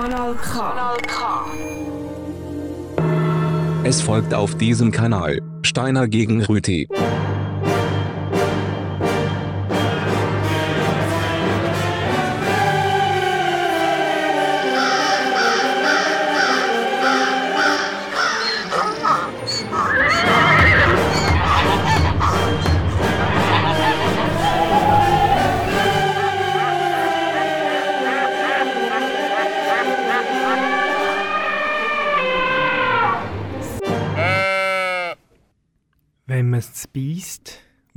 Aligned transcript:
Kanal 0.00 0.34
K. 0.34 1.44
Es 3.84 4.00
folgt 4.00 4.32
auf 4.32 4.54
diesem 4.54 4.92
Kanal 4.92 5.42
Steiner 5.62 6.08
gegen 6.08 6.42
Rüti. 6.42 6.88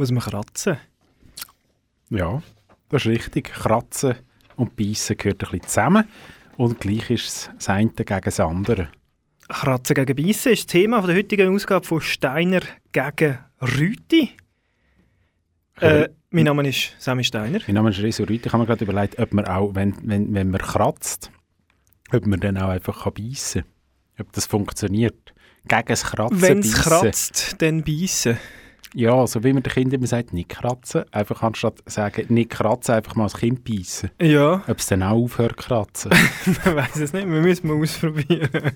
Muss 0.03 0.11
man 0.11 0.23
kratzen. 0.23 0.77
Ja, 2.09 2.41
das 2.89 3.05
ist 3.05 3.07
richtig. 3.07 3.45
Kratzen 3.45 4.15
und 4.55 4.75
Beißen 4.75 5.17
gehört 5.17 5.43
ein 5.43 5.49
bisschen 5.49 5.67
zusammen. 5.67 6.03
Und 6.57 6.79
gleich 6.79 7.09
ist 7.09 7.27
es 7.27 7.49
das 7.55 7.69
eine 7.69 7.89
gegen 7.89 8.21
das 8.21 8.39
andere. 8.39 8.89
Kratzen 9.47 9.95
gegen 9.95 10.15
Beißen 10.15 10.51
ist 10.51 10.63
das 10.63 10.67
Thema 10.67 10.99
von 10.99 11.07
der 11.07 11.17
heutigen 11.17 11.53
Ausgabe 11.53 11.85
von 11.85 12.01
Steiner 12.01 12.61
gegen 12.91 13.39
Rüti. 13.61 14.31
Äh, 15.79 16.09
mein 16.29 16.45
Name 16.45 16.67
ist 16.67 16.95
Sammy 16.99 17.23
Steiner. 17.23 17.59
Mein 17.65 17.75
Name 17.75 17.89
ist 17.89 17.99
Reso 17.99 18.23
Rüthi. 18.23 18.47
Ich 18.47 18.53
habe 18.53 18.59
mir 18.59 18.67
gerade 18.67 18.83
überlegt, 18.83 19.17
ob 19.19 19.33
man 19.33 19.45
auch, 19.45 19.73
wenn, 19.73 19.95
wenn, 20.03 20.33
wenn 20.33 20.51
man 20.51 20.61
kratzt, 20.61 21.31
ob 22.11 22.25
man 22.27 22.39
dann 22.39 22.57
auch 22.57 22.69
einfach 22.69 23.03
kann 23.03 23.13
beißen 23.13 23.63
kann. 23.63 23.71
Ob 24.25 24.33
das 24.33 24.45
funktioniert. 24.45 25.33
Gegen 25.65 25.85
das 25.87 26.03
Kratzen 26.03 26.41
Wenn 26.41 26.59
es 26.59 26.73
kratzt, 26.73 27.55
dann 27.59 27.83
beißen. 27.83 28.37
Ja, 28.93 29.25
so 29.25 29.43
wie 29.43 29.53
man 29.53 29.63
den 29.63 29.73
Kindern 29.73 29.99
immer 29.99 30.07
sagt, 30.07 30.33
nicht 30.33 30.49
kratzen. 30.49 31.03
Einfach 31.11 31.41
anstatt 31.41 31.79
sagen, 31.87 32.25
nicht 32.33 32.51
kratzen, 32.51 32.95
einfach 32.95 33.15
mal 33.15 33.25
das 33.25 33.37
Kind 33.37 33.63
beißen. 33.63 34.11
Ja, 34.21 34.63
Ob 34.67 34.77
es 34.79 34.85
dann 34.87 35.01
auch 35.03 35.13
aufhört 35.23 35.57
kratzen. 35.57 36.11
man 36.65 36.75
weiß 36.75 36.97
es 36.97 37.13
nicht. 37.13 37.27
Wir 37.27 37.41
müssen 37.41 37.67
mal 37.67 37.81
ausprobieren. 37.81 38.71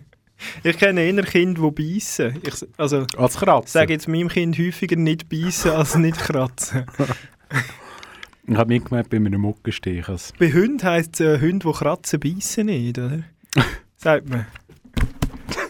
Ich 0.63 0.77
kenne 0.77 1.01
eher 1.01 1.23
Kinder, 1.23 1.71
die 1.71 1.93
beißen. 1.95 2.41
Ich 2.43 2.65
also, 2.77 3.05
Als 3.17 3.37
Kratzen. 3.37 3.67
ich 3.67 3.71
sage 3.71 3.93
jetzt 3.93 4.07
meinem 4.07 4.27
Kind 4.29 4.57
häufiger 4.57 4.95
nicht 4.95 5.29
beißen 5.29 5.71
als 5.71 5.95
nicht 5.95 6.17
kratzen. 6.17 6.85
Ich 8.49 8.55
habe 8.55 8.73
mitgemerkt 8.73 9.09
bei 9.09 9.17
einem 9.17 9.41
Muckenstich. 9.41 10.05
Bei 10.39 10.53
Hunden 10.53 10.81
heisst 10.81 11.19
es, 11.19 11.19
äh, 11.19 11.41
Hunde, 11.41 11.67
die 11.67 11.73
kratzen, 11.73 12.17
beißen 12.21 12.65
nicht, 12.65 12.97
oder? 12.97 13.23
Sagt 13.97 14.29
man. 14.29 14.45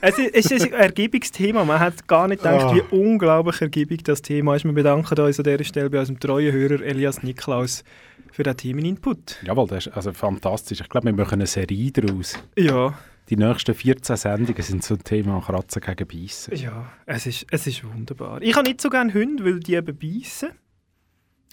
Es 0.01 0.17
ist, 0.17 0.33
es 0.35 0.51
ist 0.51 0.65
ein 0.65 0.73
Ergebungsthema. 0.73 1.63
Man 1.65 1.79
hat 1.79 2.07
gar 2.07 2.27
nicht 2.27 2.41
gedacht, 2.43 2.65
Ah. 2.65 2.75
wie 2.75 2.81
unglaublich 2.95 3.61
ergiebig 3.61 4.03
das 4.03 4.21
Thema 4.21 4.55
ist. 4.55 4.63
Wir 4.65 4.71
bedanken 4.73 5.19
uns 5.19 5.39
an 5.39 5.43
dieser 5.43 5.63
Stelle 5.63 5.89
bei 5.89 5.99
unserem 5.99 6.19
treuen 6.19 6.51
Hörer 6.53 6.81
Elias 6.81 7.23
Niklaus 7.23 7.83
für 8.31 8.43
den 8.43 8.55
Themeninput. 8.57 9.37
jawohl, 9.43 9.67
das 9.67 9.87
ist 9.87 9.93
also 9.95 10.13
fantastisch. 10.13 10.81
Ich 10.81 10.89
glaube, 10.89 11.05
wir 11.07 11.13
machen 11.13 11.33
eine 11.35 11.47
Serie 11.47 11.91
daraus. 11.91 12.37
Ja, 12.57 12.97
Die 13.29 13.35
nächsten 13.37 13.73
14 13.75 14.15
Sendungen 14.15 14.61
sind 14.61 14.83
zum 14.83 15.03
Thema 15.03 15.41
Kratzen 15.41 15.81
gegen 15.81 16.07
Beißen. 16.07 16.55
ja, 16.55 16.91
es 17.05 17.25
ist, 17.25 17.45
es 17.51 17.67
ist 17.67 17.83
wunderbar. 17.83 18.41
Ich 18.41 18.55
habe 18.55 18.67
nicht 18.69 18.79
so 18.81 18.89
gerne 18.89 19.13
Hunde, 19.13 19.43
weil 19.43 19.59
die 19.59 19.75
eben 19.75 19.97
beißen. 19.97 20.49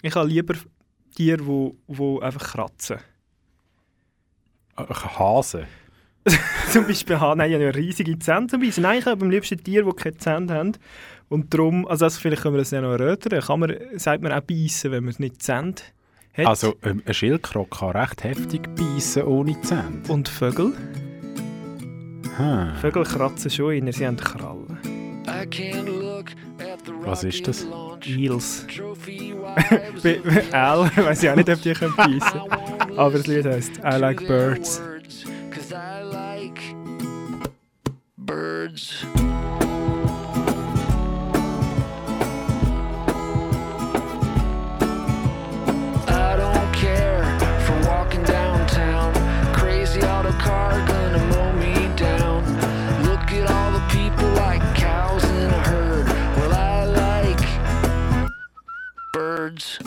Ich 0.03 0.15
habe 0.15 0.29
lieber 0.29 0.55
Tiere, 1.17 1.39
die 1.39 1.73
wo 1.89 2.21
einfach 2.21 2.53
kratzen. 2.53 2.99
Äh, 4.77 4.83
Hase. 4.93 5.67
zum 6.71 6.87
Beispiel 6.87 7.21
haben 7.21 7.39
nein, 7.39 7.51
ich 7.51 7.55
habe 7.55 7.65
ja 7.65 7.71
riesige 7.71 8.19
Zähne 8.19 8.47
zum 8.47 8.61
Beißen. 8.61 8.83
Nein, 8.83 8.99
ich 8.99 9.07
habe 9.07 9.25
am 9.25 9.31
liebsten 9.31 9.63
Tiere, 9.63 9.85
die 9.85 9.97
keine 10.03 10.17
Zähne 10.17 10.53
haben. 10.53 10.73
Und 11.29 11.53
darum, 11.53 11.87
also 11.87 12.07
das, 12.07 12.19
vielleicht 12.19 12.43
können 12.43 12.55
wir 12.55 12.61
das 12.61 12.71
ja 12.71 12.81
noch 12.81 12.93
erörtern, 12.93 13.41
kann 13.41 13.61
man, 13.61 13.75
sagt 13.97 14.23
man 14.23 14.33
auch 14.33 14.41
beißen, 14.41 14.91
wenn 14.91 15.05
man 15.05 15.11
es 15.11 15.19
nicht 15.19 15.43
Zähne 15.43 15.75
hat. 16.37 16.47
Also, 16.47 16.75
ähm, 16.83 17.03
ein 17.05 17.15
Schildkröte 17.15 17.71
kann 17.71 17.91
recht 17.91 18.25
heftig 18.25 18.75
beißen 18.75 19.23
ohne 19.25 19.61
Zähne. 19.61 20.03
Und 20.09 20.29
Vögel? 20.29 20.73
Hm. 22.37 22.75
Vögel 22.81 23.05
kratzen 23.05 23.51
schon 23.51 23.73
in, 23.73 23.93
sie 23.93 24.07
haben 24.07 24.17
Krallen. 24.17 24.79
Was 27.03 27.25
ist 27.25 27.47
das? 27.47 27.67
Eels. 28.05 28.67
L 30.03 30.21
weiß 30.97 31.23
ich 31.23 31.31
auch 31.31 31.37
nicht, 31.37 31.49
ob 31.49 31.63
die 31.63 31.73
können 31.73 31.95
beißen 31.97 32.41
Aber 32.97 33.11
das 33.13 33.27
Lied 33.27 33.47
heisst 33.47 33.79
I 33.79 33.97
like 33.99 34.27
birds. 34.27 34.83
Birds. 38.27 39.05
I 46.09 46.37
don't 46.39 46.73
care 46.73 47.23
for 47.67 47.79
walking 47.87 48.23
downtown. 48.23 49.13
Crazy 49.53 50.01
auto 50.03 50.33
car 50.33 50.87
gonna 50.87 51.19
mow 51.27 51.53
me 51.53 51.75
down. 51.97 52.45
Look 53.05 53.31
at 53.33 53.51
all 53.51 53.73
the 53.73 53.85
people 53.91 54.29
like 54.31 54.63
cows 54.75 55.25
in 55.25 55.51
a 55.51 55.63
herd. 55.69 56.07
Well, 56.39 56.55
I 56.55 56.85
like 56.87 57.47
birds. 59.13 59.79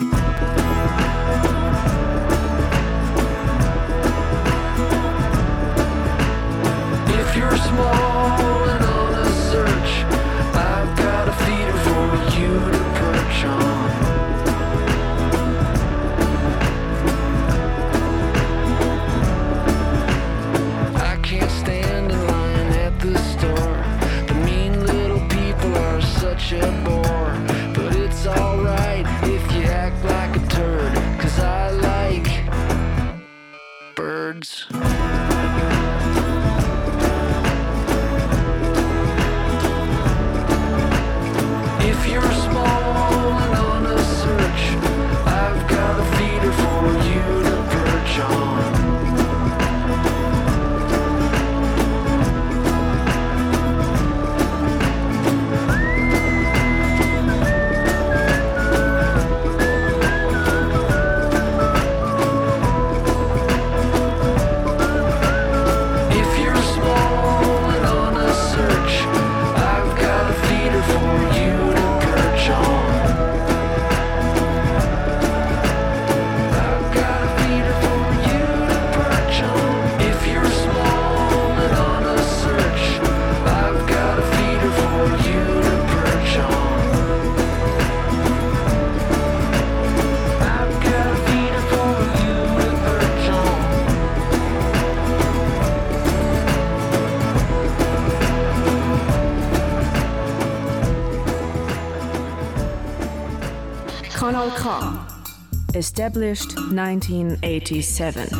Established 105.78 106.58
1987. 106.72 108.32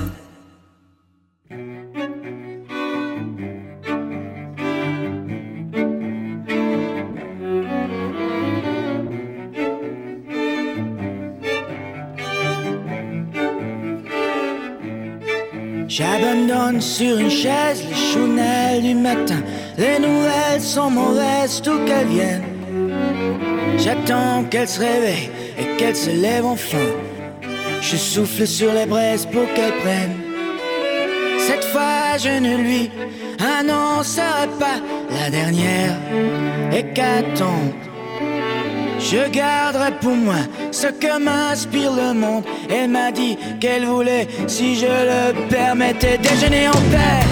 J'abandonne 15.86 16.80
sur 16.80 17.18
une 17.18 17.30
chaise 17.30 17.84
les 17.88 17.94
chounelles 17.94 18.82
du 18.82 18.94
matin. 18.96 19.40
Les 19.78 20.00
nouvelles 20.00 20.60
sont 20.60 20.90
mauvaises, 20.90 21.62
tout 21.62 21.78
qu'elles 21.86 22.08
viennent. 22.08 22.42
J'attends 23.76 24.42
qu'elle 24.50 24.66
se 24.66 24.80
réveille 24.80 25.30
et 25.56 25.76
qu'elle 25.76 25.94
se 25.94 26.10
lève 26.10 26.44
enfin. 26.44 27.07
Je 27.90 27.96
souffle 27.96 28.46
sur 28.46 28.70
les 28.74 28.84
braises 28.84 29.24
pour 29.24 29.46
qu'elle 29.54 29.72
prenne. 29.80 30.14
Cette 31.38 31.64
fois, 31.64 32.18
je 32.18 32.38
ne 32.38 32.56
lui 32.58 32.90
annoncerai 33.40 34.46
pas 34.58 34.78
la 35.10 35.30
dernière 35.30 35.96
hécatombe. 36.70 37.72
Je 39.00 39.30
garderai 39.30 39.92
pour 40.02 40.14
moi 40.14 40.42
ce 40.70 40.88
que 40.88 41.18
m'inspire 41.18 41.92
le 41.94 42.12
monde. 42.12 42.44
Elle 42.68 42.90
m'a 42.90 43.10
dit 43.10 43.38
qu'elle 43.58 43.86
voulait, 43.86 44.28
si 44.46 44.76
je 44.76 44.84
le 44.84 45.48
permettais, 45.48 46.18
déjeuner 46.18 46.68
en 46.68 46.72
paix. 46.92 47.27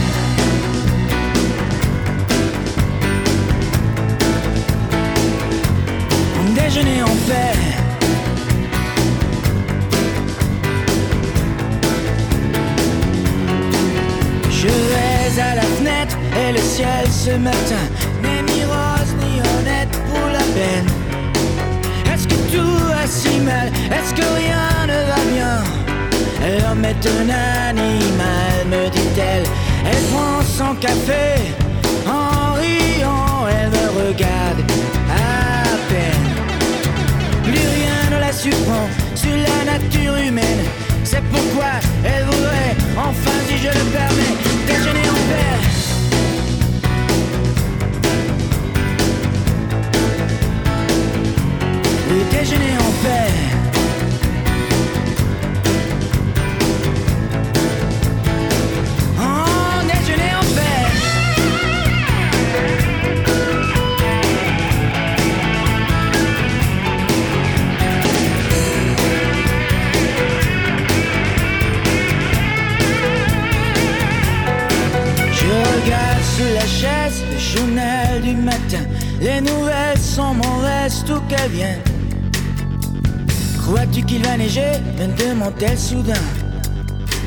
Crois-tu 83.58 84.02
qu'il 84.02 84.22
va 84.22 84.36
neiger? 84.36 84.72
Me 84.98 85.06
demande-t-elle 85.16 85.78
soudain. 85.78 86.14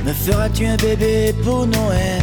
Me 0.06 0.14
feras-tu 0.14 0.66
un 0.66 0.78
bébé 0.78 1.34
pour 1.44 1.66
Noël? 1.68 2.22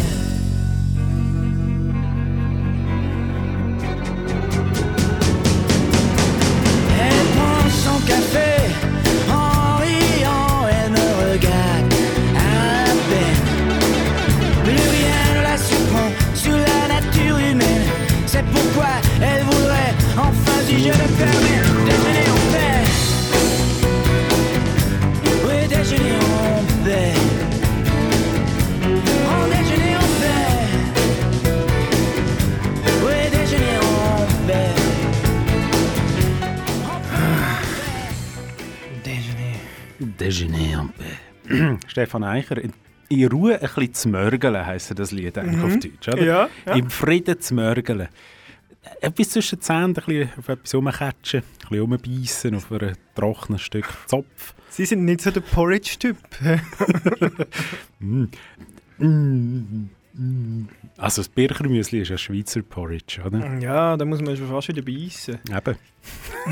Stefan 41.97 42.25
Eicher, 42.25 42.59
in- 42.59 42.75
Ruhe 43.33 43.55
ein 43.55 43.61
bisschen 43.61 43.95
zu 43.95 44.09
mörgeln, 44.11 44.67
heisst 44.67 44.99
das 44.99 45.13
Lied 45.13 45.39
eigentlich 45.39 45.63
auf 45.63 45.79
Deutsch, 45.79 46.09
oder? 46.09 46.23
Ja, 46.23 46.49
ja. 46.67 46.75
Im 46.75 46.91
Frieden 46.91 47.41
zu 47.41 47.55
mörgeln. 47.55 48.09
Etwas 49.01 49.31
zwischen 49.31 49.57
den 49.59 49.63
Zähnen, 49.63 49.85
ein 49.85 49.95
bisschen 49.95 50.29
auf 50.39 50.49
etwas 50.51 50.75
rumkatschen, 50.75 51.41
ein 51.41 51.69
bisschen 51.71 51.81
rumbeissen 51.81 52.55
auf 52.55 52.71
ein 52.71 52.93
trockenes 53.15 53.63
Stück 53.63 53.89
Zopf. 54.07 54.53
Sie 54.69 54.85
sind 54.85 55.07
nicht 55.07 55.23
so 55.23 55.31
der 55.31 55.41
Porridge-Typ. 55.41 56.19
Also 60.97 61.21
das 61.23 61.29
Birchermüsli 61.29 62.01
ist 62.01 62.09
ja 62.09 62.17
Schweizer 62.17 62.63
Porridge, 62.63 63.21
oder? 63.25 63.59
ja, 63.59 63.97
da 63.97 64.05
muss 64.05 64.21
man 64.23 64.37
schon 64.37 64.49
fast 64.49 64.69
wieder 64.69 64.83
beißen. 64.83 65.39
Eben. 65.55 65.77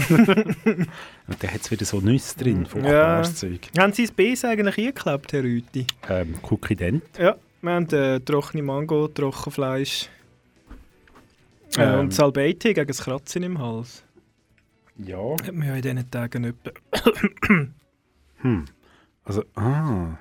Und 1.26 1.43
da 1.43 1.49
hat 1.49 1.61
es 1.62 1.70
wieder 1.70 1.84
so 1.87 2.00
Nüsse 2.00 2.37
drin, 2.38 2.66
von 2.66 2.84
Ja. 2.84 3.22
Zeug. 3.22 3.61
Haben 3.78 3.93
Sie 3.93 4.02
das 4.02 4.12
Besen 4.12 4.50
eigentlich 4.50 4.76
eingeklappt, 4.78 5.32
Herr 5.32 5.43
Rüti? 5.44 5.87
Ähm, 6.08 6.34
Cookie 6.50 6.76
Dent. 6.76 7.02
Ja, 7.19 7.37
wir 7.62 7.70
haben 7.72 7.88
äh, 7.90 8.20
trockene 8.20 8.62
Mango, 8.62 9.08
Trockenfleisch 9.08 10.08
äh, 11.78 11.82
Ähm. 11.82 12.00
und 12.00 12.14
Salbeiti 12.14 12.75
gegen 12.75 12.87
das 12.87 13.02
Kratzen 13.02 13.43
im 13.44 13.58
Hals. 13.58 14.05
Ja. 14.99 15.19
Hat 15.43 15.52
man 15.55 15.66
ja 15.69 15.75
in 15.76 15.82
diesen 15.82 16.11
Tagen 16.11 16.44
etwa. 16.44 16.70
Hm. 18.42 18.64
Also, 19.25 19.42
ah. 19.54 20.18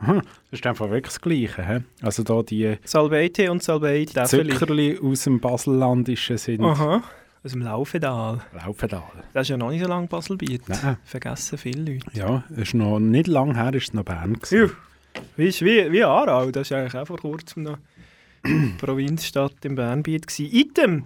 Aha, 0.00 0.14
das 0.50 0.60
ist 0.60 0.66
einfach 0.66 0.88
wirklich 0.90 1.12
das 1.14 1.20
Gleiche. 1.20 1.66
He? 1.66 1.80
Also 2.04 2.22
da 2.22 2.42
die 2.42 2.76
Salbeiti 2.84 3.48
und 3.48 3.62
Salbeiti. 3.62 4.14
Täfeli. 4.14 4.52
Zuckerli 4.52 4.98
aus 5.02 5.24
dem 5.24 5.40
Basellandischen 5.40 6.38
sind 6.38 6.64
Aha, 6.64 7.02
aus 7.44 7.52
dem 7.52 7.62
Laufedal. 7.62 8.40
Laufendal. 8.54 9.02
Das 9.34 9.42
ist 9.42 9.48
ja 9.50 9.56
noch 9.56 9.70
nicht 9.70 9.82
so 9.82 9.88
lange 9.88 10.06
Baselbiet. 10.06 10.68
Nein. 10.68 10.96
Vergessen 11.04 11.58
viele 11.58 11.92
Leute. 11.92 12.06
Ja, 12.14 12.44
ist 12.56 12.74
noch 12.74 12.98
nicht 12.98 13.26
lange 13.26 13.54
her, 13.56 13.74
ist 13.74 13.88
es 13.88 13.94
noch 13.94 14.04
Bern. 14.04 14.34
gewesen. 14.34 14.58
Juh. 14.58 14.70
Wie, 15.36 15.48
wie, 15.60 15.92
wie 15.92 16.04
Aarau, 16.04 16.50
das 16.50 16.70
war 16.70 16.78
eigentlich 16.78 16.94
auch 16.96 17.06
vor 17.06 17.18
kurzem 17.18 17.64
noch 17.64 17.78
Provinzstadt 18.78 19.64
im 19.64 19.74
Bernbiet. 19.74 20.26
gewesen. 20.26 20.48
Item! 20.54 21.04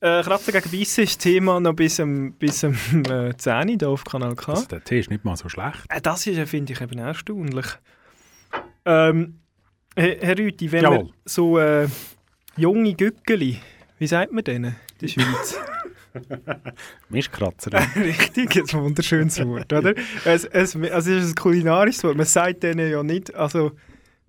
Äh, 0.00 0.22
Kratzen 0.22 0.52
gegen 0.52 0.70
Beißen 0.70 1.04
ist 1.04 1.18
Thema 1.20 1.58
noch 1.58 1.72
bis 1.72 1.98
am, 2.00 2.32
bis 2.34 2.62
am 2.64 2.74
äh, 3.08 3.34
10 3.36 3.82
Uhr 3.82 3.88
auf 3.88 4.04
Kanal 4.04 4.34
K. 4.36 4.52
Also 4.52 4.66
der 4.66 4.84
Tee 4.84 5.00
ist 5.00 5.10
nicht 5.10 5.24
mal 5.24 5.36
so 5.36 5.48
schlecht. 5.48 5.84
Äh, 5.88 6.02
das 6.02 6.26
ist, 6.26 6.48
finde 6.50 6.74
ich, 6.74 6.80
eben 6.82 6.98
erstaunlich. 6.98 7.66
Ähm, 8.86 9.40
Herr, 9.96 10.38
Rüti, 10.38 10.70
wenn 10.72 10.82
Jawohl. 10.82 10.98
man 10.98 11.12
so 11.24 11.58
äh, 11.58 11.88
junge 12.56 12.94
Gückeli, 12.94 13.58
wie 13.98 14.06
sagt 14.06 14.32
man 14.32 14.44
denen 14.44 14.76
in 14.92 14.98
der 15.00 15.08
Schweiz? 15.08 15.58
Mistkratzer. 17.08 17.70
Richtig, 17.96 18.56
ein 18.56 18.80
wunderschönes 18.80 19.44
Wort, 19.44 19.72
oder? 19.72 19.94
Es, 20.24 20.44
es, 20.44 20.76
also 20.76 21.10
es 21.10 21.24
ist 21.24 21.30
ein 21.30 21.34
kulinarisches 21.34 22.04
Wort. 22.04 22.16
Man 22.16 22.26
sagt 22.26 22.62
denen 22.62 22.90
ja 22.90 23.02
nicht, 23.02 23.34
also 23.34 23.72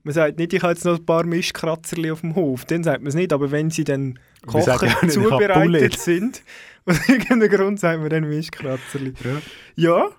man 0.04 0.14
sagt 0.14 0.40
nicht, 0.40 0.54
ich 0.54 0.62
habe 0.64 0.74
jetzt 0.74 0.86
noch 0.86 0.98
ein 0.98 1.06
paar 1.06 1.26
Mischkratzerli 1.26 2.12
auf 2.12 2.22
dem 2.22 2.36
Hof. 2.36 2.66
Dann 2.66 2.84
sagt 2.84 3.02
man 3.02 3.10
es 3.10 3.16
nicht, 3.16 3.34
aber 3.34 3.52
wenn 3.52 3.70
sie 3.70 3.84
dann 3.84 4.20
kochen, 4.46 4.66
ja 4.66 4.78
Poulet. 4.78 5.12
zubereitet 5.12 6.00
sind, 6.00 6.44
aus 6.86 7.10
irgendeinem 7.10 7.50
Grund 7.50 7.80
sagt 7.80 8.00
man 8.00 8.10
dann 8.10 8.28
Mischkratzerli. 8.28 9.14
Ja, 9.24 9.42
ja, 9.76 10.10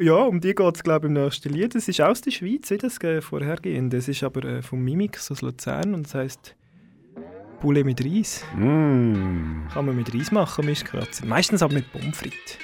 um 0.00 0.40
die 0.40 0.54
geht 0.54 0.76
es 0.76 0.82
glaube 0.82 1.06
ich 1.06 1.14
im 1.14 1.22
nächsten 1.22 1.52
Lied. 1.52 1.74
Das 1.74 1.88
ist 1.88 2.00
aus 2.00 2.20
der 2.20 2.30
Schweiz, 2.30 2.70
wie 2.70 2.78
das 2.78 3.02
äh, 3.02 3.20
vorhergehend. 3.20 3.92
Das 3.92 4.06
ist 4.06 4.22
aber 4.22 4.44
äh, 4.44 4.62
vom 4.62 4.82
Mimix 4.84 5.30
aus 5.30 5.42
Luzern 5.42 5.94
und 5.94 6.06
das 6.06 6.14
heisst 6.14 6.54
Poulet 7.60 7.84
mit 7.84 8.04
Reis. 8.04 8.44
Mm. 8.54 9.66
Kann 9.72 9.86
man 9.86 9.96
mit 9.96 10.14
Reis 10.14 10.30
machen, 10.30 10.66
Mischkratzer. 10.66 11.26
Meistens 11.26 11.62
aber 11.62 11.74
mit 11.74 11.90
Pommes 11.92 12.16
frites. 12.16 12.58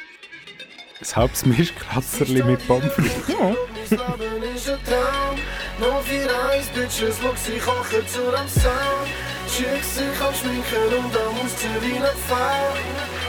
Ein 1.01 1.17
halbes 1.17 1.45
Mischkratzerli 1.45 2.45
mit 2.45 2.65
Pommes 2.69 2.93
frites. 2.93 3.29
Ja. 3.29 3.55
Abend 3.99 4.45
ist 4.55 4.71
ein 4.71 4.79
Traum. 4.85 5.37
Noch 5.81 6.03
vier 6.03 6.29
Eis, 6.51 6.69
Bitches, 6.69 7.19
schau 7.21 7.35
sie 7.35 7.59
kochen 7.59 8.07
zu 8.07 8.21
dem 8.31 8.49
Sound. 8.49 9.09
Chicks 9.49 9.97
sich 9.97 10.21
am 10.21 10.33
Schminken 10.33 11.05
und 11.05 11.15
dann 11.15 11.35
muss 11.35 11.61
sie 11.61 11.67
wie 11.83 11.99
Pfeil. 11.99 13.24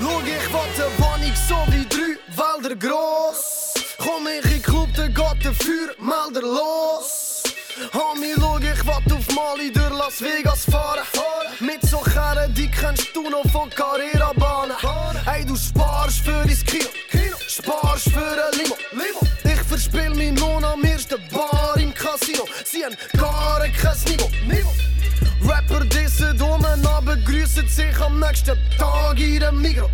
Schau, 0.00 0.20
ich 0.20 0.26
will 0.26 0.84
eine 0.84 0.98
Wohnung 0.98 1.34
so 1.48 1.56
wie 1.72 1.84
drei 1.88 2.16
Wälder 2.36 2.76
gross. 2.76 3.74
Komm 3.98 4.28
ich 4.28 4.54
in 4.54 4.62
Club, 4.62 4.88
dann 4.94 5.12
geht 5.12 5.44
den 5.44 5.54
Feuermelder 5.54 6.42
los. 6.42 7.42
Homie, 7.92 8.34
schau, 8.38 8.58
ich 8.58 8.86
will 8.86 9.14
auf 9.14 9.34
Mali 9.34 9.72
durch 9.72 9.90
Las 9.90 10.20
Vegas 10.20 10.64
fahren. 10.70 11.02
Mit 11.58 11.82
so 11.82 11.98
Kerren, 11.98 12.54
die 12.54 12.70
kennst 12.70 13.08
du 13.14 13.28
noch 13.28 13.50
von 13.50 13.70
Carrera-Bahnen. 13.70 14.76
Hey, 15.24 15.44
du 15.44 15.56
sparst 15.56 16.20
für 16.20 16.44
dein 16.44 16.64
Kino, 16.64 17.36
sparst 17.48 18.10
für 18.10 18.20
ein 18.20 18.58
Limo. 18.58 18.76
Ich 19.44 19.62
verspiel 19.66 20.10
meinen 20.10 20.36
Lohn 20.36 20.64
am 20.64 20.84
ersten 20.84 21.20
Bar 21.28 21.76
im 21.76 21.92
Casino. 21.92 22.44
Sie 22.64 22.84
haben 22.84 22.96
gar 23.16 23.60
kein 23.60 23.98
Niveau. 24.46 24.72
Rapper 25.42 25.84
dissen 25.84 26.40
um, 26.40 26.64
aber 26.64 27.16
grüßen 27.16 27.68
sich 27.68 28.00
am 28.00 28.20
nächsten 28.20 28.58
Tag 28.78 29.18
in 29.18 29.40
der 29.40 29.52
Migros. 29.52 29.88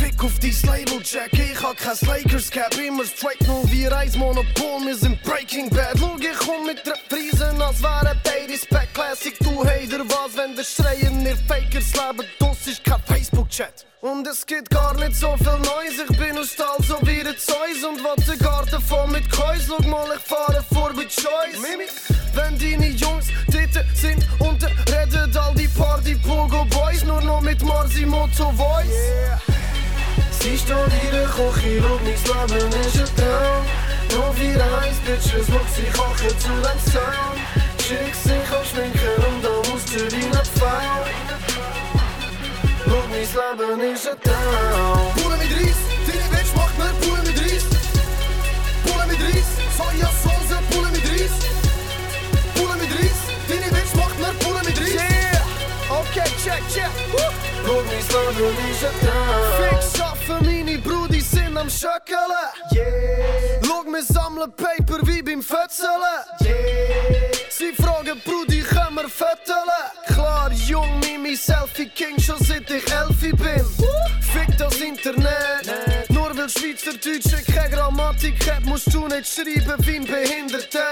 Fick 0.00 0.24
auf 0.24 0.38
dein 0.38 0.56
Label, 0.62 1.02
Jack, 1.04 1.30
ich 1.34 1.62
hab 1.62 1.76
kein 1.76 2.08
Lakers 2.08 2.50
Cap. 2.50 2.74
Immer 2.78 3.04
straight 3.04 3.38
0 3.46 3.64
wie 3.66 3.84
Reis, 3.84 4.16
Monopol, 4.16 4.80
wir 4.86 4.96
sind 4.96 5.22
Breaking 5.22 5.68
Bad. 5.68 5.98
Schau, 5.98 6.16
ich 6.18 6.38
komm 6.38 6.64
mit 6.64 6.80
Reprisen, 6.86 7.60
als 7.60 7.82
wäre 7.82 8.16
80s 8.24 8.66
Back 8.70 8.88
Classic. 8.94 9.38
Du 9.40 9.62
Hater, 9.62 10.02
was, 10.08 10.34
wenn 10.38 10.56
der 10.56 10.64
Schreien 10.64 11.26
ihr 11.26 11.36
Fakers 11.46 11.92
leben, 11.92 12.26
das 12.38 12.66
ist 12.66 12.82
kein 12.82 13.02
Facebook-Chat. 13.04 13.84
Und 14.00 14.26
es 14.26 14.46
gibt 14.46 14.70
gar 14.70 14.94
nicht 14.94 15.16
so 15.16 15.36
viel 15.36 15.58
Neues, 15.58 16.00
ich 16.08 16.16
bin 16.16 16.38
aus 16.38 16.52
Stahl, 16.52 16.78
so 16.88 16.96
wie 17.02 17.22
der 17.22 17.36
Zeus 17.36 17.84
und 17.86 18.02
will 18.02 18.24
den 18.24 18.38
Garten 18.38 18.80
voll 18.80 19.06
mit 19.08 19.30
Käus. 19.30 19.66
Schau 19.68 19.86
mal, 19.86 20.08
ich 20.16 20.22
fahre 20.22 20.64
vor 20.72 20.94
mit 20.94 21.10
Choice. 21.10 21.60
Wenn 22.32 22.58
deine 22.58 22.88
Jungs 22.88 23.26
dort 23.48 23.84
sind 23.94 24.26
und 24.38 24.64
reden 24.64 25.36
all 25.36 25.54
die 25.54 25.68
Party 25.68 26.14
Pogo 26.14 26.64
Boys 26.64 27.04
nur 27.04 27.20
noch 27.20 27.42
mit 27.42 27.62
Marsimoto 27.62 28.50
Voice. 28.52 28.88
Sie 28.88 29.49
steht 30.40 30.70
in 30.70 31.10
der 31.10 31.26
Küche, 31.28 31.82
schau, 31.82 32.34
mein 32.48 32.58
Leben 32.58 32.80
ist 32.80 32.98
ein 32.98 33.16
Traum. 33.16 33.64
Nur 34.10 34.32
vier 34.34 34.60
Eis, 34.80 34.98
Bitches, 35.04 35.46
schau, 35.46 35.60
sie 35.74 35.88
kochen 35.92 36.34
zu 36.38 36.52
dem 36.64 36.80
Sound. 36.92 37.38
Chicks 37.78 38.22
sich 38.24 38.48
am 38.56 38.64
Schminken 38.64 39.16
und 39.28 39.44
da 39.44 39.52
muss 39.70 39.84
die 39.84 40.00
Rina 40.14 40.42
faul. 40.58 41.04
Schau, 42.88 43.02
mein 43.10 43.68
Leben 43.68 43.94
ist 43.94 44.08
ein 44.08 44.16
Traum. 44.22 45.12
Pule 45.16 45.36
mit 45.36 45.52
Reis, 45.56 45.80
deine 46.06 46.28
Bitch 46.32 46.52
macht 46.56 46.76
mir 46.78 46.92
Pule 47.02 47.22
mit 47.22 47.38
Reis. 47.40 47.64
Pule 48.84 49.04
mit 49.06 49.20
Reis, 49.20 49.48
Sojasauce, 49.76 50.58
Pule 50.70 50.88
mit 50.90 51.04
Reis. 51.04 51.36
Pule 52.54 52.74
mit 52.80 52.90
Reis, 52.96 53.20
deine 53.48 53.68
Bitch 53.74 53.94
macht 53.94 54.18
mir 54.18 54.32
Pule 54.40 54.60
mit 54.64 54.78
Reis. 54.80 54.94
Yeah, 54.94 56.00
okay, 56.00 56.28
check, 56.42 56.62
check. 56.72 56.90
Schau, 57.12 57.82
mein 57.84 58.36
Leben 58.36 58.70
ist 58.72 59.49
Schöckeln. 62.10 62.32
Yeah. 62.72 63.60
Schau, 63.62 63.84
wir 63.84 64.02
sammeln 64.02 64.52
Paper 64.56 65.06
wie 65.06 65.22
beim 65.22 65.42
Fötzeln. 65.42 65.88
Yeah. 66.42 66.54
Sie 67.50 67.72
fragen, 67.72 68.20
Brudi, 68.24 68.60
können 68.62 68.96
wir 68.96 69.08
fötteln? 69.08 69.70
Klar, 70.06 70.50
jung, 70.52 71.00
Mimi, 71.00 71.36
Selfie 71.36 71.88
King, 71.88 72.18
schon 72.20 72.38
seit 72.38 72.70
ich 72.70 72.90
elfi 72.92 73.32
bin. 73.32 73.69
Schweizerdeutsche 76.70 77.52
keine 77.52 77.74
Grammatik 77.74 78.48
hat, 78.48 78.64
musst 78.64 78.94
du 78.94 79.08
nicht 79.08 79.26
schreiben 79.26 79.74
wie 79.86 79.96
ein 79.96 80.04
Behinderter. 80.04 80.84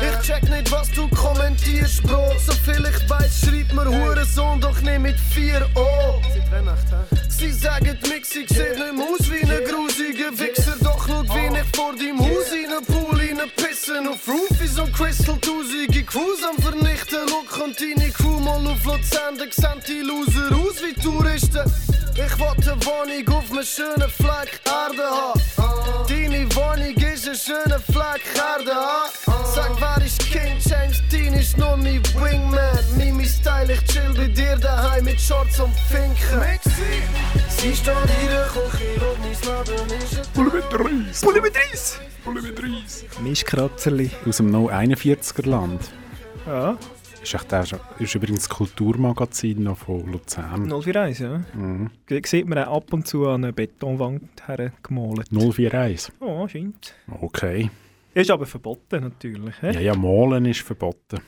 Ich 0.00 0.26
check 0.26 0.48
nicht, 0.48 0.70
was 0.70 0.88
du 0.92 1.08
kommentierst, 1.08 2.02
Bro. 2.04 2.32
So 2.38 2.52
viel 2.52 2.86
ich 2.86 3.10
weiß, 3.10 3.40
schreib 3.40 3.72
mir 3.72 3.86
Hurensohn, 3.86 4.60
doch 4.60 4.80
nicht 4.82 5.00
mit 5.00 5.18
4 5.34 5.68
O. 5.74 6.22
Sie 7.28 7.50
sagen, 7.50 7.98
die 8.04 8.08
Mixing 8.08 8.46
sieht 8.46 8.58
nicht 8.58 8.78
mehr 8.78 9.04
aus 9.04 9.30
wie 9.30 9.42
ein 9.42 9.64
grusiger 9.64 10.38
Wichser. 10.38 10.76
Doch 10.80 11.04
schau, 11.08 11.22
wie 11.34 11.58
ich 11.58 11.76
vor 11.76 11.92
deinem 11.96 12.20
Haus 12.20 12.52
in 12.52 12.70
einen 12.70 12.84
Pool 12.86 13.16
pissen 13.56 14.06
Auf 14.06 14.28
Roofies 14.28 14.78
und 14.78 14.92
Crystal 14.92 15.36
tausende 15.38 16.04
Crews 16.04 16.42
am 16.44 16.62
vernichten. 16.62 17.26
Look 17.28 17.64
und 17.64 17.76
deine 17.80 18.10
Crew 18.12 18.38
mal 18.38 18.64
auf 18.66 18.84
Luzern, 18.84 19.36
da 19.38 19.44
sehen 19.50 19.82
die 19.88 20.02
Loser 20.02 20.54
aus 20.56 20.82
wie 20.82 20.94
Touristen. 21.00 21.85
Wohnung 22.86 23.36
auf 23.36 23.50
einem 23.50 23.64
schönen 23.64 24.08
Fleck 24.10 24.60
Erde 24.64 25.10
haben. 25.10 25.40
Deine 26.08 26.46
Wohnung 26.54 26.94
ist 26.94 27.28
ein 27.28 27.34
schöner 27.34 27.80
Fleck 27.80 28.22
Erde 28.36 28.74
haben. 28.74 29.10
Sag, 29.52 29.72
wer 29.80 30.06
ist 30.06 30.20
King 30.30 30.56
James 30.64 31.02
Dean 31.10 31.34
ist 31.34 31.58
nur 31.58 31.76
mein 31.76 32.00
Wingman. 32.14 32.78
Mimi 32.96 33.24
Style, 33.24 33.72
ich 33.72 33.84
chill 33.86 34.14
bei 34.16 34.28
dir 34.28 34.56
daheim 34.56 35.04
mit 35.04 35.20
Shorts 35.20 35.58
und 35.58 35.74
Finken. 35.90 36.16
Sie 37.48 37.74
steht 37.74 37.92
in 38.22 38.28
der 38.28 38.46
Küche, 38.46 38.84
schau, 39.00 39.16
mein 39.18 39.66
Leben 39.66 40.02
ist 40.02 40.18
ein 40.18 40.32
Pulle 40.32 40.50
mit 40.50 40.72
Reis. 40.72 41.20
Pulle 41.22 41.40
mit 41.40 41.56
Reis. 41.56 42.00
Pulle 42.22 42.42
mit 42.42 42.62
Reis. 42.62 43.04
Mischkratzerli. 43.20 44.12
Aus 44.28 44.36
dem 44.36 44.50
No 44.52 44.70
41er 44.70 45.48
Land. 45.48 45.90
Ja, 46.46 46.78
Ist, 47.26 47.34
echt 47.34 47.50
der, 47.50 47.64
ist 47.98 48.14
übrigens 48.14 48.46
das 48.46 48.48
Kulturmagazin 48.50 49.64
noch 49.64 49.78
von 49.78 50.12
Luzern. 50.12 50.70
041, 50.70 51.18
ja. 51.18 51.42
Mhm. 51.54 51.90
Da 52.06 52.16
sieht 52.24 52.46
man 52.46 52.58
ab 52.58 52.92
und 52.92 53.08
zu 53.08 53.26
an 53.26 53.42
eine 53.42 53.52
Betonwand 53.52 54.46
hergemalt. 54.46 55.32
041. 55.32 56.12
Oh, 56.20 56.46
scheint. 56.46 56.94
Okay. 57.20 57.68
Ist 58.14 58.30
aber 58.30 58.46
verboten 58.46 59.02
natürlich. 59.02 59.56
He? 59.60 59.72
Ja, 59.72 59.80
ja, 59.80 59.94
malen 59.96 60.44
ist 60.44 60.60
verboten. 60.60 61.18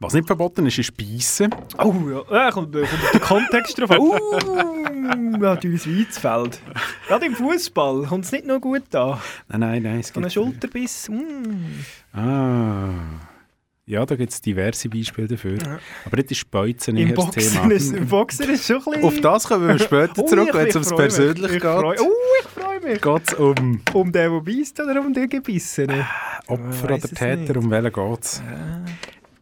Was 0.00 0.14
nicht 0.14 0.26
verboten 0.26 0.64
ist, 0.64 0.78
ist 0.78 0.96
Beißen. 0.96 1.54
Oh 1.76 1.94
ja, 2.10 2.44
ja 2.44 2.50
kommt, 2.50 2.74
äh, 2.74 2.86
kommt 2.86 3.12
den 3.12 3.20
Kontext 3.20 3.78
drauf 3.78 3.90
an. 3.90 4.00
Uh, 5.08 5.36
natürlich 5.38 5.86
Weizfeld. 5.86 6.60
Gerade 7.06 7.26
im 7.26 7.34
Fußball 7.34 8.04
kommt 8.04 8.24
es 8.24 8.32
nicht 8.32 8.46
noch 8.46 8.60
gut 8.60 8.94
an. 8.94 9.18
Nein, 9.48 9.60
nein, 9.60 9.82
nein. 9.82 10.00
Es 10.00 10.08
So 10.08 10.20
ein 10.20 10.22
gibt, 10.22 10.32
Schulterbiss. 10.32 11.08
Mm. 11.08 12.18
ah. 12.18 12.90
Ja, 13.88 14.04
da 14.04 14.16
gibt 14.16 14.30
es 14.32 14.40
diverse 14.42 14.88
Beispiele 14.90 15.28
dafür. 15.28 15.56
Aber 16.04 16.16
das 16.18 16.30
ist 16.30 16.50
Beuzen 16.50 16.96
eher 16.98 17.14
das 17.14 17.30
Thema. 17.30 17.72
ist, 17.72 17.94
im 17.94 18.06
Boxen 18.06 18.50
ist 18.50 18.66
schon 18.66 18.76
ein 18.76 18.84
bisschen... 18.84 19.04
Auf 19.04 19.20
das 19.22 19.44
kommen 19.48 19.66
wir 19.66 19.78
später 19.78 20.12
Oh, 20.22 20.26
zurück, 20.26 20.48
ich- 20.48 20.54
wenn 20.54 20.66
es 20.68 20.74
ums. 20.76 20.94
Persönliche 20.94 21.58
freu- 21.60 21.92
geht. 21.96 22.00
Oh, 22.02 22.12
ich 22.40 22.46
freue 22.48 22.80
mich. 22.80 23.00
Geht 23.00 23.22
es 23.28 23.34
um 23.34 23.80
Um 23.94 24.12
den, 24.12 24.30
der 24.30 24.40
beißt 24.40 24.80
oder 24.80 25.00
um 25.00 25.14
den 25.14 25.26
Gebissenen? 25.28 26.04
Opfer 26.48 26.90
weiss 26.90 27.04
oder 27.06 27.14
Täter, 27.14 27.36
nicht. 27.36 27.56
um 27.56 27.70
welchen 27.70 27.92
geht 27.92 28.20
es? 28.24 28.42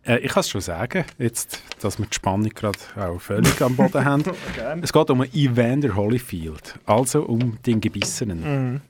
Äh, 0.05 0.19
ich 0.19 0.31
kann 0.31 0.41
es 0.43 0.49
schon 0.49 0.61
sagen, 0.61 1.05
jetzt, 1.19 1.61
dass 1.81 1.99
wir 1.99 2.07
die 2.07 2.15
Spannung 2.15 2.49
gerade 2.51 2.79
auch 2.95 3.21
völlig 3.21 3.61
am 3.61 3.75
Boden 3.75 4.05
haben. 4.05 4.23
Es 4.81 4.93
geht 4.93 5.11
um 5.11 5.25
Evander 5.25 5.97
Holyfield, 5.97 6.79
also 6.87 7.23
um 7.25 7.59
den 7.67 7.81
Gebissenen. 7.81 8.73
Mhm. 8.75 8.81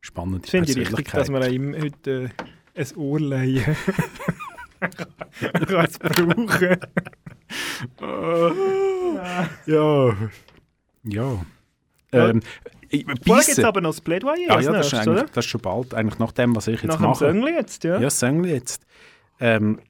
Spannende 0.00 0.42
Ich 0.44 0.50
finde 0.52 0.70
ich 0.70 0.78
richtig, 0.78 1.10
dass 1.10 1.28
wir 1.30 1.48
ihm 1.48 1.74
heute 1.74 2.30
äh, 2.74 2.80
ein 2.80 2.96
Ohr 2.96 3.18
leihen. 3.18 3.64
Er 4.80 5.66
kann 5.66 5.84
es 5.84 5.98
brauchen. 5.98 6.78
Ja. 9.66 10.16
Ja. 11.04 11.38
Ja. 12.12 12.28
Ähm, 12.30 12.40
ich- 12.88 13.04
Vorher 13.26 13.44
gibt 13.44 13.58
es 13.58 13.64
aber 13.64 13.80
noch 13.80 13.90
das 13.90 14.00
Plädoyer 14.00 14.34
Ah, 14.50 14.60
ja, 14.60 14.72
das 14.72 14.86
ist, 14.86 14.92
nächstes, 15.06 15.30
das 15.32 15.44
ist 15.44 15.50
schon 15.50 15.60
bald, 15.60 15.92
eigentlich 15.94 16.18
nach 16.18 16.32
dem, 16.32 16.56
was 16.56 16.66
ich 16.68 16.82
jetzt 16.82 16.88
Nach 16.88 16.96
dem 16.96 17.02
mache. 17.06 17.18
Söngli 17.18 17.52
jetzt, 17.52 17.84
ja. 17.84 17.94
Ja, 17.94 18.00
das 18.00 18.18
Sängli 18.18 18.52
jetzt. 18.52 18.82
Ähm, 19.40 19.80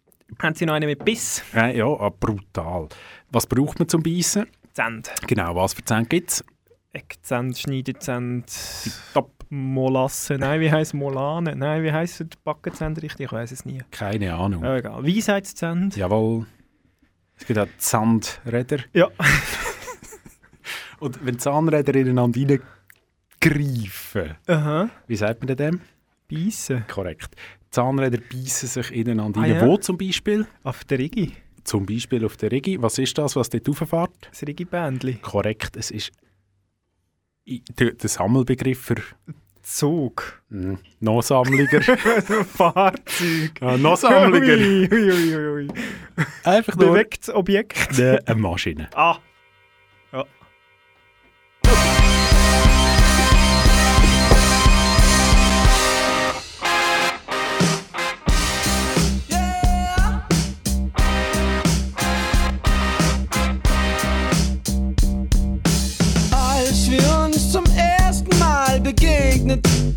Haben 0.43 0.55
Sie 0.55 0.67
noch 0.67 0.75
einen 0.75 0.89
mit 0.89 1.05
Biss? 1.05 1.43
äh, 1.55 1.77
ja, 1.79 1.87
ah, 1.87 2.11
brutal. 2.11 2.89
Was 3.31 3.47
braucht 3.47 3.79
man 3.79 3.89
zum 3.89 4.03
Beißen? 4.03 4.47
Zend. 4.73 5.11
Genau, 5.27 5.55
was 5.55 5.75
für 5.75 5.85
Zähne 5.85 6.07
gibt 6.07 6.31
es? 6.31 6.45
Eckzend, 6.93 7.57
Schneidezend, 7.59 8.47
Top. 9.15 9.33
Molasse. 9.51 10.35
Nein, 10.39 10.61
wie 10.61 10.71
heisst 10.71 10.95
Molane? 10.95 11.57
Nein, 11.57 11.83
wie 11.83 11.93
heisst 11.93 12.21
die 12.21 12.27
Backenzend 12.45 13.01
richtig? 13.03 13.27
Ich 13.27 13.33
weiß 13.33 13.51
es 13.53 13.65
nie. 13.65 13.83
Keine 13.91 14.35
Ahnung. 14.35 14.63
Ja, 14.65 14.77
egal. 14.77 15.03
Weisheitszend? 15.05 15.97
Jawohl. 15.97 16.47
Es 17.37 17.47
gibt 17.47 17.59
auch 17.59 17.67
Zahnräder. 17.79 18.79
Ja. 18.93 19.09
Und 21.01 21.25
wenn 21.25 21.39
Zahnräder 21.39 21.95
ineinander 21.95 22.41
reingreifen, 23.41 24.35
Aha. 24.47 24.91
wie 25.07 25.17
sagt 25.17 25.41
man 25.41 25.55
denn 25.55 25.57
dem? 25.57 25.81
Beißen. 26.31 26.85
Korrekt. 26.89 27.35
Zahnräder 27.71 28.19
beißen 28.19 28.69
sich 28.69 28.93
ineinander 28.93 29.41
Ah, 29.41 29.43
rein. 29.45 29.55
ja? 29.55 29.67
Wo 29.67 29.77
zum 29.77 29.97
Beispiel? 29.97 30.47
Auf 30.65 30.85
der 30.85 30.99
Rigi. 30.99 31.33
Zum 31.65 31.87
Beispiel 31.87 32.25
auf 32.25 32.37
der 32.37 32.51
Rigi. 32.51 32.81
Was 32.83 32.99
ist 32.99 33.17
das, 33.19 33.37
was 33.37 33.49
dort 33.51 33.69
rauffährt? 33.69 34.11
Das 34.31 34.43
Rigi-Bändli. 34.43 35.15
Korrekt, 35.23 35.77
es 35.77 35.91
ist 35.91 36.11
der, 37.79 37.93
Sammelbegriff 38.09 38.81
für 38.81 38.97
Zug. 39.63 40.43
mm, 40.49 40.75
Noch-Sammliger. 41.01 41.83
Fahrzeug. 42.57 43.53
ja, 43.61 43.77
Noch-Sammliger. 43.77 44.57
Ui, 44.57 44.89
ui, 44.91 45.37
ui, 45.37 45.49
ui. 45.67 45.69
Einfach 46.45 46.77
nur 46.77 46.93
Bewegtes 46.93 47.35
Objekt. 47.35 47.99
eine, 47.99 48.21
eine 48.27 48.41
Maschine. 48.41 48.89
Ah. 48.95 49.19
Wir 69.49 69.88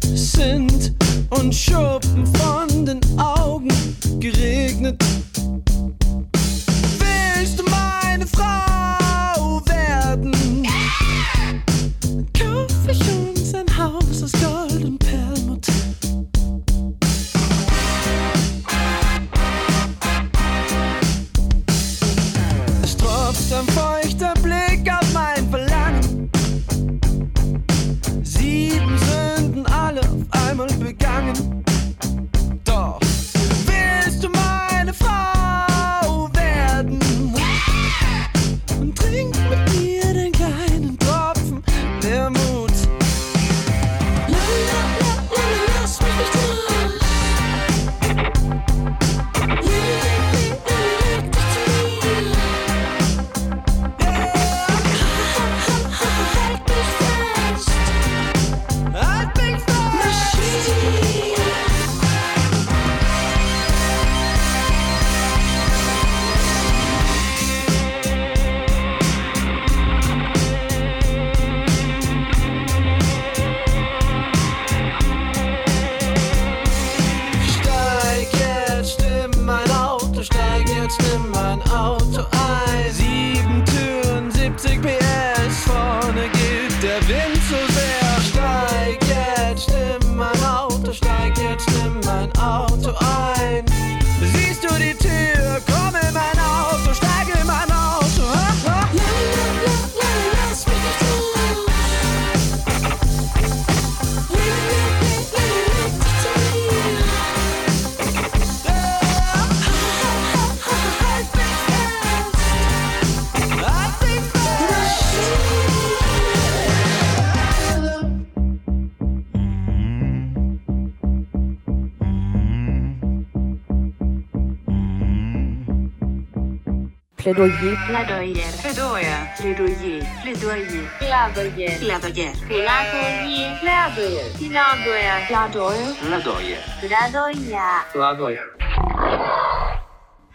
Plädoyer. 127.21 127.77
Plädoyer. 127.85 128.51
Plädoyer. 128.61 129.29
Plädoyer. 129.37 130.01
Plädoyer. 130.23 130.85
Plädoyer. 130.97 131.77
Plädoyer. 131.77 132.33
Plädoyer. 132.47 133.53
Plädoyer. 133.59 135.13
Plädoyer. 135.29 135.77
Plädoyer. 135.99 136.57
Plädoyer. 136.81 137.85
Plädoyer. 137.93 138.45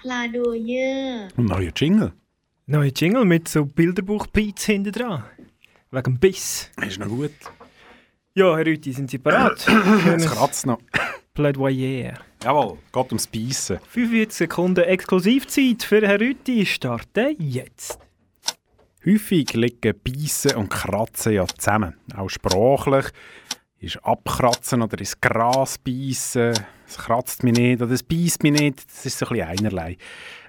Plädoyer. 0.01 1.29
Und 1.37 1.47
neuer 1.47 1.73
Jingle. 1.75 2.13
Neuer 2.67 2.93
Jingle 2.95 3.25
mit 3.25 3.49
so 3.49 3.65
Bilderbuch-Beats 3.65 4.67
hinten 4.67 4.93
dran. 4.93 5.25
Wegen 5.91 6.05
dem 6.05 6.19
Biss. 6.21 6.71
Ist 6.87 7.01
noch 7.01 7.09
gut. 7.09 7.33
Ja, 8.35 8.57
Herr 8.57 8.67
Rüti, 8.67 8.93
sind 8.93 9.11
Sie 9.11 9.19
bereit? 9.19 9.67
Es 10.15 10.31
kratzt 10.31 10.67
noch. 10.67 10.79
Plädoyer. 11.35 12.15
Jawohl, 12.47 12.79
geht 12.93 13.07
ums 13.07 13.27
Beißen. 13.27 13.81
45 13.89 14.33
Sekunden 14.33 14.85
Exklusivzeit 14.85 15.83
für 15.83 16.07
Herr 16.07 16.21
Rüti 16.21 16.65
starten 16.65 17.35
jetzt. 17.41 17.99
Häufig 19.05 19.55
liegen 19.55 20.01
Beißen 20.01 20.55
und 20.55 20.69
Kratzen 20.69 21.33
ja 21.33 21.45
zusammen. 21.45 21.95
Auch 22.15 22.29
sprachlich 22.29 23.07
ist 23.81 23.97
Abkratzen 24.05 24.81
oder 24.81 24.97
ins 24.97 25.21
Gras 25.21 25.77
beißen. 25.79 26.53
Es 26.87 26.99
kratzt 26.99 27.43
mich 27.43 27.57
nicht 27.57 27.83
oder 27.83 27.91
es 27.91 28.05
beißt 28.05 28.45
mich 28.45 28.53
nicht. 28.53 28.89
Das 28.89 29.05
ist 29.05 29.19
so 29.19 29.27
ein 29.27 29.31
bisschen 29.31 29.49
einerlei. 29.49 29.97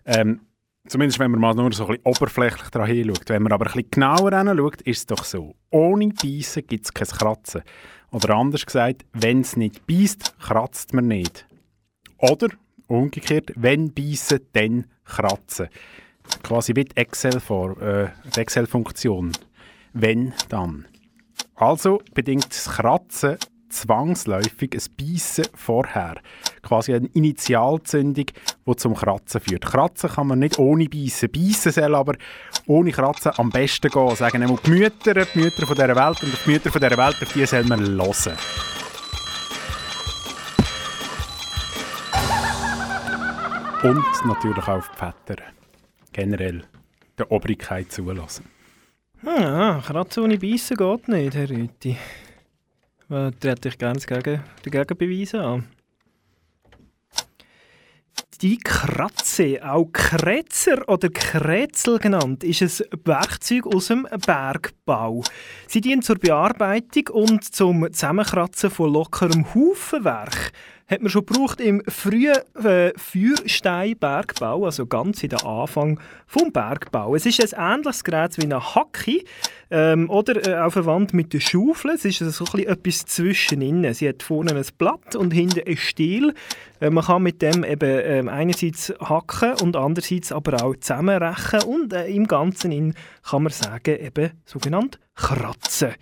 Ähm, 0.05 0.41
zumindest 0.87 1.17
wenn 1.17 1.31
man 1.31 1.39
mal 1.39 1.55
nur 1.55 1.73
so 1.73 1.87
ein 1.87 1.93
bisschen 1.93 2.05
oberflächlich 2.05 2.69
daran 2.69 2.89
hinschaut. 2.89 3.27
Wenn 3.27 3.41
man 3.41 3.53
aber 3.53 3.65
ein 3.65 3.71
bisschen 3.73 3.89
genauer 3.89 4.37
hinschaut, 4.37 4.83
ist 4.83 4.99
es 4.99 5.05
doch 5.07 5.23
so. 5.23 5.55
Ohne 5.71 6.09
Beißen 6.09 6.67
gibt 6.67 6.85
es 6.85 6.93
kein 6.93 7.07
Kratzen. 7.07 7.63
Oder 8.11 8.35
anders 8.35 8.67
gesagt, 8.67 9.03
wenn 9.13 9.41
es 9.41 9.57
nicht 9.57 9.87
beißt, 9.87 10.37
kratzt 10.39 10.93
man 10.93 11.07
nicht. 11.07 11.46
Oder 12.17 12.47
umgekehrt, 12.87 13.51
wenn 13.55 13.93
beißen, 13.93 14.39
dann 14.53 14.85
kratzen. 15.05 15.67
Quasi 16.43 16.75
wie 16.75 16.85
die 16.85 16.97
Excel-Funktion. 16.97 17.81
Äh, 17.81 18.39
Excel-Funktion. 18.39 19.31
wenn, 19.93 20.33
dann. 20.49 20.85
Also 21.55 22.01
bedingt 22.13 22.49
das 22.49 22.65
Kratzen 22.65 23.37
zwangsläufig 23.69 24.73
ein 24.73 24.81
Beißen 24.97 25.45
vorher. 25.53 26.15
Quasi 26.61 26.93
eine 26.93 27.07
Initialzündung, 27.07 28.25
die 28.65 28.75
zum 28.75 28.95
Kratzen 28.95 29.41
führt. 29.41 29.65
Kratzen 29.65 30.09
kann 30.09 30.27
man 30.27 30.39
nicht 30.39 30.59
ohne 30.59 30.87
Beißen. 30.87 31.31
Beißen 31.31 31.71
soll 31.71 31.95
aber 31.95 32.15
ohne 32.65 32.91
Kratzen 32.91 33.31
am 33.37 33.49
besten 33.49 33.89
gehen. 33.89 34.15
Sagen 34.15 34.43
einmal 34.43 34.59
die 34.65 34.71
Mütter, 34.71 35.13
die 35.13 35.39
Mütter 35.39 35.65
von 35.65 35.75
dieser 35.75 35.95
Welt 35.95 36.23
und 36.23 36.33
die 36.45 36.51
Mütter 36.51 36.71
von 36.71 36.81
dieser 36.81 36.97
Welt, 36.97 37.17
auf 37.21 37.33
die 37.33 37.45
soll 37.45 37.63
man 37.63 37.85
hören. 37.85 38.37
Und 43.83 44.03
natürlich 44.25 44.63
auch 44.63 44.79
auf 44.79 44.89
die 44.89 44.97
Väter. 44.97 45.43
Generell 46.11 46.63
der 47.17 47.31
Obrigkeit 47.31 47.91
zulassen. 47.91 48.45
Ah, 49.23 49.81
Kratzen 49.85 50.23
ohne 50.23 50.39
Beißen 50.39 50.75
geht 50.75 51.07
nicht, 51.07 51.35
Herr 51.35 51.49
Rüti. 51.49 51.95
Da 53.07 53.31
trete 53.31 53.69
ich 53.69 53.77
gerne 53.77 53.99
dagegen, 53.99 54.43
dagegen 54.63 54.97
Beweise 54.97 55.41
an. 55.41 55.65
Die 58.41 58.57
Kratze, 58.57 59.59
auch 59.63 59.91
Kretzer 59.91 60.87
oder 60.87 61.09
Krätzel 61.09 61.97
genannt, 61.97 62.43
ist 62.43 62.61
ein 62.61 62.99
Werkzeug 63.05 63.65
aus 63.67 63.87
dem 63.87 64.07
Bergbau. 64.25 65.23
Sie 65.67 65.81
dient 65.81 66.05
zur 66.05 66.17
Bearbeitung 66.17 67.07
und 67.11 67.43
zum 67.43 67.91
Zusammenkratzen 67.91 68.69
von 68.69 68.93
lockerem 68.93 69.53
Haufenwerk. 69.55 70.51
Hat 70.89 71.01
man 71.01 71.09
schon 71.09 71.25
gebraucht 71.25 71.59
im 71.59 71.83
frühen 71.85 72.37
äh, 72.63 72.93
Feuersteinbergbau, 72.95 74.63
also 74.63 74.85
ganz 74.85 75.21
in 75.21 75.29
den 75.29 75.41
Anfang 75.41 75.99
vom 76.25 76.53
Bergbau. 76.53 77.13
Es 77.13 77.25
ist 77.25 77.53
ein 77.53 77.79
ähnliches 77.79 78.05
Gerät 78.05 78.37
wie 78.37 78.43
eine 78.43 78.73
Hacke 78.73 79.21
ähm, 79.69 80.09
oder 80.09 80.47
äh, 80.47 80.57
auch 80.61 80.71
verwandt 80.71 81.13
mit 81.13 81.33
der 81.33 81.41
Schaufel. 81.41 81.91
Es 81.91 82.05
ist 82.05 82.21
also 82.21 82.45
so 82.45 82.57
ein 82.57 82.65
etwas 82.65 83.05
zwischenin. 83.05 83.93
Sie 83.93 84.07
hat 84.07 84.23
vorne 84.23 84.55
ein 84.55 84.65
Blatt 84.77 85.17
und 85.17 85.31
hinten 85.31 85.67
ein 85.67 85.75
Stiel. 85.75 86.33
Äh, 86.79 86.89
man 86.89 87.03
kann 87.03 87.21
mit 87.21 87.41
dem 87.41 87.65
eben 87.65 87.81
äh, 87.81 88.23
einerseits 88.31 88.93
hacken 89.01 89.55
und 89.61 89.75
andererseits 89.75 90.31
aber 90.31 90.63
auch 90.63 90.77
zusammenrechen 90.77 91.63
und 91.63 91.91
äh, 91.91 92.07
im 92.07 92.27
Ganzen 92.27 92.71
in, 92.71 92.93
kann 93.29 93.43
man 93.43 93.51
sagen, 93.51 93.99
eben 93.99 94.31
sogenannt 94.45 94.99
kratzen. 95.15 95.95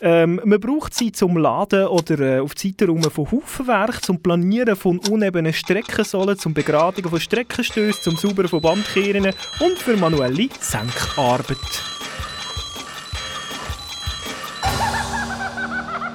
Ähm, 0.00 0.40
man 0.44 0.60
braucht 0.60 0.94
sie 0.94 1.10
zum 1.10 1.36
Laden 1.36 1.88
oder 1.88 2.20
äh, 2.20 2.40
auf 2.40 2.52
rum 2.88 3.02
von 3.02 3.30
Haufenwerk, 3.30 4.04
zum 4.04 4.22
Planieren 4.22 4.76
von 4.76 4.98
unebenen 4.98 5.52
Streckensäulen, 5.52 6.38
zum 6.38 6.54
Begradigen 6.54 7.10
von 7.10 7.20
Streckenstößen, 7.20 8.02
zum 8.02 8.16
Saubern 8.16 8.48
von 8.48 8.60
Bandkehren 8.60 9.34
und 9.60 9.78
für 9.78 9.96
manuelle 9.96 10.48
Senkarbeit. 10.60 11.56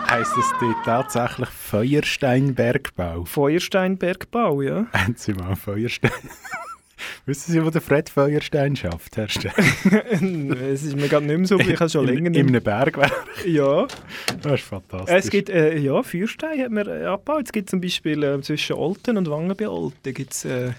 Heisst 0.09 0.37
es 0.37 0.53
dort 0.61 0.85
tatsächlich 0.85 1.49
Feuersteinbergbau? 1.49 3.25
Feuersteinbergbau, 3.25 4.61
ja. 4.61 4.85
Haben 4.93 5.15
Sie 5.17 5.33
mal 5.33 5.55
Feuerstein? 5.55 6.11
Wissen 7.25 7.51
Sie, 7.51 7.65
wo 7.65 7.69
der 7.69 7.81
Fred 7.81 8.09
Feuerstein 8.09 8.75
schafft, 8.75 9.17
Herr 9.17 9.29
Stein? 9.29 9.53
es 10.71 10.83
ist 10.83 10.95
mir 10.95 11.07
gerade 11.07 11.25
nicht 11.25 11.37
mehr 11.37 11.47
so, 11.47 11.59
ich 11.59 11.79
habe 11.79 11.89
schon 11.89 12.05
länger 12.05 12.29
nicht 12.29 12.39
in 12.39 12.47
einem 12.47 12.63
Bergwerk. 12.63 13.11
Ja, 13.45 13.87
Das 14.41 14.53
ist 14.53 14.63
fantastisch. 14.63 15.15
es 15.15 15.29
gibt, 15.29 15.49
äh, 15.49 15.77
ja, 15.77 16.01
Feuerstein 16.03 16.59
hat 16.61 16.71
man 16.71 16.87
äh, 16.87 17.05
abgebaut. 17.05 17.45
Es 17.45 17.51
gibt 17.51 17.69
zum 17.69 17.81
Beispiel 17.81 18.23
äh, 18.23 18.41
zwischen 18.41 18.75
Olten 18.75 19.17
und 19.17 19.29
Wangen 19.29 19.55
bei 19.55 19.67
Olten 19.67 20.13
gibt's, 20.13 20.45
äh, 20.45 20.71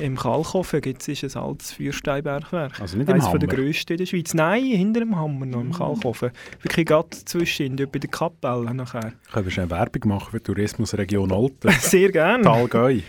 im 0.00 0.16
Kalkofen 0.16 0.80
gibt's, 0.80 1.06
ist 1.06 1.22
ein 1.36 1.42
altes 1.42 1.72
Feuersteinbergwerk. 1.72 2.80
Also 2.80 2.96
nicht 2.96 3.08
im 3.08 3.14
Eines 3.14 3.28
von 3.28 3.38
der 3.38 3.48
Hammer? 3.48 3.62
grössten 3.62 3.92
in 3.92 3.98
der 3.98 4.06
Schweiz. 4.06 4.34
Nein, 4.34 4.64
hinter 4.64 5.00
dem 5.00 5.16
Hammer 5.16 5.46
noch, 5.46 5.60
im 5.60 5.72
Kalkofen. 5.72 6.30
Wirklich 6.62 6.86
gerade 6.86 7.10
zwischen, 7.10 7.76
dort 7.76 7.92
bei 7.92 7.98
der 8.00 8.10
Kapelle 8.10 8.74
nachher. 8.74 9.12
Können 9.32 9.46
wir 9.46 9.52
schnell 9.52 9.70
Werbung 9.70 10.08
machen 10.08 10.30
für 10.32 10.38
die 10.38 10.44
Tourismusregion 10.44 11.30
Olten? 11.30 11.70
Sehr 11.80 12.10
gerne. 12.10 12.42
Talgäu. 12.42 13.00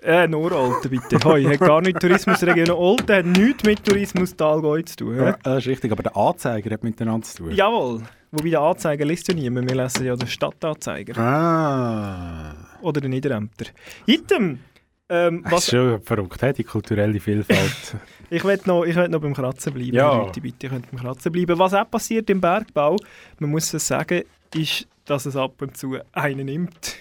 Äh, 0.00 0.28
nur 0.28 0.52
Olten 0.52 0.90
bitte. 0.90 1.18
Hoi, 1.24 1.44
hat 1.44 1.58
gar 1.58 1.80
nicht 1.80 1.98
Tourismusregion 1.98 2.70
Olten, 2.70 3.16
hat 3.16 3.26
nichts 3.26 3.64
mit 3.64 3.84
Tourismus 3.84 4.36
Talgäu 4.36 4.80
zu 4.82 4.96
tun. 4.96 5.16
Ja, 5.16 5.36
das 5.42 5.58
ist 5.58 5.66
richtig, 5.66 5.90
aber 5.90 6.04
der 6.04 6.16
Anzeiger 6.16 6.70
hat 6.70 6.84
miteinander 6.84 7.26
zu 7.26 7.38
tun. 7.38 7.50
Jawohl. 7.52 8.02
Wobei 8.30 8.50
der 8.50 8.60
Anzeiger 8.60 9.04
liest 9.04 9.26
ja 9.26 9.34
niemand. 9.34 9.68
Wir 9.68 9.76
lesen 9.76 10.06
ja 10.06 10.14
den 10.14 10.28
Stadtanzeiger. 10.28 11.18
Ah. 11.18 12.54
Oder 12.80 13.00
den 13.00 13.10
Niederämter. 13.10 13.66
Item! 14.06 14.60
Ähm, 15.08 15.42
Das 15.42 15.52
ist 15.52 15.52
was, 15.52 15.70
schon 15.70 16.02
verrückt, 16.02 16.58
die 16.58 16.64
kulturelle 16.64 17.18
Vielfalt. 17.18 17.96
ich 18.30 18.44
will 18.44 18.60
noch, 18.66 18.84
ich 18.84 18.94
will 18.94 19.08
noch 19.08 19.20
beim 19.20 19.34
Kratzen 19.34 19.72
bleiben. 19.72 19.94
Ja. 19.94 20.16
Leute, 20.16 20.40
bitte, 20.40 20.66
ihr 20.66 20.70
könnt 20.70 20.90
beim 20.90 21.00
Kratzen 21.00 21.32
bleiben. 21.32 21.58
Was 21.58 21.74
auch 21.74 21.90
passiert 21.90 22.28
im 22.30 22.40
Bergbau, 22.40 22.96
man 23.38 23.50
muss 23.50 23.72
es 23.72 23.86
sagen, 23.86 24.22
ist, 24.54 24.86
dass 25.06 25.26
es 25.26 25.34
ab 25.34 25.60
und 25.60 25.76
zu 25.76 25.96
einen 26.12 26.46
nimmt. 26.46 26.96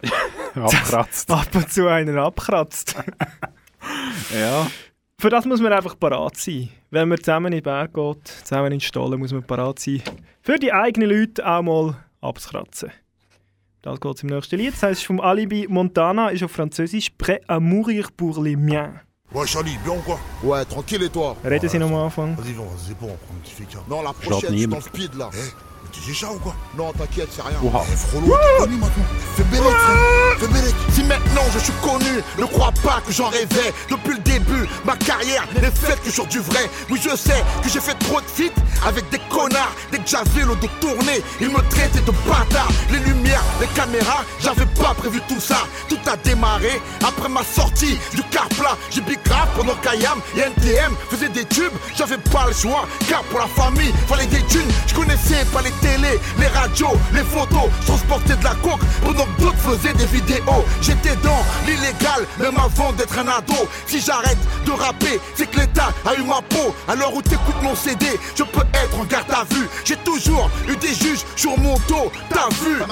Abkratzt. 0.60 1.30
Ab 1.30 1.48
und 1.54 1.72
zu 1.72 1.86
einen 1.86 2.18
abkratzt. 2.18 2.94
ja. 4.34 4.66
Für 5.18 5.30
das 5.30 5.44
muss 5.46 5.60
man 5.60 5.72
einfach 5.72 5.98
parat 5.98 6.36
sein. 6.36 6.68
Wenn 6.90 7.08
man 7.08 7.18
zusammen 7.18 7.46
in 7.46 7.58
den 7.58 7.62
Berg 7.62 7.94
geht, 7.94 8.28
zusammen 8.44 8.72
in 8.72 8.80
Stollen, 8.80 9.20
muss 9.20 9.32
man 9.32 9.44
parat 9.44 9.78
sein. 9.78 10.02
Für 10.42 10.58
die 10.58 10.72
eigenen 10.72 11.10
Leute 11.10 11.46
auch 11.46 11.62
mal 11.62 11.96
abzukratzen. 12.20 12.90
Das 13.82 14.00
geht 14.00 14.22
im 14.22 14.28
nächsten 14.30 14.56
Lied. 14.56 14.74
Das 14.74 14.82
heißt 14.82 15.04
vom 15.04 15.20
Alibi 15.20 15.66
Montana, 15.68 16.28
ist 16.28 16.42
auf 16.42 16.52
Französisch 16.52 17.10
Prêt 17.18 17.40
à 17.48 17.58
mourir 17.58 18.08
pour 18.16 18.42
les 18.42 18.56
miens. 18.56 19.00
Ouais, 19.34 19.46
Charlie, 19.46 19.78
bien 19.82 19.94
ou 19.94 20.02
quoi 20.02 20.18
Ouais, 20.42 20.64
tranquille 20.66 21.02
et 21.04 21.08
toi 21.08 21.36
Reden 21.42 21.68
Sie 21.68 21.78
nochmal 21.78 22.00
anfangen. 22.00 22.36
Vas-y, 22.36 22.54
c'est 22.86 22.98
bon, 22.98 23.06
on 23.06 23.16
prend 23.16 23.34
un 23.34 23.40
petit. 23.42 23.76
Non, 23.88 24.02
la 24.02 24.12
prochaine, 24.12 24.56
je 24.56 24.66
le 24.66 24.80
speed 24.80 25.14
là. 25.14 25.30
T'es 25.92 26.00
déjà 26.06 26.28
ou 26.30 26.38
quoi 26.38 26.54
Non, 26.76 26.90
t'inquiète, 26.92 27.28
c'est 27.30 27.42
rien. 27.42 27.58
Ouah. 27.62 27.84
Eh, 27.92 27.96
frollo, 27.96 28.34
t'es 28.34 28.62
connu 28.64 28.76
maintenant. 28.76 29.04
Fais 29.36 29.44
bélec, 29.44 29.64
frère. 29.64 30.38
Fais 30.38 30.46
bélec. 30.48 30.74
Si 30.92 31.04
maintenant 31.04 31.42
je 31.52 31.58
suis 31.58 31.72
connu, 31.82 32.22
ne 32.38 32.44
crois 32.46 32.72
pas 32.82 33.02
que 33.06 33.12
j'en 33.12 33.28
rêvais. 33.28 33.72
Depuis 33.90 34.14
le 34.14 34.20
début, 34.20 34.66
ma 34.84 34.96
carrière 34.96 35.46
n'est 35.54 35.70
faite 35.70 36.02
que 36.02 36.10
sur 36.10 36.26
du 36.26 36.40
vrai. 36.40 36.70
Oui, 36.90 36.98
je 37.02 37.14
sais 37.14 37.42
que 37.62 37.68
j'ai 37.68 37.80
fait 37.80 37.94
trop 37.94 38.20
de 38.20 38.26
feats 38.26 38.54
avec 38.86 39.08
des 39.10 39.18
connards. 39.30 39.72
Dès 39.90 39.98
que 39.98 40.08
j'avais 40.08 40.46
le 40.46 40.56
dos 40.56 40.68
tourné, 40.80 41.22
ils 41.40 41.50
me 41.50 41.60
traitaient 41.68 42.00
de 42.00 42.12
bâtard. 42.26 42.68
Les 42.90 42.98
lumières, 43.00 43.44
les 43.60 43.66
caméras, 43.68 44.24
j'avais 44.40 44.66
pas 44.66 44.94
prévu 44.94 45.20
tout 45.28 45.40
ça. 45.40 45.58
Tout 45.88 45.98
a 46.06 46.16
démarré 46.16 46.80
après 47.06 47.28
ma 47.28 47.42
sortie 47.44 47.98
du 48.14 48.22
car 48.30 48.48
plat. 48.48 48.76
J'ai 48.90 49.02
big 49.02 49.18
rap 49.28 49.48
pendant 49.56 49.74
qu'Ayam 49.76 50.20
et 50.36 50.40
NTM 50.40 50.94
faisaient 51.10 51.28
des 51.28 51.44
tubes. 51.44 51.72
J'avais 51.96 52.18
pas 52.18 52.46
le 52.46 52.54
choix, 52.54 52.86
car 53.08 53.22
pour 53.24 53.40
la 53.40 53.46
famille, 53.46 53.92
fallait 54.08 54.26
des 54.26 54.42
thunes. 54.46 54.70
Je 54.86 54.94
connaissais 54.94 55.44
pas 55.52 55.60
les 55.62 55.70
télé, 55.82 56.20
les 56.38 56.46
radios, 56.48 56.96
les 57.12 57.24
photos. 57.24 57.68
Je 57.86 57.92
de 58.36 58.44
la 58.44 58.54
coke 58.62 58.80
pendant 59.04 59.24
que 59.24 59.42
d'autres 59.42 59.58
faisaient 59.58 59.94
des 59.94 60.06
vidéos. 60.06 60.64
J'étais 60.80 61.16
dans 61.22 61.42
l'illégal, 61.66 62.26
même 62.38 62.56
avant 62.56 62.92
d'être 62.92 63.18
un 63.18 63.28
ado. 63.28 63.68
Si 63.86 64.00
j'arrête 64.00 64.38
de 64.64 64.72
rapper, 64.72 65.20
c'est 65.34 65.50
que 65.50 65.60
l'État 65.60 65.88
a 66.06 66.14
eu 66.14 66.22
ma 66.22 66.40
peau. 66.42 66.74
Alors 66.88 67.14
où 67.14 67.22
t'écoutes 67.22 67.60
mon 67.62 67.74
CD, 67.74 68.06
je 68.36 68.44
peux 68.44 68.66
être 68.74 68.98
en 68.98 69.04
garde 69.04 69.30
à 69.30 69.44
vue. 69.54 69.68
J'ai 69.84 69.96
toujours 69.96 70.50
eu 70.68 70.76
des 70.76 70.94
juges 70.94 71.24
sur 71.36 71.58
mon 71.58 71.74
dos, 71.88 72.12
t'as 72.30 72.48
vu? 72.64 72.82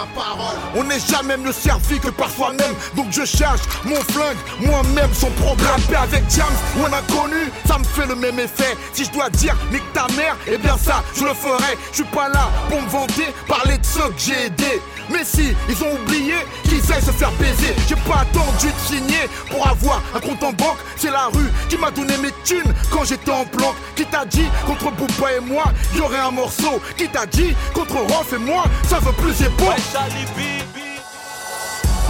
On 0.75 0.85
n'est 0.85 1.01
jamais 1.01 1.37
mieux 1.37 1.53
servi 1.53 1.99
que 2.01 2.09
par 2.09 2.31
soi-même. 2.31 2.75
Donc 2.97 3.07
je 3.11 3.25
cherche 3.25 3.61
mon 3.85 4.01
flingue, 4.13 4.39
moi-même, 4.61 5.13
son 5.15 5.31
programme. 5.31 5.81
Rapper 5.81 5.97
avec 5.97 6.25
James 6.31 6.47
ou 6.77 6.87
un 6.87 6.93
inconnu, 6.93 7.53
ça 7.67 7.79
me 7.79 7.85
fait 7.85 8.07
le 8.07 8.17
même 8.17 8.39
effet. 8.39 8.77
Si 8.93 9.05
je 9.05 9.11
dois 9.11 9.31
dire 9.31 9.55
nique 9.71 9.93
ta 9.93 10.07
mère, 10.17 10.37
eh 10.47 10.59
bien 10.59 10.77
ça, 10.77 11.03
je 11.17 11.25
le 11.25 11.35
ferai. 11.35 11.79
Je 11.91 11.97
suis 11.97 12.05
pas 12.05 12.29
là 12.29 12.49
pour 12.69 12.80
me 12.81 12.89
vanter, 12.89 13.35
parler 13.47 13.79
de 13.79 13.87
ceux 13.87 14.09
que 14.09 14.19
j'ai 14.19 14.47
aidés. 14.47 14.83
Mais 15.11 15.25
si, 15.25 15.55
ils 15.69 15.83
ont 15.83 15.95
oublié 15.95 16.35
qu'ils 16.65 16.93
aillent 16.93 17.03
se 17.03 17.11
faire 17.11 17.33
baiser. 17.33 17.75
J'ai 17.89 17.97
pas 17.97 18.21
attendu 18.21 18.67
de 18.67 18.95
signer 18.95 19.29
pour 19.51 19.67
avoir 19.67 20.03
un 20.15 20.21
compte 20.21 20.43
en 20.43 20.53
banque. 20.53 20.79
C'est 20.97 21.11
la 21.11 21.27
rue 21.27 21.51
qui 21.69 21.77
m'a 21.77 21.91
donné 21.91 22.17
mes 22.19 22.33
thunes 22.45 22.73
quand 22.91 23.05
j'étais 23.05 23.31
en 23.31 23.45
planque. 23.45 23.77
Qui 23.97 24.05
t'a 24.07 24.25
dit 24.25 24.47
qu'entre 24.67 24.91
Bouba 24.93 25.33
et 25.37 25.41
moi, 25.41 25.65
y 25.97 26.01
aurait 26.01 26.19
un 26.19 26.31
morceau? 26.31 26.81
Qui 26.97 27.09
t'a 27.09 27.27
dit 27.27 27.55
qu'entre 27.75 27.97
Rof 27.97 28.33
et 28.33 28.39
moi, 28.39 28.65
ça 28.89 28.99
veut 28.99 29.13
plus 29.13 29.35
bon? 29.59 29.71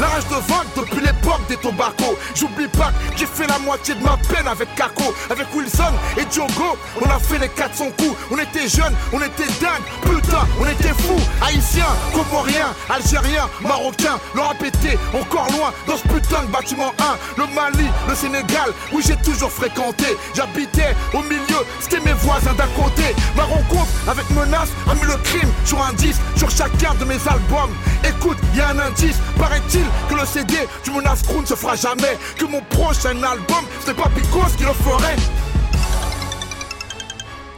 La 0.01 0.07
rage 0.09 0.25
de 0.29 0.35
vaincre 0.35 0.71
depuis 0.79 1.01
l'époque 1.05 1.47
des 1.47 1.59
tobacco 1.59 2.17
J'oublie 2.35 2.69
pas 2.69 2.91
que 3.13 3.19
j'ai 3.19 3.27
fait 3.27 3.47
la 3.47 3.59
moitié 3.59 3.95
de 3.95 4.03
ma 4.03 4.17
peine 4.17 4.49
avec 4.49 4.75
Kako 4.75 5.13
Avec 5.29 5.47
Wilson 5.55 5.93
et 6.17 6.25
Diogo. 6.25 6.79
On 7.03 7.11
a 7.11 7.19
fait 7.19 7.39
les 7.39 7.51
400 7.51 7.91
coups. 7.99 8.17
On 8.31 8.39
était 8.39 8.67
jeunes, 8.67 8.95
on 9.13 9.19
était 9.19 9.47
dingues. 9.61 9.85
Putain, 10.03 10.47
on 10.59 10.65
était 10.65 10.95
fous. 11.03 11.21
Haïtiens, 11.47 11.85
Comoriens, 12.15 12.73
Algériens, 12.89 13.49
Marocains. 13.61 14.19
Le 14.35 14.41
répété, 14.41 14.99
encore 15.13 15.49
loin 15.53 15.73
Dans 15.87 15.99
ce 15.99 16.03
putain 16.09 16.45
de 16.45 16.51
bâtiment 16.51 16.93
1 16.99 17.43
Le 17.43 17.55
Mali, 17.55 17.87
le 18.09 18.15
Sénégal 18.15 18.71
Où 18.95 19.03
j'ai 19.03 19.17
toujours 19.17 19.51
fréquenté. 19.53 20.17
J'habitais 20.35 20.97
au 21.13 21.21
milieu, 21.23 21.61
c'était 21.79 22.01
mes 22.01 22.15
voisins 22.15 22.55
d'à 22.55 22.69
côté. 22.69 23.15
Ma 23.37 23.45
rencontre 23.45 23.91
avec 24.09 24.29
Menace 24.31 24.71
a 24.91 24.95
mis 24.95 25.03
le 25.03 25.19
crime 25.25 25.53
sur 25.67 25.83
un 25.85 25.93
disque 25.93 26.23
Sur 26.37 26.51
chacun 26.51 26.95
de 26.99 27.05
mes 27.05 27.21
albums. 27.29 27.75
Écoute, 28.03 28.39
y 28.55 28.61
a 28.61 28.71
un 28.71 28.79
indice 28.79 29.17
Paraît-il 29.39 29.90
que 30.09 30.15
le 30.15 30.27
CD 30.27 30.55
du 30.85 30.91
Crew 30.91 31.41
ne 31.41 31.47
se 31.47 31.55
fera 31.55 31.77
jamais 31.77 32.19
Que 32.39 32.45
mon 32.45 32.61
prochain 32.63 33.23
album, 33.23 33.65
c'est 33.85 33.95
pas 33.95 34.09
Picos 34.15 34.57
qui 34.57 34.65
le 34.65 34.73
ferait 34.73 35.17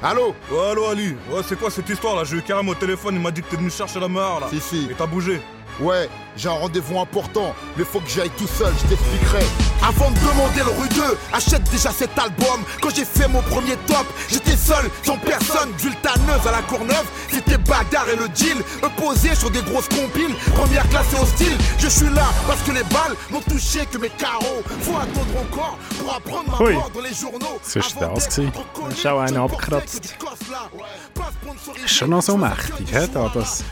Allô? 0.05 0.35
Ouais, 0.51 0.71
allô 0.73 0.87
Ali, 0.89 1.17
ouais, 1.31 1.43
c'est 1.49 1.57
quoi 1.57 1.71
cette 1.71 1.89
histoire 1.89 2.17
là? 2.17 2.25
J'ai 2.25 2.39
eu 2.39 2.43
carrément 2.43 2.73
au 2.73 2.75
téléphone, 2.75 3.15
il 3.15 3.21
m'a 3.21 3.31
dit 3.31 3.41
que 3.41 3.49
t'es 3.51 3.57
venu 3.57 3.71
chercher 3.71 4.01
la 4.01 4.09
mare 4.09 4.41
là. 4.41 4.49
Si, 4.51 4.61
si. 4.61 4.89
Et 4.91 4.95
t'as 4.95 5.07
bougé. 5.07 5.41
Ouais, 5.81 6.09
j'ai 6.37 6.49
un 6.49 6.53
rendez-vous 6.53 6.99
important, 7.01 7.55
mais 7.77 7.85
faut 7.85 8.01
que 8.01 8.09
j'aille 8.09 8.31
tout 8.39 8.47
seul, 8.47 8.73
je 8.83 8.89
t'expliquerai. 8.89 9.45
Avant 9.83 10.11
de 10.11 10.17
demander 10.19 10.61
le 10.61 10.81
rue 10.81 10.89
2, 10.91 11.19
achète 11.33 11.63
déjà 11.71 11.91
cet 11.91 12.17
album. 12.19 12.63
Quand 12.81 12.95
j'ai 12.95 13.05
fait 13.05 13.27
mon 13.27 13.41
premier 13.43 13.77
top, 13.87 14.07
j'étais 14.31 14.57
seul, 14.57 14.89
sans 15.03 15.17
personne, 15.19 15.73
vultaneuse 15.79 16.47
à 16.47 16.53
la 16.53 16.63
Courneuve. 16.63 17.05
C'était 17.31 17.59
bagarre 17.59 18.09
et 18.13 18.17
le 18.17 18.29
deal, 18.29 18.59
eux 18.85 18.91
posés 18.97 19.35
sur 19.35 19.51
des 19.51 19.63
grosses 19.63 19.89
compiles. 19.89 20.35
Première 20.55 20.89
classe 20.91 21.13
et 21.15 21.21
hostile, 21.21 21.57
je 21.79 21.89
suis 21.89 22.11
là 22.11 22.27
parce 22.47 22.61
que 22.63 22.73
les 22.73 22.85
balles 22.85 23.17
n'ont 23.31 23.41
touché 23.41 23.87
que 23.87 23.99
mes 23.99 24.11
carreaux. 24.11 24.63
Faut 24.83 24.97
attendre 24.97 25.41
encore 25.41 25.79
pour 25.99 26.15
apprendre 26.15 26.51
ma 26.61 26.65
Hui. 26.67 26.75
mort 26.75 26.91
dans 26.95 27.01
les 27.01 27.15
journaux. 27.15 27.59
Das 27.63 28.29
gewesen? 28.29 28.53
Ist 28.91 29.07
auch 29.07 29.21
einer 29.21 29.41
abgekratzt. 29.43 30.15
Ist 31.85 31.95
schon 31.95 32.11
noch 32.11 32.23
so 32.23 32.37
mächtig, 32.37 32.93
hä, 32.93 33.09
da, 33.13 33.29
das- 33.35 33.65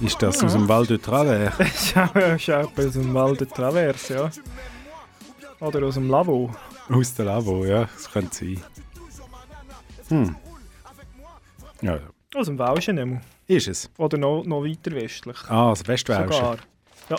Ist 0.00 0.22
das 0.22 0.42
aus 0.42 0.52
dem 0.52 0.68
Val 0.68 0.86
de 0.86 0.98
Travers? 0.98 1.58
ist 1.60 1.96
auch, 1.96 2.14
ist 2.14 2.50
auch 2.50 2.76
aus 2.76 2.92
dem 2.92 3.14
Val 3.14 3.36
de 3.36 3.46
Travers, 3.46 4.08
ja. 4.08 4.30
Oder 5.60 5.86
aus 5.86 5.94
dem 5.94 6.08
Lavo. 6.08 6.50
Aus 6.88 7.14
der 7.14 7.26
Lavo, 7.26 7.64
ja, 7.64 7.84
das 7.84 8.10
könnte 8.10 8.34
sein. 8.34 8.60
Hm. 10.08 10.36
Ja, 11.80 11.94
ja. 11.96 12.00
Aus 12.34 12.46
dem 12.46 12.58
Welschen 12.58 12.98
einmal. 12.98 13.20
Ist 13.46 13.68
es? 13.68 13.90
Oder 13.98 14.18
noch, 14.18 14.44
noch 14.44 14.64
weiter 14.64 14.92
westlich. 14.92 15.38
Ah, 15.48 15.70
das 15.70 15.86
Westwälsche. 15.86 16.32
Sogar. 16.32 16.56
Ja, 17.10 17.16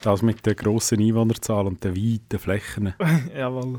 Das 0.00 0.22
mit 0.22 0.44
der 0.44 0.54
grossen 0.54 1.00
Einwohnerzahl 1.00 1.66
und 1.66 1.82
den 1.82 1.96
weiten 1.96 2.38
Flächen. 2.38 2.94
jawohl. 3.36 3.78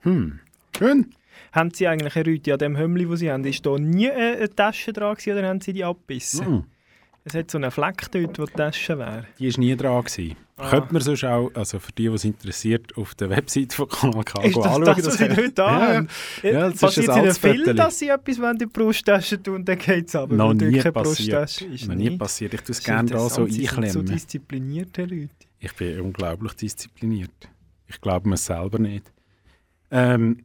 Hm. 0.00 0.40
Schön. 0.76 1.14
Haben 1.52 1.70
Sie 1.72 1.86
eigentlich, 1.88 2.14
Herr 2.14 2.26
Rüthi, 2.26 2.52
an 2.52 2.58
dem 2.58 2.76
Hömmli, 2.76 3.06
das 3.08 3.20
Sie 3.20 3.30
haben, 3.30 3.44
ist 3.44 3.64
da 3.66 3.76
nie 3.76 4.10
eine, 4.10 4.36
eine 4.36 4.54
Tasche 4.54 4.92
dran 4.92 5.14
gewesen, 5.14 5.38
oder 5.38 5.48
haben 5.48 5.60
Sie 5.60 5.72
die 5.72 5.84
abgebissen? 5.84 6.46
Hm. 6.46 6.64
Es 7.24 7.34
hat 7.34 7.50
so 7.50 7.58
einen 7.58 7.70
Fleck 7.70 8.10
dort, 8.12 8.38
wo 8.38 8.44
die 8.46 8.52
Tasche 8.52 8.98
wäre. 8.98 9.26
Die 9.38 9.52
war 9.52 9.60
nie 9.60 9.76
dran. 9.76 10.02
Gewesen. 10.04 10.36
Ah. 10.56 10.70
Könnte 10.70 10.92
man 10.92 11.02
sonst 11.02 11.24
auch, 11.24 11.50
also 11.54 11.78
für 11.78 11.92
die, 11.92 12.08
die 12.08 12.14
es 12.14 12.24
interessiert, 12.24 12.96
auf 12.96 13.14
der 13.14 13.30
Website 13.30 13.72
von 13.72 13.88
Kanal 13.88 14.24
K 14.24 14.42
Ist 14.42 14.56
das 14.56 14.66
anschauen. 14.66 14.84
das, 14.84 15.06
was 15.06 15.18
Sie 15.18 15.30
heute 15.36 15.66
haben? 15.66 16.08
Ja, 16.42 16.50
ja, 16.50 16.60
das 16.60 16.74
ist 16.74 16.80
Passiert 16.80 17.26
es 17.26 17.38
viel, 17.38 17.74
dass 17.74 17.98
Sie 17.98 18.08
etwas 18.08 18.38
in 18.38 18.58
die 18.58 18.66
Brusttasche 18.66 19.42
tun, 19.42 19.64
dann 19.64 19.78
geht 19.78 20.08
es 20.08 20.14
aber. 20.14 20.34
Noch 20.34 20.54
nie 20.54 20.80
passiert. 20.80 21.62
Ist. 21.62 21.88
Noch 21.88 21.94
nie 21.94 22.16
passiert. 22.16 22.54
Ich 22.54 22.60
tue 22.62 22.72
es 22.72 22.82
gerne 22.82 23.10
da 23.10 23.28
so 23.28 23.46
Sie 23.46 23.52
sind 23.52 23.70
so 23.70 23.80
einklemmen. 23.80 24.06
diszipliniert, 24.06 24.98
Herr 24.98 25.10
Rüthi. 25.10 25.28
Ich 25.60 25.74
bin 25.74 26.00
unglaublich 26.00 26.52
diszipliniert. 26.54 27.48
Ich 27.86 28.00
glaube 28.00 28.28
mir 28.28 28.36
selber 28.36 28.78
nicht. 28.78 29.12
Ähm, 29.90 30.44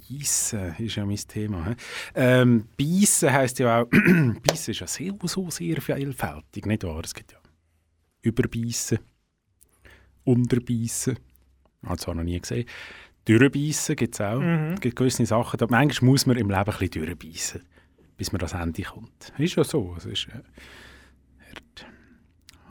Beißen 0.00 0.76
ist 0.78 0.96
ja 0.96 1.06
mein 1.06 1.16
Thema. 1.16 1.74
Ähm, 2.14 2.66
Beißen 2.78 3.32
heisst 3.32 3.58
ja 3.58 3.82
auch, 3.82 3.86
Beißen 3.90 4.72
ist 4.72 4.80
ja 4.80 4.86
sehr, 4.86 5.12
so 5.24 5.50
sehr 5.50 5.80
vielfältig, 5.80 6.66
nicht 6.66 6.84
wahr? 6.84 7.02
Es 7.04 7.14
gibt 7.14 7.32
ja 7.32 7.38
Überbeißen, 8.22 8.98
Unterbeißen, 10.24 11.16
habe 11.84 11.98
zwar 11.98 12.14
noch 12.14 12.24
nie 12.24 12.40
gesehen. 12.40 12.66
Durchbeißen 13.26 13.96
gibt 13.96 14.14
es 14.14 14.20
auch. 14.20 14.40
Mhm. 14.40 14.74
Es 14.74 14.80
gibt 14.80 14.96
gewisse 14.96 15.26
Sachen, 15.26 15.58
da, 15.58 15.66
manchmal 15.68 16.10
muss 16.10 16.26
man 16.26 16.36
im 16.36 16.50
Leben 16.50 16.60
ein 16.60 16.78
bisschen 16.78 17.06
durchbeißen, 17.06 17.62
bis 18.16 18.32
man 18.32 18.40
ans 18.40 18.52
Ende 18.52 18.82
kommt. 18.82 19.32
Ist 19.38 19.56
ja 19.56 19.64
so. 19.64 19.94
Es 19.96 20.06
ist, 20.06 20.28
äh. 20.28 20.42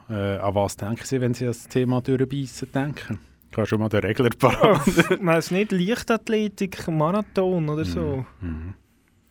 Äh, 0.07 0.37
an 0.37 0.53
was 0.53 0.77
denken 0.77 1.03
Sie, 1.03 1.19
wenn 1.19 1.33
Sie 1.33 1.45
an 1.45 1.51
das 1.51 1.67
Thema 1.67 2.01
Durchbeissen 2.01 2.71
denken? 2.71 3.19
Ich 3.55 3.57
habe 3.59 3.67
schon 3.67 3.79
mal 3.79 3.87
den 3.87 4.01
Regler 4.01 4.29
parat. 4.37 4.81
Ich 4.85 5.25
weiß 5.25 5.51
nicht, 5.51 5.71
Leichtathletik, 5.71 6.85
Marathon 6.89 7.69
oder 7.69 7.85
so. 7.85 8.25
Mhm. 8.41 8.73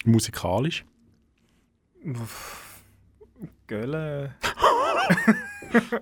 Musikalisch? 0.06 0.84
Gölle. 3.66 4.34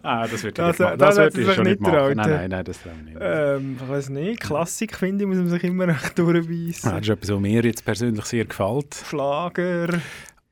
Ah, 0.03 0.27
das 0.29 0.43
wird 0.43 0.59
Das- 0.59 0.75
ich 0.75 0.81
machen. 0.81 0.99
das 0.99 1.17
das 1.17 1.35
wird 1.35 1.55
schon 1.55 1.65
nicht 1.65 1.81
machen. 1.81 2.17
Nein, 2.17 2.29
nein, 2.31 2.51
nein, 2.51 2.65
das 2.65 2.83
traue 2.83 2.93
ich 2.99 3.05
nicht. 3.05 3.17
Ähm, 3.19 3.79
ich 3.83 3.89
weiß 3.89 4.09
nicht, 4.11 4.41
Klassik 4.41 4.95
finde 4.97 5.25
ich, 5.25 5.29
muss 5.29 5.39
man 5.39 5.49
sich 5.49 5.65
immer 5.65 5.89
recht 5.89 6.19
durchbeissen. 6.19 6.91
Ah, 6.91 6.99
das 6.99 7.03
ist 7.03 7.09
etwas, 7.09 7.31
was 7.31 7.41
mir 7.41 7.65
jetzt 7.65 7.83
persönlich 7.83 8.25
sehr 8.27 8.45
gefällt. 8.45 8.95
Schlager. 9.09 9.89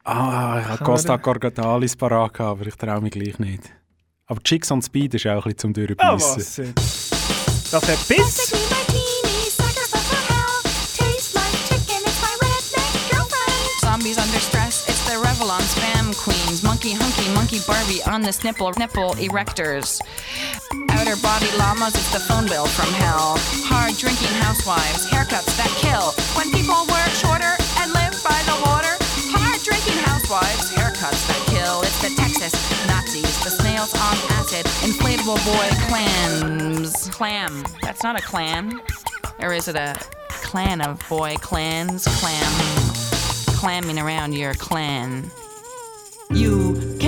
Ah, 0.04 0.60
ich 0.62 0.68
habe 0.68 0.84
Costa 0.84 1.18
Corgatalis 1.18 1.94
parat 1.96 2.40
aber 2.40 2.66
ich 2.66 2.74
traue 2.76 3.02
mich 3.02 3.12
gleich 3.12 3.38
nicht. 3.38 3.64
Aber 4.26 4.40
Chicks 4.42 4.70
on 4.72 4.80
Speed 4.80 5.12
ist 5.14 5.26
auch 5.26 5.44
ein 5.44 5.52
bisschen 5.54 5.74
zum 5.74 5.84
Ah, 5.98 6.16
Durchbeissen. 6.16 6.72
was 6.74 7.19
jetzt? 7.70 7.72
Das 7.72 7.88
hat 7.88 8.08
Biss. 8.08 8.52
Zombies 13.80 14.18
under 14.18 14.40
stress, 14.40 14.86
it's 14.88 15.04
the 15.04 15.16
Revlon 15.16 15.60
spam 15.62 16.14
queens. 16.16 16.62
Monkey 16.62 16.92
hunky, 16.92 17.28
monkey 17.34 17.60
Barbie 17.66 18.02
on 18.04 18.22
this 18.22 18.42
nipple, 18.44 18.72
nipple 18.78 19.14
erectors. 19.16 20.00
Outer 20.90 21.16
body 21.16 21.50
llamas, 21.58 21.94
it's 21.94 22.12
the 22.12 22.20
phone 22.20 22.46
bill 22.46 22.66
from 22.66 22.92
hell. 22.94 23.36
Hard 23.66 23.96
drinking 23.96 24.34
housewives, 24.40 25.06
haircuts 25.10 25.56
that 25.56 25.72
kill. 25.76 26.12
When 26.36 26.50
people 26.52 26.86
work 26.86 27.10
shorter 27.18 27.56
and 27.82 27.92
live 27.92 28.14
by 28.22 28.40
the 28.46 28.56
water. 28.64 28.94
Hard 29.34 29.60
drinking 29.62 29.98
housewives, 30.04 30.70
haircuts 30.72 31.26
that 31.26 31.42
kill. 31.50 31.89
It's 33.82 33.92
the 33.92 33.98
Texas 33.98 34.20
Nazis, 34.30 34.50
the 34.50 34.60
snails 34.60 34.62
on 34.62 34.62
acid, 34.62 34.66
inflatable 34.90 35.38
boy 35.46 35.68
clams. 35.88 37.08
Clam, 37.08 37.64
that's 37.80 38.02
not 38.02 38.18
a 38.18 38.22
clan. 38.22 38.80
Or 39.38 39.54
is 39.54 39.68
it 39.68 39.76
a 39.76 39.96
clan 40.28 40.82
of 40.82 41.00
boy 41.08 41.36
clans? 41.36 42.04
Clam 42.20 42.84
clamming 43.56 43.98
around 43.98 44.34
your 44.34 44.54
clan. 44.54 45.30
You 46.30 46.98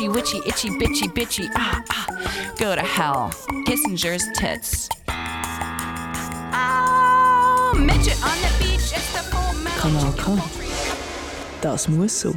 itchy 0.00 0.08
witchy, 0.08 0.38
itchy 0.46 0.70
bitchy 0.70 1.08
bitchy. 1.12 1.50
Ah, 1.54 1.84
ah. 1.90 2.54
Go 2.58 2.74
to 2.74 2.80
hell. 2.80 3.30
Kissinger's 3.66 4.26
tits. 4.34 4.88
Oh, 6.52 7.74
midget 7.76 8.16
on 8.24 8.38
the 8.40 8.50
beach. 8.58 8.92
It's 8.96 9.12
the 9.12 9.22
full 9.30 9.52
metal. 9.62 9.90
Kanal 9.90 10.12
K. 10.16 11.60
Das 11.60 11.88
muss 11.88 12.12
so. 12.12 12.34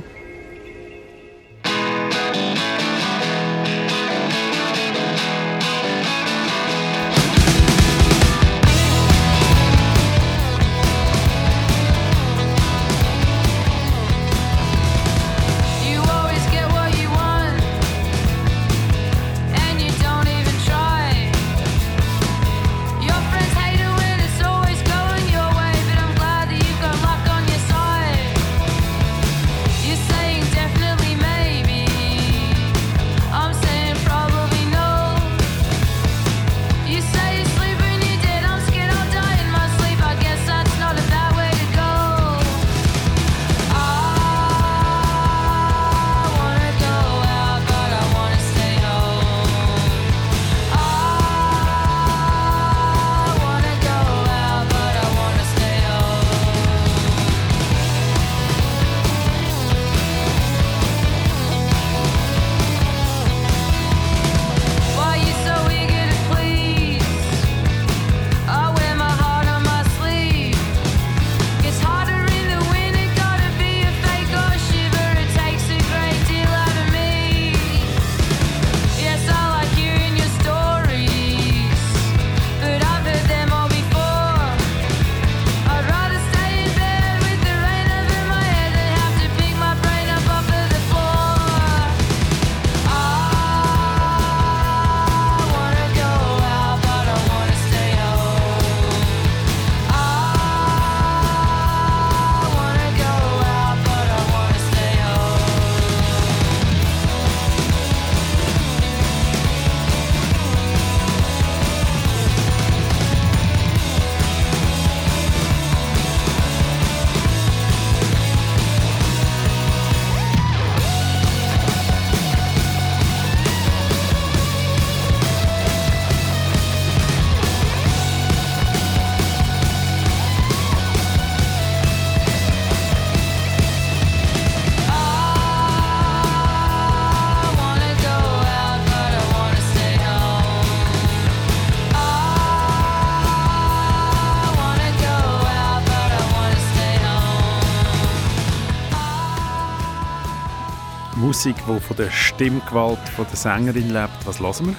Musik, 151.46 151.66
die 151.68 151.80
von 151.82 151.98
der 151.98 152.10
Stimmgewalt 152.10 153.10
von 153.10 153.26
der 153.26 153.36
Sängerin 153.36 153.90
lebt. 153.90 154.26
Was 154.26 154.40
hören 154.40 154.68
wir? 154.68 154.76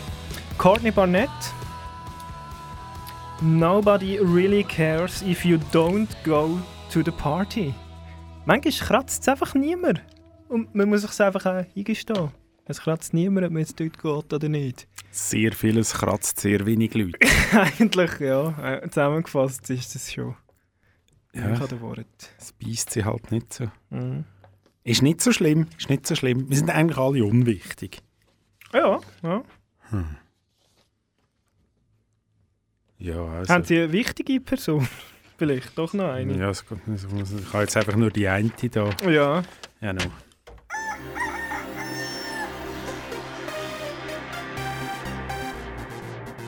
Courtney 0.56 0.90
Barnett. 0.90 1.28
Nobody 3.42 4.18
really 4.18 4.64
cares 4.64 5.20
if 5.20 5.44
you 5.44 5.58
don't 5.74 6.08
go 6.24 6.58
to 6.90 7.02
the 7.04 7.10
party. 7.10 7.74
Manchmal 8.46 8.72
kratzt 8.72 9.20
es 9.20 9.28
einfach 9.28 9.52
niemand. 9.54 10.00
Und 10.48 10.74
man 10.74 10.88
muss 10.88 11.02
sich 11.02 11.20
einfach 11.20 11.44
auch 11.44 11.66
eingestehen. 11.76 12.30
Es 12.64 12.80
kratzt 12.80 13.12
niemand, 13.12 13.46
ob 13.46 13.52
man 13.52 13.60
jetzt 13.60 13.78
dort 13.78 13.98
geht 13.98 14.32
oder 14.32 14.48
nicht. 14.48 14.88
Sehr 15.10 15.52
vieles 15.52 15.92
kratzt 15.92 16.40
sehr 16.40 16.64
wenig 16.64 16.94
Leute. 16.94 17.18
Eigentlich, 17.52 18.20
ja. 18.20 18.76
äh, 18.76 18.88
Zusammengefasst 18.88 19.68
ist 19.68 19.94
das 19.94 20.10
schon. 20.10 20.34
Ja. 21.34 21.52
Ich 21.52 21.60
habe 21.60 21.78
Wort. 21.82 22.06
Es 22.38 22.54
beißt 22.54 22.88
sie 22.88 23.04
halt 23.04 23.30
nicht 23.32 23.52
so. 23.52 23.66
Mhm. 23.90 24.24
Ist 24.86 25.00
nicht 25.00 25.22
so 25.22 25.32
schlimm, 25.32 25.66
ist 25.78 25.88
nicht 25.88 26.06
so 26.06 26.14
schlimm. 26.14 26.50
Wir 26.50 26.58
sind 26.58 26.68
eigentlich 26.68 26.98
alle 26.98 27.24
unwichtig. 27.24 28.02
Ja, 28.74 29.00
ja. 29.22 29.42
Ja, 32.98 33.24
also. 33.24 33.52
Haben 33.54 33.64
Sie 33.64 33.78
eine 33.78 33.92
wichtige 33.92 34.40
Person? 34.40 34.86
Vielleicht 35.38 35.76
doch 35.78 35.94
noch 35.94 36.10
eine. 36.10 36.36
Ja, 36.36 36.50
es 36.50 36.66
geht 36.68 36.86
nicht 36.86 37.00
so. 37.00 37.08
Ich 37.08 37.52
habe 37.52 37.62
jetzt 37.62 37.76
einfach 37.78 37.96
nur 37.96 38.10
die 38.10 38.28
eine 38.28 38.50
da. 38.70 38.90
Ja. 39.08 39.42
Ja, 39.80 39.92
no. 39.94 40.02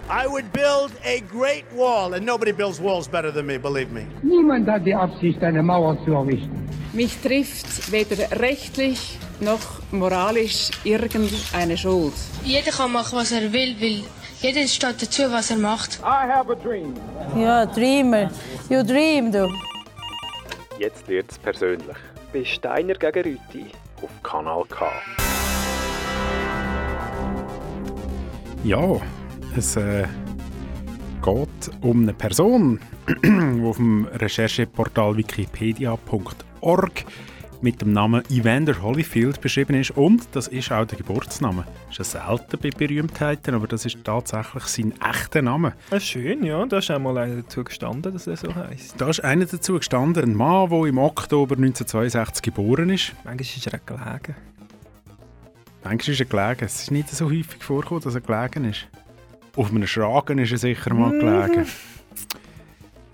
I 0.08 0.26
would 0.26 0.52
build 0.52 0.92
a 1.04 1.20
great 1.20 1.64
wall, 1.74 2.14
and 2.14 2.24
nobody 2.24 2.52
builds 2.52 2.80
walls 2.80 3.08
better 3.08 3.32
than 3.32 3.46
me, 3.46 3.58
believe 3.58 3.90
me. 3.92 4.06
Niemand 4.22 4.68
hat 4.68 4.84
die 4.84 4.94
Absicht, 4.94 5.42
eine 5.42 5.62
Mauer 5.62 5.98
zu 6.04 6.12
errichten. 6.12 6.65
Mich 6.96 7.18
trifft 7.18 7.92
weder 7.92 8.40
rechtlich 8.40 9.18
noch 9.40 9.60
moralisch 9.90 10.70
irgendeine 10.82 11.76
Schuld. 11.76 12.14
Jeder 12.42 12.70
kann 12.70 12.90
machen, 12.90 13.18
was 13.18 13.32
er 13.32 13.52
will, 13.52 13.76
weil 13.78 14.02
jeder 14.40 14.66
steht 14.66 15.02
dazu, 15.02 15.24
was 15.30 15.50
er 15.50 15.58
macht. 15.58 15.98
I 16.00 16.26
have 16.26 16.50
a 16.50 16.54
dream. 16.54 16.94
Ja, 17.36 17.66
Dreamer. 17.66 18.30
You 18.70 18.82
dream, 18.82 19.30
du. 19.30 19.46
Jetzt 20.78 21.06
wird's 21.06 21.38
persönlich. 21.38 21.98
Bei 22.32 22.42
Steiner 22.46 22.94
gegen 22.94 23.24
Rüti 23.24 23.66
auf 24.02 24.22
Kanal 24.22 24.64
K. 24.70 24.90
Ja, 28.64 28.98
es 29.54 29.76
äh, 29.76 30.06
geht 31.22 31.70
um 31.82 32.04
eine 32.04 32.14
Person, 32.14 32.80
die 33.22 33.62
auf 33.62 33.76
dem 33.76 34.06
Rechercheportal 34.06 35.14
wikipedia.org 35.18 36.45
mit 37.62 37.80
dem 37.80 37.92
Namen 37.92 38.22
Evander 38.30 38.82
Holyfield 38.82 39.40
beschrieben 39.40 39.74
ist. 39.80 39.90
Und 39.92 40.28
das 40.32 40.46
ist 40.48 40.70
auch 40.70 40.84
der 40.84 40.98
Geburtsname. 40.98 41.64
Das 41.88 42.06
ist 42.08 42.14
ja 42.14 42.26
selten 42.36 42.58
bei 42.62 42.68
Berühmtheiten, 42.70 43.54
aber 43.54 43.66
das 43.66 43.86
ist 43.86 43.96
tatsächlich 44.04 44.64
sein 44.64 44.92
echter 45.00 45.40
Name. 45.40 45.72
Ah, 45.90 45.98
schön, 45.98 46.44
ja. 46.44 46.66
Da 46.66 46.78
ist 46.78 46.90
auch 46.90 46.98
mal 46.98 47.16
einer 47.16 47.36
dazu 47.42 47.64
gestanden, 47.64 48.12
dass 48.12 48.26
er 48.26 48.36
so 48.36 48.54
heisst. 48.54 49.00
Da 49.00 49.08
ist 49.08 49.24
einer 49.24 49.46
dazu 49.46 49.78
gestanden, 49.78 50.22
ein 50.22 50.34
Mann, 50.34 50.68
der 50.68 50.84
im 50.84 50.98
Oktober 50.98 51.56
1962 51.56 52.42
geboren 52.42 52.90
ist. 52.90 53.12
Manchmal 53.24 53.40
ist 53.40 53.66
er 53.66 53.78
gelegen. 53.78 54.34
Manchmal 55.82 56.12
ist 56.12 56.20
er 56.20 56.26
gelegen. 56.26 56.64
Es 56.66 56.82
ist 56.82 56.90
nicht 56.90 57.08
so 57.08 57.24
häufig 57.26 57.62
vorgekommen, 57.62 58.02
dass 58.02 58.14
er 58.14 58.20
gelegen 58.20 58.64
ist. 58.70 58.86
Auf 59.56 59.70
einem 59.70 59.86
Schragen 59.86 60.38
ist 60.38 60.52
er 60.52 60.58
sicher 60.58 60.92
mal 60.92 61.10
Mhm. 61.12 61.20
gelegen. 61.20 61.66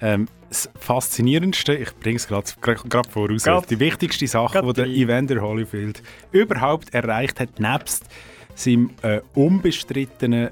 Ähm, 0.01 0.29
das 0.53 0.69
Faszinierendste, 0.79 1.75
ich 1.75 1.95
bringe 1.99 2.17
es 2.17 2.27
gerade 2.29 3.09
voraus, 3.11 3.45
Grad- 3.45 3.71
die 3.71 3.81
wichtigste 3.81 4.27
Sache, 4.27 4.63
die 4.63 4.73
der 4.75 4.87
Evander 4.87 5.41
Holyfield 5.41 6.03
überhaupt 6.31 6.93
erreicht 6.93 7.41
hat, 7.41 7.59
nebst 7.59 8.05
seinem 8.55 8.91
äh, 9.03 9.21
unbestrittenen 9.35 10.51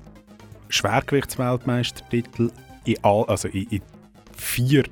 Schwergewichtsweltmeistertitel 0.70 2.50
in, 2.84 2.96
all, 3.02 3.24
also 3.26 3.48
in, 3.48 3.64
in 3.70 3.82
vier, 4.36 4.84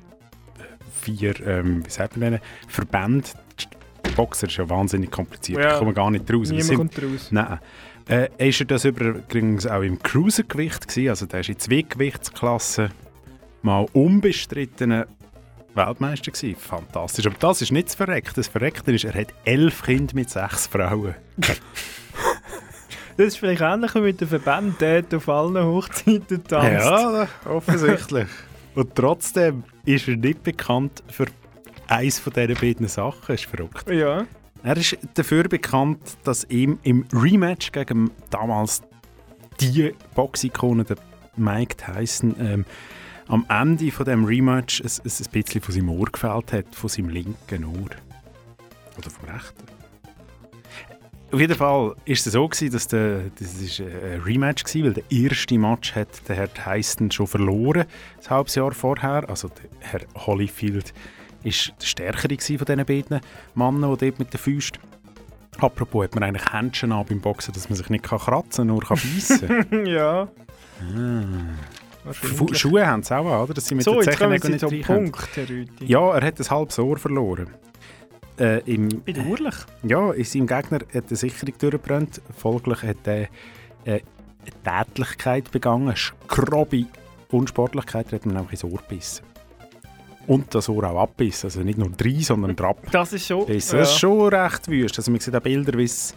vier 1.01 1.39
ähm, 1.47 1.85
wie 1.85 1.89
sagt 1.89 2.17
man 2.17 2.33
denn, 2.33 2.41
Verbänden, 2.67 3.23
Der 4.05 4.11
Boxer 4.11 4.47
ist 4.47 4.57
ja 4.57 4.69
wahnsinnig 4.69 5.09
kompliziert. 5.11 5.59
Ja. 5.59 5.71
Da 5.71 5.77
kommen 5.79 5.93
gar 5.93 6.11
nicht 6.11 6.31
raus. 6.31 6.49
Niemand 6.49 6.65
sind- 6.65 6.77
kommt 6.77 7.01
raus. 7.03 7.27
Nein. 7.31 7.59
Äh, 8.07 8.49
ist 8.49 8.59
er 8.59 8.65
das 8.65 8.85
übrigens 8.85 9.65
auch 9.67 9.81
im 9.81 9.97
Cruisergewicht 10.01 10.87
gewesen? 10.87 11.09
Also 11.09 11.25
der 11.25 11.39
ist 11.41 11.49
in 11.49 11.59
zwei 11.59 11.81
Gewichtsklassen 11.87 12.89
mal 13.61 13.87
unbestrittener 13.93 15.07
Weltmeister 15.75 16.31
gewesen. 16.31 16.59
Fantastisch. 16.59 17.25
Aber 17.25 17.35
das 17.39 17.61
ist 17.61 17.71
nicht 17.71 17.87
das 17.87 17.95
Verreckte. 17.95 18.35
Das 18.35 18.47
Verreckte 18.47 18.91
ist, 18.91 19.05
er 19.05 19.13
hat 19.13 19.33
elf 19.45 19.83
Kinder 19.83 20.13
mit 20.15 20.29
sechs 20.29 20.67
Frauen. 20.67 21.15
Das 23.17 23.27
ist 23.27 23.37
vielleicht 23.37 23.61
ähnlich 23.61 23.93
wie 23.95 23.99
mit 23.99 24.21
den 24.21 24.29
Verbänden, 24.29 25.05
der 25.09 25.17
auf 25.17 25.27
allen 25.27 25.61
Hochzeiten 25.63 26.41
tanzt. 26.43 26.85
Ja, 26.85 27.27
offensichtlich. 27.45 28.27
Und 28.75 28.95
trotzdem 28.95 29.63
ist 29.83 30.07
er 30.07 30.15
nicht 30.15 30.41
bekannt 30.43 31.03
für 31.09 31.25
eins 31.87 32.19
von 32.19 32.31
diesen 32.31 32.55
beiden 32.55 32.87
Sachen. 32.87 33.35
ist 33.35 33.45
verrückt. 33.45 33.89
Ja. 33.89 34.25
Er 34.63 34.77
ist 34.77 34.97
dafür 35.15 35.43
bekannt, 35.43 35.99
dass 36.23 36.45
ihm 36.45 36.79
im 36.83 37.05
Rematch 37.13 37.71
gegen 37.71 38.11
damals 38.29 38.83
die 39.59 39.93
Boxikone, 40.15 40.83
der 40.85 40.97
Mike 41.35 41.75
Tyson, 41.75 42.35
ähm, 42.39 42.65
am 43.29 43.45
Ende 43.47 43.91
von 43.91 44.05
dem 44.05 44.25
Rematch 44.25 44.81
ein, 44.81 44.87
ein, 44.87 45.31
bisschen 45.31 45.61
von 45.61 45.73
seinem 45.73 45.89
Ohr 45.89 46.07
gefällt 46.11 46.51
hat, 46.51 46.75
von 46.75 46.89
seinem 46.89 47.09
linken 47.09 47.63
Ohr. 47.63 47.89
Oder 48.97 49.09
vom 49.09 49.29
rechten. 49.29 49.63
Auf 51.31 51.39
jeden 51.39 51.55
Fall 51.55 51.95
ist 52.05 52.25
es 52.25 52.33
so 52.33 52.47
gewesen, 52.47 52.71
dass 52.71 52.87
der, 52.87 53.29
das 53.37 53.61
ist 53.61 53.81
ein 53.81 54.21
Rematch 54.25 54.63
war, 54.65 54.83
weil 54.83 54.93
der 54.93 55.11
erste 55.11 55.59
Match 55.59 55.93
hat 55.93 56.27
der 56.27 56.35
Herr 56.35 56.53
Tyson 56.53 57.11
schon 57.11 57.27
verloren, 57.27 57.85
ein 58.23 58.29
halbes 58.29 58.55
Jahr 58.55 58.71
vorher. 58.71 59.29
Also 59.29 59.49
der 59.49 59.69
Herr 59.79 60.01
Holyfield 60.25 60.91
ist 61.43 61.71
der 61.79 61.85
stärkere 61.85 62.35
von 62.57 62.65
diesen 62.65 62.85
beiden 62.85 63.21
Männern, 63.53 63.95
die 63.95 64.05
dort 64.05 64.19
mit 64.19 64.33
den 64.33 64.39
Füßen. 64.39 64.79
Apropos, 65.59 66.05
hat 66.05 66.15
man 66.15 66.23
eigentlich 66.23 66.51
Händchen 66.51 66.91
an 66.91 67.05
beim 67.05 67.21
Boxen, 67.21 67.53
dass 67.53 67.69
man 67.69 67.77
sich 67.77 67.89
nicht 67.89 68.05
kann 68.05 68.17
kratzen 68.17 68.67
nur 68.67 68.81
kann 68.81 68.97
beißen 68.97 69.85
ja. 69.85 70.21
ah. 70.23 71.88
Fu- 72.13 72.53
Schuhe 72.53 72.85
haben 72.85 73.03
sie 73.03 73.15
auch 73.15 73.43
oder? 73.43 73.53
Dass 73.53 73.67
sie 73.67 73.75
mit 73.75 73.83
So, 73.85 74.01
jetzt 74.01 74.17
kommen 74.19 74.39
Sie 74.39 74.49
nicht 74.49 74.59
zum. 74.59 74.81
Punkt, 74.81 75.29
Herr 75.35 75.49
Rüthi. 75.49 75.85
Ja, 75.85 76.15
er 76.15 76.25
hat 76.25 76.39
ein 76.39 76.49
halbes 76.49 76.79
Ohr 76.79 76.97
verloren. 76.97 77.49
Äh, 78.39 78.59
im, 78.71 78.87
Bedauerlich. 79.03 79.55
Ja, 79.83 80.11
in 80.13 80.23
seinem 80.23 80.47
Gegner 80.47 80.79
hat 80.93 81.07
eine 81.07 81.15
Sicherung 81.17 81.53
durchgebrannt. 81.59 82.21
Folglich 82.37 82.83
hat 82.83 83.05
er 83.05 83.21
äh, 83.23 83.27
eine 83.85 84.85
Tätlichkeit 84.85 85.51
begangen, 85.51 85.89
eine 85.89 85.97
grobe 86.27 86.85
Unsportlichkeit, 87.31 88.11
hat 88.13 88.25
man 88.25 88.37
einfach 88.37 88.51
ins 88.51 88.63
Ohr 88.63 88.77
gebissen. 88.77 89.23
Und 90.27 90.53
das 90.53 90.69
Ohr 90.69 90.83
auch 90.83 91.01
abbissen, 91.01 91.47
also 91.47 91.61
nicht 91.61 91.77
nur 91.79 91.89
drei, 91.89 92.19
sondern 92.21 92.55
drauf. 92.55 92.77
Das 92.91 93.13
ist 93.13 93.27
schon... 93.27 93.45
Das 93.47 93.71
ja. 93.71 93.81
ist 93.81 93.99
schon 93.99 94.33
recht 94.33 94.67
wüst. 94.69 94.97
Also 94.97 95.11
man 95.11 95.19
sieht 95.19 95.35
auch 95.35 95.41
Bilder, 95.41 95.77
wie 95.77 95.83
es 95.83 96.13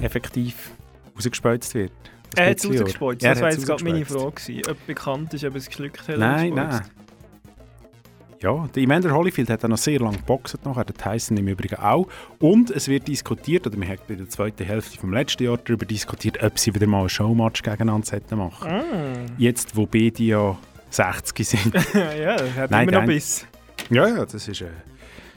effektiv 0.00 0.70
rausgespeuzt 1.16 1.74
wird. 1.74 1.92
Das 2.30 2.44
Er 2.44 2.50
hat 2.50 2.58
es 2.58 2.66
rausgespeuzt. 2.66 3.24
Das 3.24 3.40
war 3.40 3.50
jetzt 3.50 3.66
gerade 3.66 3.84
meine. 3.84 4.04
Frage. 4.04 4.32
gewesen, 4.32 4.70
Ob 4.70 4.86
bekannt 4.86 5.34
ist, 5.34 5.44
ob 5.44 5.54
er 5.54 5.56
es 5.56 5.66
geschluckt 5.66 6.08
hat. 6.08 6.18
Nein, 6.18 6.54
nein. 6.54 6.80
Ja, 8.42 8.66
der 8.74 8.82
Evander 8.82 9.10
Holyfield 9.12 9.50
hat 9.50 9.62
dann 9.64 9.70
noch 9.70 9.76
sehr 9.78 10.00
lange 10.00 10.16
geboxt, 10.16 10.64
nachher 10.64 10.84
der 10.84 10.94
Tyson 10.94 11.36
im 11.36 11.46
Übrigen 11.46 11.74
auch. 11.74 12.08
Und 12.38 12.70
es 12.70 12.88
wird 12.88 13.06
diskutiert, 13.06 13.66
oder 13.66 13.78
wir 13.78 13.86
haben 13.86 13.98
in 14.08 14.16
der 14.16 14.28
zweiten 14.30 14.64
Hälfte 14.64 14.98
vom 14.98 15.12
letzten 15.12 15.44
Jahr 15.44 15.58
darüber 15.58 15.84
diskutiert, 15.84 16.42
ob 16.42 16.58
sie 16.58 16.74
wieder 16.74 16.86
mal 16.86 17.02
ein 17.02 17.08
Showmatch 17.10 17.62
gegeneinander 17.62 18.06
sollten 18.06 18.38
machen 18.38 18.70
Ah. 18.70 18.82
Jetzt, 19.36 19.76
wo 19.76 19.84
beide 19.84 20.22
ja 20.22 20.56
60 20.88 21.46
sind. 21.48 21.74
ja, 21.94 22.00
er 22.00 22.54
hat 22.54 22.70
Nein, 22.70 22.88
immer 22.88 23.00
noch 23.00 23.06
Biss. 23.06 23.46
Ja, 23.90 24.08
ja, 24.08 24.24
das 24.24 24.48
ist 24.48 24.62
äh, 24.62 24.68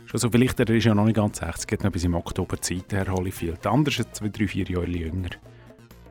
schon 0.06 0.20
so. 0.22 0.30
Vielleicht, 0.30 0.58
er 0.62 0.70
ist 0.70 0.86
ja 0.86 0.96
noch 0.96 1.04
nicht 1.04 1.16
ganz 1.16 1.40
60, 1.40 1.74
hat 1.74 1.84
noch 1.84 1.92
bis 1.92 2.06
im 2.06 2.16
Oktober 2.16 2.62
Zeit, 2.62 2.86
Herr 2.92 3.12
Holyfield. 3.12 3.66
Der 3.66 3.72
andere 3.74 3.94
ist 3.94 4.16
zwei, 4.16 4.30
drei, 4.30 4.48
vier 4.48 4.66
Jahre 4.66 4.88
jünger. 4.88 5.30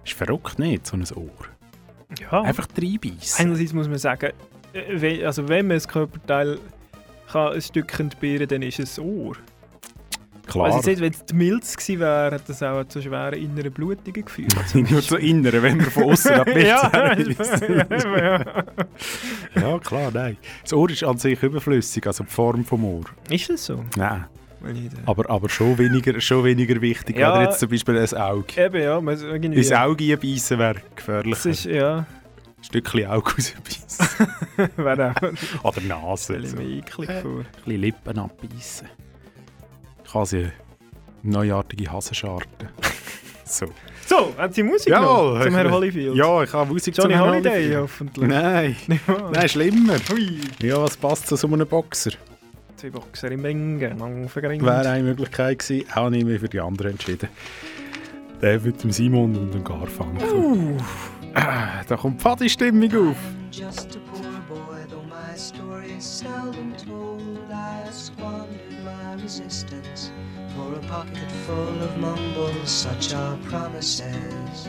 Ist 0.05 0.15
verrückt, 0.15 0.59
nicht, 0.59 0.87
so 0.87 0.97
ein 0.97 1.05
Ohr. 1.15 1.31
Ja. 2.21 2.43
Einfach 2.43 2.69
reinbeissen. 2.77 3.47
Einerseits 3.47 3.73
muss 3.73 3.89
man 3.89 3.99
sagen, 3.99 4.33
äh, 4.73 5.01
we- 5.01 5.27
also 5.27 5.49
wenn 5.49 5.67
man 5.69 5.77
das 5.77 5.89
Körperteil 5.89 6.59
kann 7.31 7.53
ein 7.55 7.63
Stück 7.63 7.99
entbehren 7.99 8.47
dann 8.49 8.63
ist 8.63 8.79
es 8.79 8.97
das 8.97 8.99
Ohr. 9.05 9.37
Klar. 10.47 10.67
Also 10.75 10.91
jetzt, 10.91 11.01
wenn 11.01 11.13
es 11.13 11.25
die 11.25 11.35
Milz 11.35 11.77
gewesen 11.77 12.01
wäre, 12.01 12.35
hat 12.35 12.49
das 12.49 12.63
auch 12.63 12.85
zu 12.85 13.01
schweren 13.01 13.35
inneren 13.39 13.73
Blutungen 13.73 14.25
geführt. 14.25 14.55
Nur 14.75 15.01
zu 15.01 15.17
inneren, 15.17 15.63
wenn 15.63 15.77
man 15.79 15.87
von 15.87 16.03
außen 16.05 16.33
ab 16.33 16.49
ja, 16.57 16.91
ja. 16.93 18.45
ja, 19.55 19.79
klar, 19.79 20.11
nein. 20.13 20.37
Das 20.63 20.73
Ohr 20.73 20.91
ist 20.91 21.05
an 21.05 21.17
sich 21.17 21.41
überflüssig, 21.43 22.07
also 22.07 22.25
die 22.25 22.31
Form 22.31 22.65
vom 22.65 22.85
Ohr. 22.85 23.05
Ist 23.31 23.49
das 23.51 23.65
so? 23.67 23.85
Nein. 23.97 24.25
Aber, 25.07 25.29
aber 25.31 25.49
schon, 25.49 25.79
weniger, 25.79 26.21
schon 26.21 26.45
weniger 26.45 26.81
wichtig. 26.81 27.17
Ja. 27.19 27.33
Oder 27.33 27.43
jetzt 27.45 27.61
zum 27.61 27.69
Beispiel 27.71 27.99
ein 27.99 28.15
Auge. 28.21 28.65
Eben, 28.65 28.83
ja. 28.83 28.99
Irgendwie, 28.99 29.59
Ins 29.59 29.73
Auge 29.73 30.17
beißen 30.17 30.59
wäre 30.59 30.77
gefährlich. 30.95 31.35
Das 31.35 31.47
ist, 31.47 31.65
ja. 31.65 31.99
Ein 31.99 32.65
Stückchen 32.65 33.07
Auge 33.07 33.33
rausbeissen. 33.33 34.29
wäre 34.77 35.15
auch... 35.17 35.65
Oder 35.65 35.81
Nase. 35.83 36.35
Stelle 36.47 36.63
ich 36.63 36.85
So. 36.85 37.03
vor. 37.21 37.41
Ein 37.41 37.47
bisschen 37.65 37.81
Lippen 37.81 38.19
abbeissen. 38.19 38.89
Quasi 40.07 40.39
eine 40.39 40.53
neuartige 41.23 41.91
Hasenscharte. 41.91 42.69
so. 43.45 43.67
So, 44.07 44.35
haben 44.37 44.53
Sie 44.53 44.63
Musik 44.63 44.89
Jawohl, 44.89 45.39
noch 45.39 45.45
zum 45.45 45.55
Herrn 45.55 45.71
Holyfield? 45.71 46.15
Ja, 46.17 46.43
ich 46.43 46.53
habe 46.53 46.71
Musik 46.73 46.97
Johnny 46.97 47.15
zum 47.15 47.19
Herrn 47.19 47.31
Holiday 47.31 47.53
Holyfield. 47.53 47.79
hoffentlich. 47.81 48.29
Nein, 48.29 48.77
nein, 49.33 49.49
schlimmer. 49.49 49.97
Hui. 50.11 50.39
Ja, 50.61 50.83
was 50.83 50.97
passt 50.97 51.29
zu 51.29 51.37
so 51.37 51.47
einem 51.47 51.67
Boxer? 51.67 52.11
Zwei 52.83 52.91
Boxer 52.91 53.31
im 53.31 53.45
Ringen, 53.45 53.79
lang 53.97 54.29
vergringt. 54.29 54.65
Wäre 54.65 54.89
eine 54.89 55.05
Möglichkeit 55.05 55.61
gewesen, 55.61 55.87
auch 55.95 56.11
nicht 56.11 56.27
mehr 56.27 56.41
für 56.41 56.49
die 56.49 56.59
anderen 56.59 56.91
entschieden. 56.91 57.29
Der 58.41 58.59
mit 58.59 58.83
dem 58.83 58.91
Simon 58.91 59.37
und 59.37 59.55
dem 59.55 59.63
Garfunkel. 59.63 60.29
Uh. 60.29 60.77
Ah, 61.33 61.85
da 61.87 61.97
kommt 61.97 62.21
Pfadi-Stimmung 62.21 63.11
auf. 63.11 63.17
Just 63.53 63.95
a 63.95 64.01
poor 64.11 64.33
boy, 64.49 64.85
though 64.91 65.05
my 65.05 65.37
story 65.37 65.93
is 65.97 66.05
seldom 66.05 66.75
told. 66.77 67.23
I 67.53 67.85
have 67.85 67.95
squandered 67.95 68.51
my 68.85 69.23
resistance 69.23 70.11
for 70.57 70.75
a 70.75 70.81
pocket 70.89 71.31
full 71.47 71.81
of 71.85 71.97
mumbles, 71.99 72.69
such 72.69 73.15
are 73.15 73.39
promises. 73.49 74.69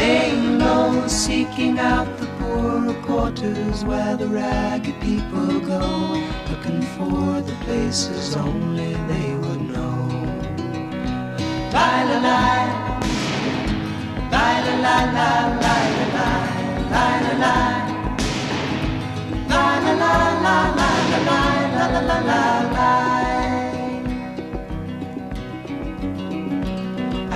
Laying 0.00 0.58
low, 0.58 1.06
seeking 1.08 1.78
out 1.78 2.08
the 2.18 2.26
poorer 2.38 2.94
quarters 3.02 3.84
where 3.84 4.16
the 4.16 4.28
ragged 4.28 4.98
people 5.02 5.60
go, 5.60 5.84
looking 6.48 6.80
for 6.96 7.42
the 7.42 7.54
places 7.66 8.34
only 8.34 8.94
they 9.10 9.34
would 9.34 9.60
know. 9.70 10.08
La 11.74 11.90
la. 12.08 12.40
La 14.32 14.46
la 14.64 14.74
la 14.86 14.96
la 15.12 15.76
la 15.76 16.20
la 16.92 17.20
la 22.08 22.18
la 22.30 22.50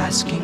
Asking 0.07 0.44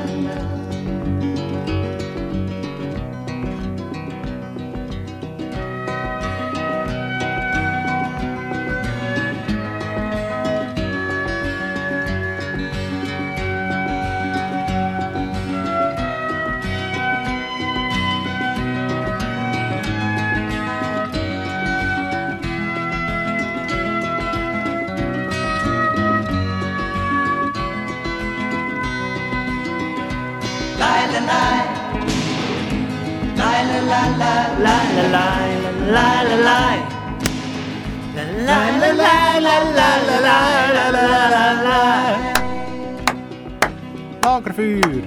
Lagerfeuer! 44.61 45.01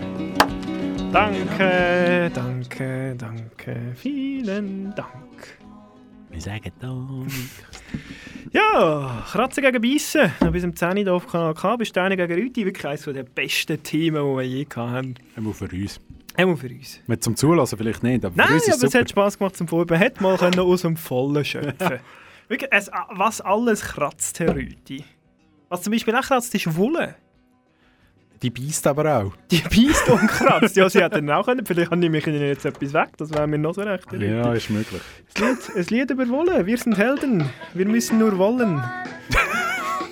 Danke, 1.13 2.31
danke, 2.35 3.15
danke, 3.17 3.93
vielen 3.95 4.93
Dank. 4.97 5.59
Wir 6.31 6.41
sagen 6.41 6.73
Dank. 6.81 7.31
Ja, 8.53 9.25
Kratzen 9.33 9.65
gegen 9.65 9.83
Beißen. 9.83 10.31
Noch 10.41 10.53
bis 10.53 10.63
zum 10.63 10.77
10 10.77 11.09
Uhr 11.09 11.15
auf 11.15 11.27
Kanal 11.27 11.55
K. 11.55 11.75
Besteine 11.75 12.17
gegen 12.17 12.35
Rüti. 12.35 12.65
Wirklich 12.65 12.87
eines 12.87 13.03
der 13.03 13.25
besten 13.25 13.83
Themen, 13.83 14.23
die 14.23 14.37
wir 14.37 14.43
je 14.43 14.67
hatten. 14.77 15.15
Einmal 15.35 15.53
für 15.53 15.65
uns. 15.65 15.99
Einmal 16.37 16.57
für 16.57 16.69
uns. 16.69 17.01
Mit 17.09 17.25
zum 17.25 17.35
Zulassen 17.35 17.77
vielleicht 17.79 18.05
nicht, 18.05 18.25
aber 18.25 18.37
Nein, 18.37 18.47
für 18.47 18.55
uns 18.55 18.69
ist 18.69 18.75
aber 18.75 18.87
es 18.87 18.95
hat 18.95 19.11
Spass 19.11 19.39
gemacht 19.39 19.57
zum 19.57 19.67
Vorbereiten. 19.67 20.03
Hätte 20.03 20.23
mal 20.23 20.37
können 20.37 20.61
aus 20.61 20.83
dem 20.83 20.97
Vollen 20.97 21.45
schöpfen 21.45 21.99
Wirklich, 22.49 22.71
es, 22.73 22.91
was 23.11 23.41
alles 23.41 23.83
kratzt, 23.83 24.39
Herr 24.39 24.55
Rüti. 24.55 25.03
Was 25.69 25.83
zum 25.83 25.93
Beispiel 25.93 26.15
auch 26.15 26.23
kratzt, 26.23 26.55
ist 26.55 26.77
Wolle. 26.77 27.17
Die 28.45 28.51
beißt 28.51 28.87
aber 28.89 29.21
auch. 29.21 29.33
Die 29.51 29.63
beißt 29.63 30.11
und 30.11 30.29
kratzt. 30.29 30.77
Ja, 30.77 30.91
sie 30.91 31.03
hätten 31.03 31.31
auch 31.31 31.47
können. 31.47 31.65
Vielleicht 31.65 31.91
nehme 31.93 32.19
ich 32.19 32.27
ihnen 32.27 32.43
jetzt 32.43 32.67
etwas 32.67 32.93
weg. 32.93 33.09
Das 33.17 33.33
wäre 33.33 33.47
mir 33.47 33.57
noch 33.57 33.75
so 33.75 33.81
recht. 33.81 34.05
Ja, 34.13 34.53
ist 34.53 34.69
möglich. 34.69 35.01
Es 35.35 35.41
Lied, 35.41 35.59
es 35.77 35.89
Lied 35.89 36.11
über 36.11 36.29
Wolle. 36.29 36.67
Wir 36.67 36.77
sind 36.77 36.99
Helden. 36.99 37.49
Wir 37.73 37.87
müssen 37.87 38.19
nur 38.19 38.37
wollen. 38.37 38.85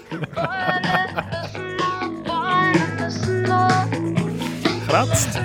Kratzt. 4.89 5.39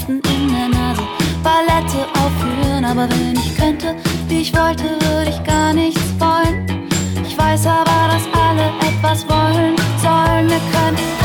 Elften 0.00 0.20
in 0.34 0.48
der 0.48 0.68
Nase 0.68 1.02
Ballette 1.42 2.06
aufführen. 2.14 2.84
Aber 2.84 3.08
wenn 3.10 3.36
ich 3.36 3.56
könnte, 3.56 3.94
wie 4.28 4.40
ich 4.40 4.52
wollte, 4.54 4.84
würde 4.84 5.30
ich 5.30 5.44
gar 5.44 5.72
nichts 5.72 6.02
wollen. 6.18 6.88
Ich 7.26 7.36
weiß 7.36 7.66
aber, 7.66 8.08
dass 8.12 8.24
alle 8.32 8.70
etwas 8.88 9.28
wollen 9.28 9.76
sollen. 10.02 10.48
Wir 10.48 10.60
können 10.72 11.19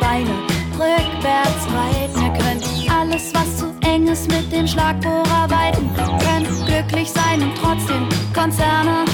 Beine 0.00 0.30
rückwärts 0.72 1.66
reiten. 1.72 2.20
Wir 2.20 2.32
können 2.32 2.62
alles, 2.90 3.32
was 3.34 3.58
zu 3.58 3.74
eng 3.82 4.08
ist, 4.08 4.28
mit 4.30 4.50
dem 4.52 4.66
Schlagbohrer 4.66 5.48
weiten. 5.50 5.90
Können 5.94 6.66
glücklich 6.66 7.10
sein 7.10 7.42
und 7.42 7.54
trotzdem 7.60 8.08
Konzerne 8.34 9.04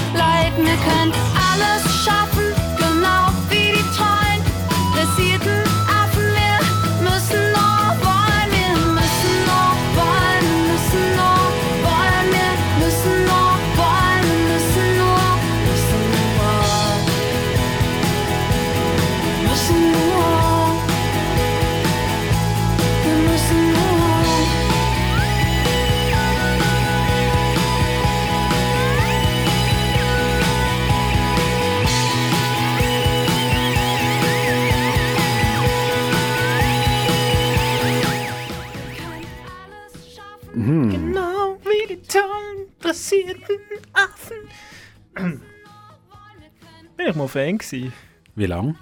Bin 47.13 47.21
ich 47.23 47.23
mal 47.23 47.27
Fan 47.27 47.57
gewesen. 47.57 47.93
Wie 48.35 48.45
lang? 48.45 48.75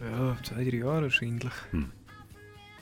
Ja, 0.00 0.36
zwei, 0.44 0.64
drei 0.64 0.76
Jahre 0.76 1.02
wahrscheinlich. 1.02 1.52
Hm. 1.72 1.90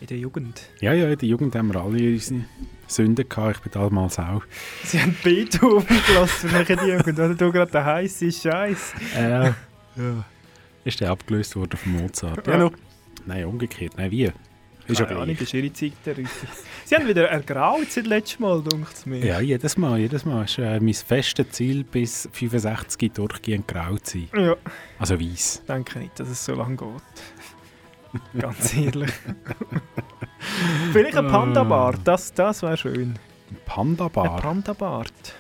In 0.00 0.06
der 0.08 0.18
Jugend. 0.18 0.68
Ja, 0.80 0.92
ja, 0.92 1.08
in 1.08 1.18
der 1.18 1.28
Jugend 1.28 1.54
haben 1.56 1.72
wir 1.72 1.80
alle 1.80 2.12
unsere 2.12 2.44
Sünden 2.86 3.26
gehabt. 3.26 3.56
Ich 3.56 3.62
bin 3.62 3.72
damals 3.72 4.18
auch. 4.18 4.42
Sie 4.84 5.00
haben 5.00 5.16
Beethoven 5.24 5.98
gelassen 6.06 6.50
für 6.50 6.58
mich 6.58 6.68
in 6.68 6.76
der 6.76 6.98
Jugend. 6.98 7.18
Oder 7.18 7.34
du 7.34 7.50
gerade 7.50 7.70
der 7.72 7.84
heiße 7.86 8.30
Scheiß. 8.30 8.92
Äh, 9.16 9.30
ja. 9.30 9.54
Ist 10.84 11.00
der 11.00 11.10
abgelöst 11.10 11.56
worden 11.56 11.78
von 11.78 11.92
Mozart? 11.92 12.46
Ja, 12.46 12.52
Ja. 12.52 12.58
noch. 12.58 12.72
Nein, 13.24 13.46
umgekehrt. 13.46 13.94
Nein, 13.96 14.10
wie? 14.10 14.30
Ist 14.89 15.01
ja 15.01 15.07
gleich. 15.07 15.32
das 15.32 15.41
ist 15.43 15.55
ihre 15.55 15.72
Zeit, 15.72 15.93
der 16.05 16.16
Rüti. 16.16 16.28
Sie 16.84 16.95
haben 16.95 17.09
wieder 17.09 17.28
ergraut 17.28 17.91
seit 17.91 18.07
letztem 18.07 18.47
Mal, 18.47 18.62
denkt 18.62 18.93
es 18.93 19.07
mir. 19.07 19.24
Ja, 19.24 19.41
jedes 19.41 19.76
Mal, 19.76 19.99
jedes 19.99 20.24
Mal. 20.24 20.45
ist 20.45 20.59
äh, 20.59 20.78
mein 20.78 20.95
festes 20.95 21.51
Ziel, 21.51 21.84
bis 21.84 22.28
65 22.32 23.12
durchgehend 23.12 23.66
grau 23.66 23.97
zu 23.97 24.18
sein. 24.18 24.28
Ja. 24.45 24.57
Also 24.99 25.20
weiß. 25.20 25.61
Ich 25.62 25.66
denke 25.66 25.99
nicht, 25.99 26.20
dass 26.20 26.28
es 26.28 26.45
so 26.45 26.55
lange 26.55 26.76
geht. 26.76 28.43
Ganz 28.43 28.76
ehrlich. 28.76 29.12
Vielleicht 30.93 31.16
ein 31.16 31.26
Panda-Bart, 31.26 32.01
das, 32.05 32.32
das 32.32 32.62
wäre 32.62 32.76
schön. 32.76 33.18
Ein 33.51 33.57
Panda-Bart? 33.66 34.43
Panda-Bart. 34.43 35.34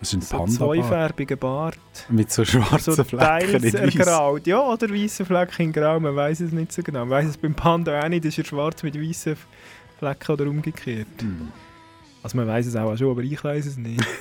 Was 0.00 0.12
ist 0.12 0.32
ein 0.32 0.46
So 0.46 0.66
zweifärbiger 0.66 1.36
Bart. 1.36 1.78
Mit 2.08 2.30
so 2.30 2.44
schwarzen 2.44 2.94
so 2.94 3.04
Flecken 3.04 3.64
in 3.64 3.74
ergraut. 3.74 4.46
Ja, 4.46 4.60
oder 4.60 4.90
weiße 4.90 5.24
Flecken 5.24 5.62
in 5.62 5.72
grau, 5.72 5.98
man 5.98 6.14
weiß 6.14 6.40
es 6.40 6.52
nicht 6.52 6.72
so 6.72 6.82
genau. 6.82 7.00
Man 7.00 7.10
weiß 7.10 7.28
es 7.28 7.36
beim 7.36 7.54
Panda 7.54 8.00
auch 8.00 8.08
nicht, 8.08 8.24
ist 8.24 8.38
er 8.38 8.44
schwarz 8.44 8.82
mit 8.82 9.00
weißen 9.00 9.36
Flecken 9.98 10.32
oder 10.32 10.46
umgekehrt. 10.46 11.06
Hm. 11.20 11.48
Also 12.22 12.36
man 12.36 12.46
weiß 12.46 12.66
es 12.66 12.76
auch 12.76 12.96
schon, 12.96 13.10
aber 13.10 13.22
ich 13.22 13.42
weiß 13.42 13.66
es 13.66 13.76
nicht. 13.76 14.04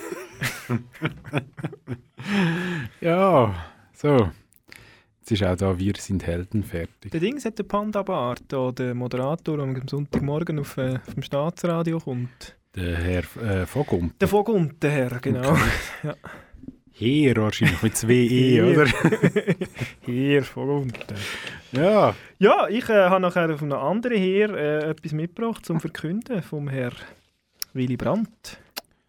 Ja, 3.02 3.54
so. 3.94 4.30
Jetzt 5.20 5.32
ist 5.32 5.44
auch 5.44 5.56
da 5.56 5.78
«Wir 5.80 5.94
sind 5.98 6.26
Helden» 6.26 6.64
fertig. 6.64 7.12
Der 7.12 7.20
Dings 7.20 7.46
hat 7.46 7.58
den 7.58 7.68
Panda-Bart, 7.68 8.44
da, 8.48 8.72
der 8.72 8.94
Moderator, 8.94 9.58
der 9.58 9.66
am 9.66 9.88
Sonntagmorgen 9.88 10.60
auf, 10.60 10.78
äh, 10.78 11.00
auf 11.08 11.14
dem 11.16 11.24
Staatsradio 11.24 12.00
kommt. 12.00 12.56
Der 12.76 12.98
Herr 12.98 13.24
äh, 13.42 13.66
Vogump. 13.66 14.20
Der 14.20 14.28
Vogump, 14.28 14.80
der 14.82 14.92
Herr, 14.92 15.20
genau. 15.20 15.52
Okay. 15.52 15.62
Ja. 16.04 16.16
Heer 16.98 17.36
wahrscheinlich 17.36 17.82
mit 17.82 17.98
zwei 17.98 18.14
E, 18.14 18.62
oder? 18.62 18.86
Heer, 20.06 20.44
Vogump. 20.44 20.98
Ja. 21.74 22.16
Ja, 22.40 22.68
ich 22.70 22.88
äh, 22.88 23.10
habe 23.10 23.20
nachher 23.20 23.54
auf 23.54 23.62
einem 23.62 23.74
anderen 23.74 24.18
Heer 24.18 24.50
äh, 24.52 24.90
etwas 24.92 25.12
mitgebracht 25.12 25.66
zum 25.66 25.82
Verkünden 25.82 26.42
vom 26.42 26.70
Herr 26.70 26.94
Willy 27.74 27.98
Brandt. 27.98 28.60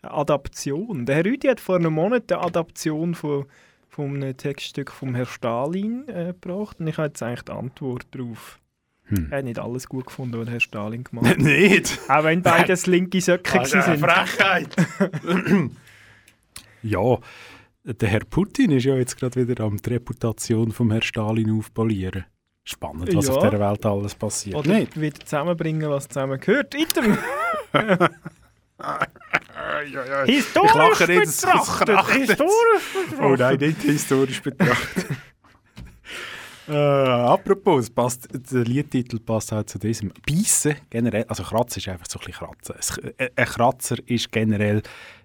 Eine 0.03 0.13
Adaption. 0.13 1.07
Der 1.07 1.17
Herr 1.17 1.25
Rüdi 1.25 1.47
hat 1.47 1.61
vor 1.61 1.77
einem 1.77 1.93
Monat 1.93 2.31
eine 2.33 2.43
Adaption 2.43 3.15
von, 3.15 3.47
von 3.89 4.17
einem 4.17 4.37
Textstück 4.37 4.91
vom 4.91 5.15
Herrn 5.15 5.27
Stalin 5.27 6.09
äh, 6.09 6.35
gebracht 6.41 6.81
und 6.81 6.89
ich 6.89 6.99
habe 6.99 7.09
jetzt 7.09 7.23
eigentlich 7.23 7.43
die 7.43 7.53
Antwort 7.53 8.07
darauf. 8.11 8.59
Hm. 9.09 9.29
Er 9.31 9.39
hat 9.39 9.45
nicht 9.45 9.59
alles 9.59 9.89
gut 9.89 10.07
gefunden, 10.07 10.39
was 10.41 10.49
Herr 10.49 10.61
Stalin 10.61 11.05
gemacht 11.05 11.27
hat. 11.31 11.39
Nicht? 11.39 11.99
Auch 12.09 12.25
wenn 12.25 12.43
beides 12.43 12.87
linke 12.87 13.21
Söcke 13.21 13.61
eine 13.61 13.67
sind. 13.67 14.01
Frechheit. 14.01 14.69
Ja, 16.83 17.19
der 17.85 18.09
Herr 18.09 18.21
Putin 18.21 18.71
ist 18.71 18.85
ja 18.85 18.95
jetzt 18.97 19.17
gerade 19.19 19.49
wieder 19.49 19.65
am 19.65 19.77
die 19.79 19.91
Reputation 19.91 20.71
vom 20.71 20.91
Herrn 20.93 21.03
Stalin 21.03 21.51
aufpolieren. 21.59 22.25
Spannend, 22.63 23.13
was 23.15 23.27
Ja. 23.29 23.35
auf 23.35 23.43
dieser 23.49 23.59
Welt 23.61 23.87
alles 23.87 24.15
passiert. 24.15 24.57
Oder 24.57 24.73
Nicht? 24.75 25.01
wieder 25.01 25.19
zusammenbringen, 25.21 25.89
was 25.91 26.07
zusammen 26.09 26.39
gehört. 26.39 26.75
Item! 26.75 27.17
Historisch 30.27 30.71
ich 30.71 30.75
lache 30.75 31.13
jetzt 31.13 31.43
betrachtet, 31.43 32.11
historisch 32.11 32.93
betrachtet. 32.93 33.21
Oh 33.21 33.35
nein, 33.37 33.57
nicht 33.59 33.83
historisch 33.83 34.43
betrachtet. 34.43 35.07
Äh, 36.69 36.73
apropos, 36.73 37.91
passt, 37.91 38.29
der 38.33 38.65
Liedtitel 38.65 39.19
passt 39.21 39.53
auch 39.53 39.65
zu 39.65 39.79
diesem. 39.79 40.13
Beißen 40.27 40.77
generell, 40.91 41.25
also 41.29 41.43
Kratzen 41.43 41.79
ist 41.79 41.89
einfach 41.89 42.07
so 42.09 42.19
ein 42.19 42.27
bisschen 42.27 42.47
Kratzen. 42.47 42.75
Es, 42.79 42.99
äh, 42.99 43.31
ein 43.35 43.47
Kratzer 43.47 43.97
ist 44.07 44.31
generell 44.33 44.83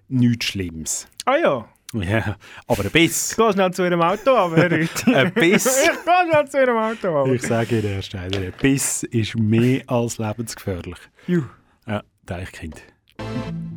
nichts 0.08 0.46
Schlimmes. 0.46 1.08
Ah 1.24 1.36
ja. 1.36 1.68
Ja, 1.94 2.36
aber 2.66 2.84
ein 2.84 2.90
Biss. 2.90 3.32
Ich 3.32 3.36
gehe 3.36 3.52
schnell 3.52 3.70
zu 3.72 3.84
Ihrem 3.84 4.00
Auto 4.00 4.34
ab, 4.34 4.52
Herr 4.54 4.70
Rüthi. 4.70 5.14
Ein 5.14 5.30
Biss. 5.34 5.66
ich 5.84 5.90
gehe 5.90 6.30
schnell 6.30 6.48
zu 6.48 6.58
Ihrem 6.58 6.78
Auto 6.78 7.20
ab. 7.20 7.28
Ich 7.28 7.42
sage 7.42 7.80
Ihnen, 7.80 7.92
Herr 7.92 8.02
Steiner, 8.02 8.38
ein 8.38 8.52
Biss 8.58 9.02
ist 9.02 9.36
mehr 9.36 9.82
als 9.88 10.16
lebensgefährlich. 10.16 10.96
Juh. 11.26 11.44
Ja, 11.86 12.02
Deichkind. 12.24 12.82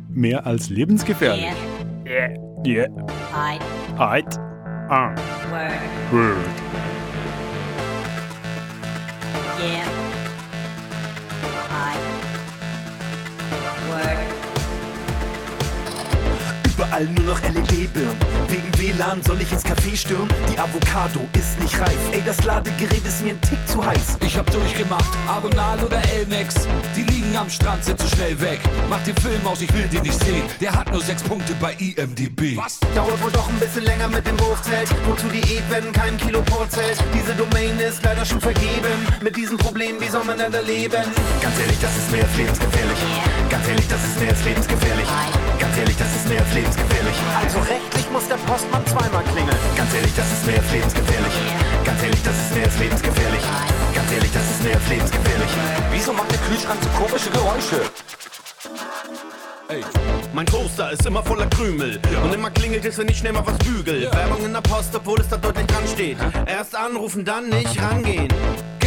Mehr 0.08 0.46
als 0.46 0.70
lebensgefährlich. 0.70 1.52
Yeah. 2.06 2.30
Ja. 2.64 2.86
Heid. 3.34 3.60
Heid. 3.98 4.38
Ah. 4.88 5.14
Word. 5.50 6.12
Word. 6.12 6.65
Yeah. 9.58 10.05
Überall 16.86 17.04
nur 17.06 17.24
noch 17.34 17.42
LED-Birnen. 17.42 18.16
Wegen 18.48 18.78
WLAN 18.78 19.22
soll 19.22 19.40
ich 19.40 19.50
ins 19.50 19.64
Café 19.64 19.96
stürmen? 19.96 20.28
Die 20.52 20.58
Avocado 20.58 21.20
ist 21.32 21.58
nicht 21.60 21.78
reif. 21.80 21.98
Ey, 22.12 22.22
das 22.24 22.42
Ladegerät 22.44 23.04
ist 23.04 23.22
mir 23.22 23.30
ein 23.30 23.40
Tick 23.40 23.58
zu 23.66 23.84
heiß. 23.84 24.18
Ich 24.24 24.36
hab 24.36 24.50
durchgemacht, 24.50 25.10
Aronal 25.26 25.82
oder 25.84 26.00
Elmex. 26.14 26.54
Die 26.94 27.02
liegen 27.02 27.36
am 27.36 27.50
Strand, 27.50 27.84
sind 27.84 27.98
zu 27.98 28.06
schnell 28.08 28.40
weg. 28.40 28.60
Mach 28.88 29.02
den 29.02 29.16
Film 29.16 29.44
aus, 29.46 29.60
ich 29.62 29.72
will 29.74 29.88
den 29.88 30.02
nicht 30.02 30.22
sehen. 30.22 30.44
Der 30.60 30.72
hat 30.72 30.92
nur 30.92 31.02
sechs 31.02 31.22
Punkte 31.22 31.54
bei 31.60 31.74
IMDb. 31.74 32.56
Was? 32.56 32.78
Dauert 32.94 33.20
wohl 33.22 33.32
doch 33.32 33.48
ein 33.48 33.58
bisschen 33.58 33.84
länger 33.84 34.08
mit 34.08 34.26
dem 34.26 34.38
Wurfzelt. 34.38 34.88
Wozu 35.06 35.26
Diät, 35.28 35.62
wenn 35.70 35.92
kein 35.92 36.16
Kilo 36.18 36.42
zählt? 36.68 36.98
Diese 37.12 37.34
Domain 37.34 37.78
ist 37.80 38.02
leider 38.04 38.24
schon 38.24 38.40
vergeben. 38.40 39.06
Mit 39.22 39.36
diesem 39.36 39.56
Problem, 39.58 40.00
wie 40.00 40.08
soll 40.08 40.24
man 40.24 40.38
denn 40.38 40.52
da 40.52 40.60
leben? 40.60 41.04
Ganz 41.42 41.58
ehrlich, 41.58 41.78
das 41.80 41.96
ist 41.96 42.12
mehr 42.12 42.22
als 42.22 42.36
lebensgefährlich. 42.36 42.98
Ganz 43.50 43.68
ehrlich, 43.68 43.88
das 43.88 44.04
ist 44.04 44.20
mehr 44.20 44.30
als 44.30 44.44
lebensgefährlich. 44.44 45.08
Ganz 45.76 45.88
ehrlich, 45.90 45.98
das 45.98 46.16
ist 46.16 46.28
mehr 46.30 46.40
als 46.40 46.54
lebensgefährlich. 46.54 47.16
Also 47.38 47.58
rechtlich 47.58 48.10
muss 48.10 48.26
der 48.28 48.36
Postmann 48.48 48.86
zweimal 48.86 49.22
klingeln. 49.24 49.58
Ganz 49.76 49.92
ehrlich, 49.92 50.12
das 50.16 50.32
ist 50.32 50.46
mehr 50.46 50.56
als 50.56 50.72
lebensgefährlich. 50.72 51.32
Ganz 51.84 52.02
ehrlich, 52.02 52.22
das 52.22 52.34
ist 52.34 52.54
mehr 52.54 52.64
als 52.64 52.78
lebensgefährlich. 52.78 53.42
Ganz 53.94 54.12
ehrlich, 54.12 54.32
das 54.32 54.42
ist 54.42 54.64
mehr 54.64 54.74
als 54.74 54.88
lebensgefährlich. 54.88 55.50
Wieso 55.90 56.12
macht 56.14 56.32
der 56.32 56.38
Kühlschrank 56.38 56.80
so 56.82 56.88
komische 56.96 57.28
Geräusche? 57.28 57.82
Ey, 59.68 59.84
mein 60.32 60.46
Toaster 60.46 60.92
ist 60.92 61.04
immer 61.04 61.22
voller 61.22 61.46
Krümel. 61.48 62.00
Und 62.24 62.32
immer 62.32 62.50
klingelt 62.50 62.86
es, 62.86 62.96
wenn 62.96 63.08
ich 63.08 63.18
schnell 63.18 63.34
mal 63.34 63.46
was 63.46 63.58
bügel. 63.58 64.10
Werbung 64.10 64.46
in 64.46 64.54
der 64.54 64.62
Post, 64.62 64.96
obwohl 64.96 65.20
es 65.20 65.28
da 65.28 65.36
deutlich 65.36 65.66
dran 65.66 65.86
steht. 65.92 66.16
Erst 66.46 66.74
anrufen, 66.74 67.22
dann 67.22 67.50
nicht 67.50 67.78
rangehen. 67.82 68.28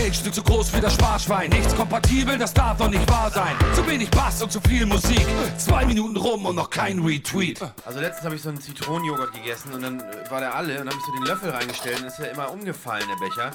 Geldstück 0.09 0.33
zu 0.33 0.41
groß 0.41 0.71
für 0.71 0.81
das 0.81 0.95
Sparschwein. 0.95 1.51
Nichts 1.51 1.75
kompatibel, 1.75 2.35
das 2.35 2.51
darf 2.51 2.77
doch 2.77 2.89
nicht 2.89 3.07
wahr 3.07 3.29
sein. 3.29 3.55
Zu 3.75 3.85
wenig 3.87 4.09
Bass 4.09 4.41
und 4.41 4.51
zu 4.51 4.59
viel 4.61 4.87
Musik. 4.87 5.23
Zwei 5.59 5.85
Minuten 5.85 6.17
rum 6.17 6.47
und 6.47 6.55
noch 6.55 6.71
kein 6.71 6.97
Retweet. 6.97 7.61
Also 7.85 7.99
letztens 7.99 8.25
habe 8.25 8.35
ich 8.35 8.41
so 8.41 8.49
einen 8.49 8.59
Zitronenjoghurt 8.59 9.33
gegessen 9.33 9.71
und 9.71 9.83
dann 9.83 10.01
war 10.31 10.39
der 10.39 10.55
alle 10.55 10.79
und 10.79 10.87
dann 10.87 10.89
habe 10.89 10.97
ich 10.97 11.05
so 11.05 11.11
den 11.11 11.25
Löffel 11.25 11.51
reingestellt 11.51 12.01
und 12.01 12.07
ist 12.07 12.17
ja 12.17 12.25
immer 12.25 12.49
umgefallen, 12.51 13.05
der 13.07 13.23
Becher. 13.23 13.51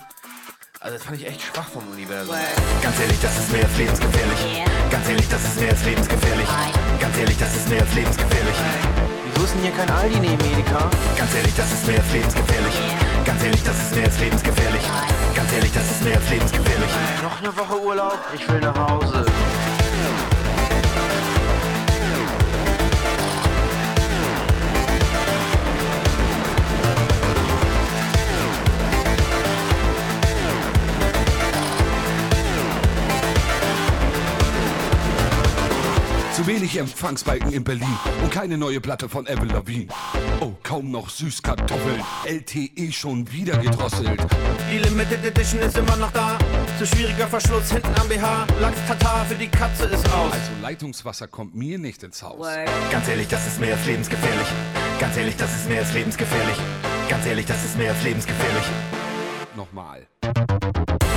Also 0.79 0.97
das 0.97 1.05
fand 1.05 1.19
ich 1.19 1.27
echt 1.27 1.43
schwach 1.43 1.67
vom 1.67 1.83
Universum. 1.89 2.37
Ganz 2.83 3.01
ehrlich, 3.01 3.19
das 3.21 3.37
ist 3.37 3.51
mehr 3.51 3.65
als 3.65 3.77
lebensgefährlich. 3.77 4.39
Ganz 4.93 5.09
ehrlich, 5.09 5.29
das 5.29 5.45
ist 5.45 5.59
mehr 5.61 5.71
als 5.71 5.85
lebensgefährlich. 5.85 6.49
Ganz 7.01 7.19
ehrlich, 7.19 7.39
das 7.39 7.57
ist 7.57 7.69
mehr 7.69 7.81
als 7.81 7.95
lebensgefährlich. 7.95 8.57
Wieso 9.27 9.45
ist 9.45 9.55
denn 9.55 9.63
hier 9.63 9.73
kein 9.73 9.91
Aldi 9.91 10.21
neben 10.21 10.45
Edeka? 10.45 10.89
Ganz 11.19 11.35
ehrlich, 11.35 11.55
das 11.57 11.73
ist 11.73 11.85
mehr 11.89 11.99
als 11.99 12.13
lebensgefährlich. 12.13 12.75
Ganz 13.25 13.43
ehrlich, 13.43 13.63
das 13.63 13.77
ist 13.79 13.95
mehr 13.95 14.05
als 14.05 14.21
lebensgefährlich. 14.21 14.83
Ganz 15.35 15.53
ehrlich, 15.53 15.73
das 15.73 15.91
ist 15.91 16.05
mehr 16.05 16.17
als 16.17 16.31
lebensgefährlich. 16.31 16.91
Noch 17.23 17.39
eine 17.41 17.57
Woche 17.57 17.81
Urlaub? 17.83 18.19
Ich 18.35 18.49
will 18.49 18.61
nach 18.61 18.77
Hause. 18.77 19.25
Zu 36.45 36.51
wenig 36.51 36.77
Empfangsbalken 36.77 37.55
in 37.55 37.65
Berlin 37.65 37.99
und 38.23 38.31
keine 38.31 38.59
neue 38.59 38.79
Platte 38.79 39.09
von 39.09 39.27
Avril 39.27 39.51
Lavigne. 39.51 39.87
Oh, 40.41 40.53
kaum 40.63 40.91
noch 40.91 41.09
Süßkartoffeln. 41.09 42.03
LTE 42.27 42.93
schon 42.93 43.33
wieder 43.33 43.57
gedrosselt. 43.57 44.21
Die 44.71 44.77
Limited 44.77 45.25
Edition 45.25 45.61
ist 45.61 45.79
immer 45.79 45.97
noch 45.97 46.13
da. 46.13 46.37
Zu 46.79 46.87
schwieriger 46.87 47.29
Verschluss 47.29 47.73
hinten 47.73 47.95
am 47.99 48.07
BH. 48.09 48.47
Lachs 48.61 48.77
Tatar 48.87 49.25
für 49.25 49.37
die 49.37 49.49
Katze 49.49 49.85
ist 49.87 50.05
aus. 50.13 50.35
Also 50.35 50.51
Leitungswasser 50.61 51.29
kommt 51.29 51.55
mir 51.55 51.79
nicht 51.79 52.03
ins 52.03 52.23
Haus. 52.23 52.47
Ganz 52.91 53.09
ehrlich, 53.09 53.29
das 53.29 53.47
ist 53.47 53.59
mehr 53.59 53.75
als 53.75 53.87
lebensgefährlich. 53.87 54.49
Ganz 55.01 55.17
ehrlich, 55.17 55.37
das 55.37 55.55
ist 55.55 55.67
mehr 55.67 55.81
als 55.81 55.95
lebensgefährlich. 55.95 56.57
Ganz 57.09 57.25
ehrlich, 57.25 57.47
das 57.47 57.65
ist 57.65 57.79
mehr 57.79 57.91
als 57.91 58.05
lebensgefährlich. 58.05 58.65
Nochmal. 59.57 60.07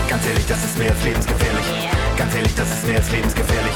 Ganz 0.08 0.26
ehrlich, 0.26 0.46
das 0.48 0.64
ist 0.64 0.78
mehr 0.80 0.92
als 0.92 1.04
lebensgefährlich. 1.04 1.47
Ganz 2.18 2.34
ehrlich, 2.36 2.56
das 2.56 2.70
ist 2.72 2.88
mehr 2.88 2.98
als 2.98 3.12
lebensgefährlich. 3.12 3.74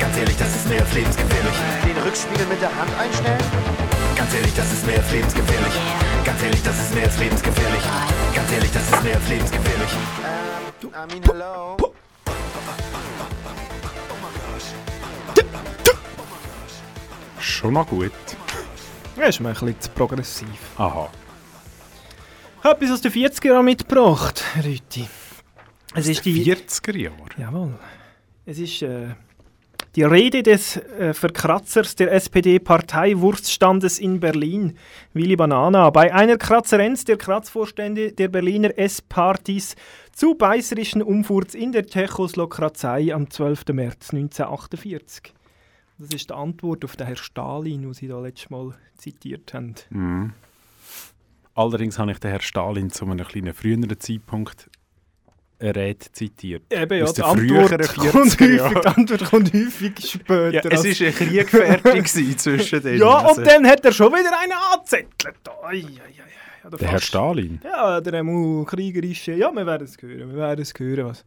Ganz 0.00 0.16
ehrlich, 0.16 0.36
das 0.36 0.54
ist 0.54 0.68
mehr 0.68 0.80
als 0.80 0.92
lebensgefährlich. 0.94 1.56
Den 1.84 1.98
Rückspiegel 1.98 2.46
mit 2.46 2.62
der 2.62 2.74
Hand 2.78 2.90
einstellen? 2.98 3.38
Ganz 4.16 4.34
ehrlich, 4.34 4.54
das 4.54 4.72
ist 4.72 4.86
mehr 4.86 4.98
als 4.98 5.10
lebensgefährlich. 5.10 5.74
Ganz 6.24 6.42
ehrlich, 6.42 6.62
das 6.62 6.78
ist 6.78 6.94
mehr 6.94 7.04
als 7.04 7.18
lebensgefährlich. 7.18 7.82
Ganz 8.34 8.52
ehrlich, 8.52 8.70
das 8.72 8.82
ist 8.82 9.02
mehr 9.02 9.16
als 9.16 9.28
lebensgefährlich. 9.28 9.90
Ähm, 10.22 11.10
I 11.10 11.14
mean 11.14 11.22
hello. 11.24 11.76
Schon 17.40 17.74
noch 17.74 17.88
gut. 17.88 18.12
Ja, 19.16 19.24
ist 19.24 19.40
mir 19.40 19.48
ein 19.48 19.54
bisschen 19.54 19.80
zu 19.80 19.90
progressiv. 19.90 20.46
Aha. 20.78 21.10
Ich 22.58 22.64
habe 22.64 22.76
etwas 22.84 22.92
aus 22.94 23.00
den 23.00 23.12
40er 23.12 23.46
Jahren 23.48 23.64
mitgebracht, 23.64 24.44
Rüti. 24.62 25.08
Es 25.94 26.08
ist 26.08 26.24
die 26.24 26.44
40er 26.44 26.96
Jahre? 26.96 27.16
Jawohl. 27.36 27.78
Es 28.46 28.58
ist 28.58 28.82
äh, 28.82 29.14
die 29.96 30.04
Rede 30.04 30.42
des 30.42 30.76
äh, 30.76 31.12
Verkratzers 31.12 31.96
der 31.96 32.12
SPD-Parteiwurststandes 32.12 33.98
in 33.98 34.20
Berlin, 34.20 34.76
Willy 35.14 35.34
Banana, 35.34 35.90
bei 35.90 36.14
einer 36.14 36.36
Kratzerenz 36.36 37.04
der 37.04 37.16
Kratzvorstände 37.16 38.12
der 38.12 38.28
Berliner 38.28 38.78
S-Partys 38.78 39.74
zu 40.12 40.36
beißerischen 40.36 41.02
Umfurz 41.02 41.54
in 41.54 41.72
der 41.72 41.86
Tschechoslowakei 41.86 43.12
am 43.12 43.28
12. 43.28 43.64
März 43.72 44.10
1948. 44.12 45.34
Das 45.98 46.08
ist 46.14 46.30
die 46.30 46.34
Antwort 46.34 46.84
auf 46.84 46.96
den 46.96 47.06
Herrn 47.06 47.16
Stalin, 47.16 47.82
den 47.82 47.94
Sie 47.94 48.06
da 48.06 48.20
letztes 48.20 48.48
Mal 48.48 48.74
zitiert 48.96 49.52
haben. 49.52 49.74
Mhm. 49.90 50.32
Allerdings 51.54 51.98
habe 51.98 52.12
ich 52.12 52.20
den 52.20 52.30
Herrn 52.30 52.42
Stalin 52.42 52.90
zu 52.90 53.04
einem 53.06 53.26
kleinen 53.26 53.52
früheren 53.52 53.98
Zeitpunkt 53.98 54.70
Rede 55.60 55.98
zitiert. 56.12 56.62
Eben, 56.70 56.98
ja, 56.98 57.12
die 57.12 57.22
Antwort, 57.22 57.68
kommt 57.68 57.82
40er 57.82 58.12
häufig, 58.14 58.36
die 58.38 58.86
Antwort 58.86 59.24
kommt 59.30 59.52
häufig 59.52 59.92
später. 59.98 60.50
Ja, 60.52 60.60
es 60.70 61.00
war 61.00 61.06
ein 61.06 61.14
Krieg 61.14 61.48
fertig 61.48 62.08
zwischen 62.38 62.82
denen. 62.82 62.98
Ja, 62.98 63.18
Also- 63.18 63.40
und 63.40 63.46
dann 63.46 63.66
hat 63.66 63.84
er 63.84 63.92
schon 63.92 64.12
wieder 64.12 64.30
einen 64.40 64.52
angezettelt. 64.72 65.36
Ei, 65.62 65.76
ei. 65.76 66.66
Oder 66.66 66.76
Der 66.76 66.88
Herr. 66.88 67.00
Stalin? 67.00 67.60
Ja, 67.64 68.00
der 68.00 68.22
mu 68.22 68.64
kriegerische. 68.64 69.32
Ja, 69.32 69.50
wir 69.50 69.64
werden 69.66 69.84
es 69.86 69.96
hören. 70.00 70.30
Wir 70.30 70.36
werden 70.36 70.60
es 70.60 70.72
hören. 70.76 71.06
Was. 71.06 71.24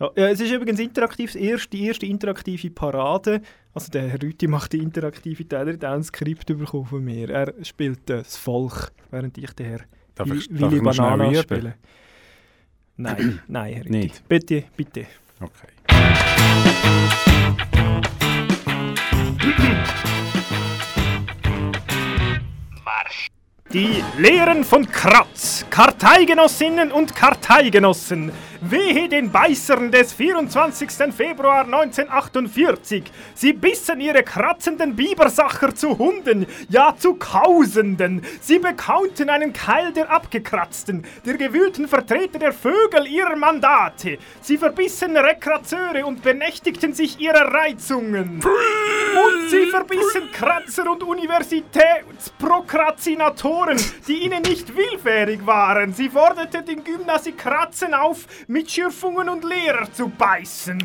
Ja, 0.00 0.10
ja, 0.16 0.28
es 0.28 0.40
ist 0.40 0.50
übrigens 0.50 0.80
interaktiv, 0.80 1.32
das 1.32 1.40
erste, 1.40 1.68
die 1.70 1.86
erste 1.86 2.06
interaktive 2.06 2.70
Parade. 2.70 3.40
Also 3.72 3.90
der 3.90 4.08
Herr 4.08 4.20
Rüti 4.22 4.46
macht 4.48 4.72
die 4.72 4.78
interaktive 4.78 5.46
Teil, 5.48 5.68
er 5.68 5.74
hat 5.74 5.84
auch 5.84 5.92
ein 5.92 6.02
Skript 6.04 6.46
bekommen 6.46 6.84
von 6.86 7.04
mir. 7.04 7.30
Er 7.30 7.54
spielt 7.62 8.10
äh, 8.10 8.18
das 8.18 8.36
Volk, 8.36 8.92
während 9.10 9.38
ich 9.38 9.50
den 9.52 9.66
Herr 9.66 9.80
Willy 10.26 10.80
Banana 10.80 11.34
spiele. 11.42 11.74
Nein, 12.96 13.40
nein, 13.48 13.74
Herr. 13.74 13.84
Nicht? 13.86 14.28
Bitte, 14.28 14.64
bitte. 14.76 15.06
Okay. 15.40 15.68
Die 23.72 24.04
Lehren 24.16 24.62
von 24.62 24.86
Kratz, 24.88 25.66
Karteigenossinnen 25.68 26.92
und 26.92 27.16
Karteigenossen. 27.16 28.30
Wehe 28.70 29.08
den 29.10 29.30
Beißern 29.30 29.90
des 29.90 30.14
24. 30.14 30.90
Februar 31.14 31.64
1948. 31.64 33.04
Sie 33.34 33.52
bissen 33.52 34.00
ihre 34.00 34.22
kratzenden 34.22 34.96
Bibersacher 34.96 35.74
zu 35.74 35.98
Hunden, 35.98 36.46
ja 36.70 36.94
zu 36.96 37.12
Kausenden. 37.14 38.24
Sie 38.40 38.58
bekaunten 38.58 39.28
einen 39.28 39.52
Keil 39.52 39.92
der 39.92 40.10
Abgekratzten, 40.10 41.04
der 41.26 41.36
gewühlten 41.36 41.88
Vertreter 41.88 42.38
der 42.38 42.54
Vögel 42.54 43.06
ihrer 43.06 43.36
Mandate. 43.36 44.16
Sie 44.40 44.56
verbissen 44.56 45.14
Rekratzeure 45.14 46.06
und 46.06 46.22
benächtigten 46.22 46.94
sich 46.94 47.20
ihrer 47.20 47.52
Reizungen. 47.52 48.40
Und 48.42 49.50
sie 49.50 49.66
verbissen 49.66 50.32
Kratzer 50.32 50.90
und 50.90 51.02
Universitätsprokrastinatoren, 51.02 53.76
die 54.08 54.24
ihnen 54.24 54.40
nicht 54.42 54.74
willfährig 54.74 55.44
waren. 55.44 55.92
Sie 55.92 56.08
forderten 56.08 56.64
den 56.64 56.82
Gymnasikratzen 56.82 57.92
auf, 57.92 58.26
mit 58.54 58.70
Schürfungen 58.70 59.28
und 59.28 59.42
Lehrer 59.42 59.92
zu 59.92 60.08
beißen. 60.08 60.78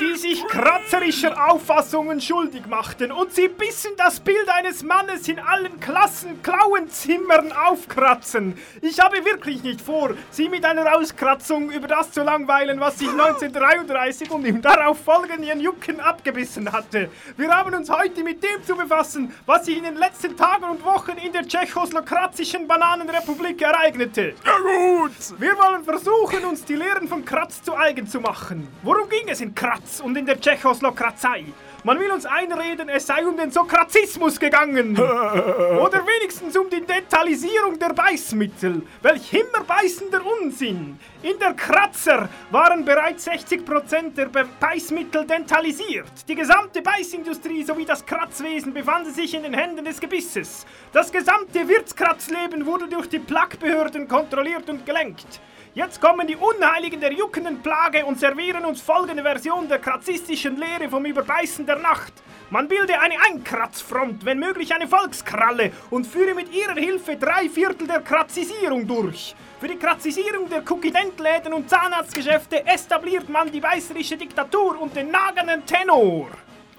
Die 0.00 0.16
sich 0.16 0.46
kratzerischer 0.46 1.50
Auffassungen 1.50 2.20
schuldig 2.20 2.66
machten 2.66 3.12
und 3.12 3.32
sie 3.34 3.48
bissen 3.48 3.92
das 3.96 4.20
Bild 4.20 4.48
eines 4.48 4.82
Mannes 4.82 5.28
in 5.28 5.38
allen 5.38 5.78
Klassen 5.80 6.42
Klauenzimmern 6.42 7.52
aufkratzen. 7.52 8.58
Ich 8.80 8.98
habe 9.00 9.24
wirklich 9.24 9.62
nicht 9.62 9.80
vor, 9.80 10.14
Sie 10.30 10.48
mit 10.48 10.64
einer 10.64 10.96
Auskratzung 10.96 11.70
über 11.70 11.86
das 11.86 12.10
zu 12.10 12.22
langweilen, 12.22 12.80
was 12.80 12.98
sich 12.98 13.08
1933 13.08 14.30
und 14.30 14.44
im 14.44 14.62
darauf 14.62 14.98
folgenden 14.98 15.60
Jucken 15.60 16.00
abgebissen 16.00 16.72
hatte. 16.72 17.10
Wir 17.36 17.50
haben 17.50 17.74
uns 17.74 17.90
heute 17.90 18.24
mit 18.24 18.42
dem 18.42 18.62
zu 18.64 18.74
befassen, 18.74 19.32
was 19.46 19.66
sich 19.66 19.76
in 19.76 19.84
den 19.84 19.96
letzten 19.96 20.36
Tagen 20.36 20.64
und 20.64 20.84
Wochen 20.84 21.18
in 21.18 21.32
der 21.32 21.46
tschechoslowakratischen 21.46 22.66
Bananenrepublik 22.66 23.60
ereignete. 23.60 24.34
Ja 24.44 24.56
gut! 24.58 25.12
Wir 25.38 25.56
wollen 25.58 25.84
versuchen, 25.84 26.44
uns 26.44 26.64
die 26.64 26.76
Lehren 26.76 27.08
von 27.08 27.24
Kratz 27.24 27.62
zu 27.62 27.76
eigen 27.76 28.06
zu 28.06 28.20
machen. 28.20 28.68
Worum 28.82 29.08
ging 29.08 29.28
es 29.28 29.40
in 29.40 29.54
Kratz 29.54 29.81
und 30.00 30.16
in 30.16 30.26
der 30.26 30.40
Tschechoslowakratei? 30.40 31.44
Man 31.84 31.98
will 31.98 32.12
uns 32.12 32.26
einreden, 32.26 32.88
es 32.88 33.08
sei 33.08 33.26
um 33.26 33.36
den 33.36 33.50
Sokrazismus 33.50 34.38
gegangen. 34.38 34.96
Oder 34.98 36.06
wenigstens 36.06 36.56
um 36.56 36.70
die 36.70 36.80
Dentalisierung 36.80 37.76
der 37.76 37.92
Beißmittel. 37.92 38.82
Welch 39.02 39.30
himmerbeißender 39.30 40.20
Unsinn. 40.40 41.00
In 41.24 41.40
der 41.40 41.54
Kratzer 41.54 42.28
waren 42.52 42.84
bereits 42.84 43.26
60% 43.26 44.14
der 44.14 44.26
Be 44.26 44.46
Beißmittel 44.60 45.26
dentalisiert. 45.26 46.12
Die 46.28 46.36
gesamte 46.36 46.82
Beißindustrie 46.82 47.64
sowie 47.64 47.84
das 47.84 48.06
Kratzwesen 48.06 48.72
befanden 48.72 49.12
sich 49.12 49.34
in 49.34 49.42
den 49.42 49.54
Händen 49.54 49.84
des 49.84 49.98
Gebisses. 49.98 50.64
Das 50.92 51.10
gesamte 51.10 51.66
Wirtskratzleben 51.66 52.64
wurde 52.64 52.86
durch 52.86 53.08
die 53.08 53.18
Plackbehörden 53.18 54.06
kontrolliert 54.06 54.70
und 54.70 54.86
gelenkt. 54.86 55.40
Jetzt 55.74 56.02
kommen 56.02 56.26
die 56.26 56.36
Unheiligen 56.36 57.00
der 57.00 57.14
juckenden 57.14 57.62
Plage 57.62 58.04
und 58.04 58.20
servieren 58.20 58.66
uns 58.66 58.82
folgende 58.82 59.22
Version 59.22 59.68
der 59.68 59.78
kratzistischen 59.78 60.58
Lehre 60.58 60.90
vom 60.90 61.06
Überbeißen 61.06 61.64
der 61.64 61.78
Nacht. 61.78 62.12
Man 62.50 62.68
bilde 62.68 63.00
eine 63.00 63.14
Einkratzfront, 63.26 64.22
wenn 64.26 64.38
möglich 64.38 64.74
eine 64.74 64.86
Volkskralle 64.86 65.72
und 65.88 66.06
führe 66.06 66.34
mit 66.34 66.52
ihrer 66.52 66.74
Hilfe 66.74 67.16
drei 67.16 67.48
Viertel 67.48 67.86
der 67.86 68.00
Kratzisierung 68.00 68.86
durch. 68.86 69.34
Für 69.60 69.68
die 69.68 69.78
Kratzisierung 69.78 70.46
der 70.50 70.60
Kukidentläden 70.60 71.54
und 71.54 71.70
Zahnarztgeschäfte 71.70 72.66
etabliert 72.66 73.30
man 73.30 73.50
die 73.50 73.60
beißerische 73.60 74.18
Diktatur 74.18 74.78
und 74.78 74.94
den 74.94 75.10
nagenden 75.10 75.64
Tenor. 75.64 76.28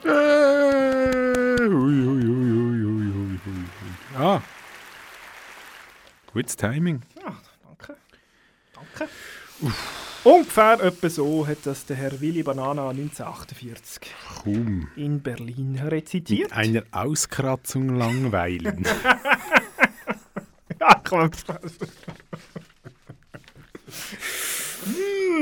Äh, 0.06 0.10
ui, 1.62 1.68
ui, 1.68 2.28
ui, 2.28 2.52
ui, 2.52 2.86
ui, 2.86 3.08
ui, 3.10 3.40
ui. 3.48 4.24
Ah. 4.24 4.40
Gutes 6.32 6.56
Timing. 6.56 7.02
Danke. 8.98 9.12
Ungefähr 10.24 10.80
etwa 10.82 11.10
so 11.10 11.46
hat 11.46 11.58
das 11.66 11.86
der 11.86 11.98
Herr 11.98 12.22
Willy 12.22 12.44
Banana 12.44 12.90
1948 12.90 14.02
Kaum. 14.44 14.88
in 14.96 15.22
Berlin 15.22 15.78
rezitiert. 15.80 16.50
Mit 16.50 16.54
einer 16.54 16.84
Auskratzung 16.92 17.90
langweilen. 17.96 18.84
ja, 20.80 21.02
komm. 21.04 21.30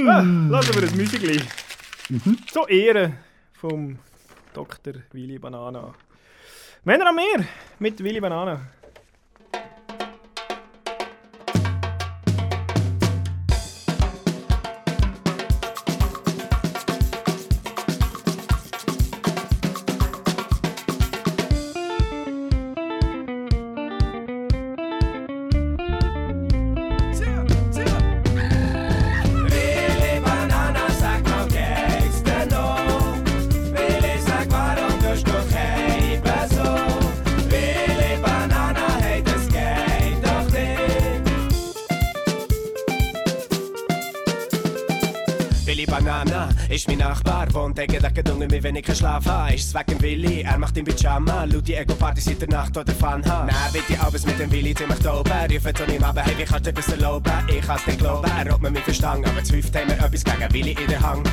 ah, 0.08 0.22
lassen 0.49 0.76
wir 0.76 0.82
das 0.82 0.95
Musikli. 0.95 1.41
Zur 2.52 2.70
Ehre 2.70 3.14
vom 3.54 3.99
Dr. 4.54 4.93
Willy 5.12 5.38
Banana. 5.38 5.93
Männer 6.84 7.08
am 7.08 7.16
Meer 7.16 7.45
mit 7.78 8.04
Willy 8.04 8.20
Banana. 8.20 8.62
Keinen 48.92 48.98
Schlaf 48.98 49.26
habe. 49.26 49.54
Ist 49.54 49.68
es 49.68 49.74
wegen 49.74 50.02
Willi, 50.02 50.42
er 50.42 50.58
macht 50.58 50.78
im 50.78 50.86
Pyjama, 50.86 51.46
laut 51.46 51.68
die 51.68 51.76
Ego-Party 51.76 52.22
seit 52.22 52.42
der 52.42 52.50
Nacht 52.50 52.76
oder 52.78 52.94
Fun 52.94 53.24
haben. 53.26 53.48
Nein, 53.48 53.84
die 53.88 53.98
abends 53.98 54.26
mit 54.26 54.39
dem 54.39 54.52
Willi 54.52 54.74
ziemlich 54.74 55.00
doben, 55.00 55.32
rufen 55.32 55.76
zu 55.76 55.84
ihm 55.86 56.04
aber 56.04 56.22
hey, 56.22 56.38
wie 56.38 56.44
kannst 56.44 56.68
du 56.68 56.74
das 56.74 56.89
erlauben? 56.89 57.32
Ich 57.48 57.66
kann's 57.66 57.86
nicht 57.88 58.00
glauben, 58.00 58.30
er 58.30 58.54
hat 58.54 58.62
mir 58.62 58.72
mich 58.72 58.84
verstanden, 58.84 59.30
aber 59.30 59.44
zu 59.44 59.54
haben 59.54 59.89
wir 59.89 59.98
etwas 59.98 60.24
gegen 60.24 60.54
Willi 60.54 60.72
in 60.72 60.88
der 60.88 61.02
Hang. 61.02 61.24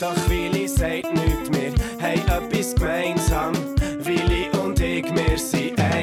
Doch 0.00 0.28
Willi 0.28 0.68
sagt 0.68 1.12
nichts 1.14 1.50
mehr, 1.50 1.72
hey, 1.98 2.18
etwas 2.18 2.74
gemeinsam. 2.74 3.52
Willi 4.00 4.48
und 4.62 4.78
ich, 4.80 5.04
wir 5.04 5.38
sind 5.38 5.78
einsam. 5.80 5.97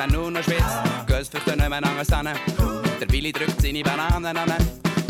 Er 0.00 0.06
nur 0.06 0.30
noch 0.30 0.42
schwitzt. 0.42 1.06
Girls 1.06 1.28
fürchten 1.28 1.58
nicht 1.58 1.68
mehr 1.68 1.84
anders 1.84 2.12
an. 2.12 2.28
Der 3.00 3.06
Billy 3.06 3.32
drückt 3.32 3.60
seine 3.60 3.82
Bananen 3.82 4.36
an. 4.36 4.52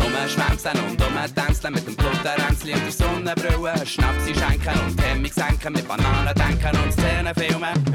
Umschwänzen 0.05 0.73
und 0.89 1.01
umtanzen 1.01 1.73
mit 1.73 1.87
dem 1.87 1.95
Blutterränzli 1.95 2.73
und 2.73 2.85
der 2.85 2.93
Sonnenbrille. 2.93 3.87
Schnapsi 3.87 4.35
schenken 4.35 4.79
und 4.87 5.01
Hemmung 5.03 5.33
senken, 5.33 5.73
mit 5.73 5.87
Bananen 5.87 6.35
denken 6.35 6.77
und 6.83 6.93
Szenen 6.93 7.35
filmen. 7.35 7.90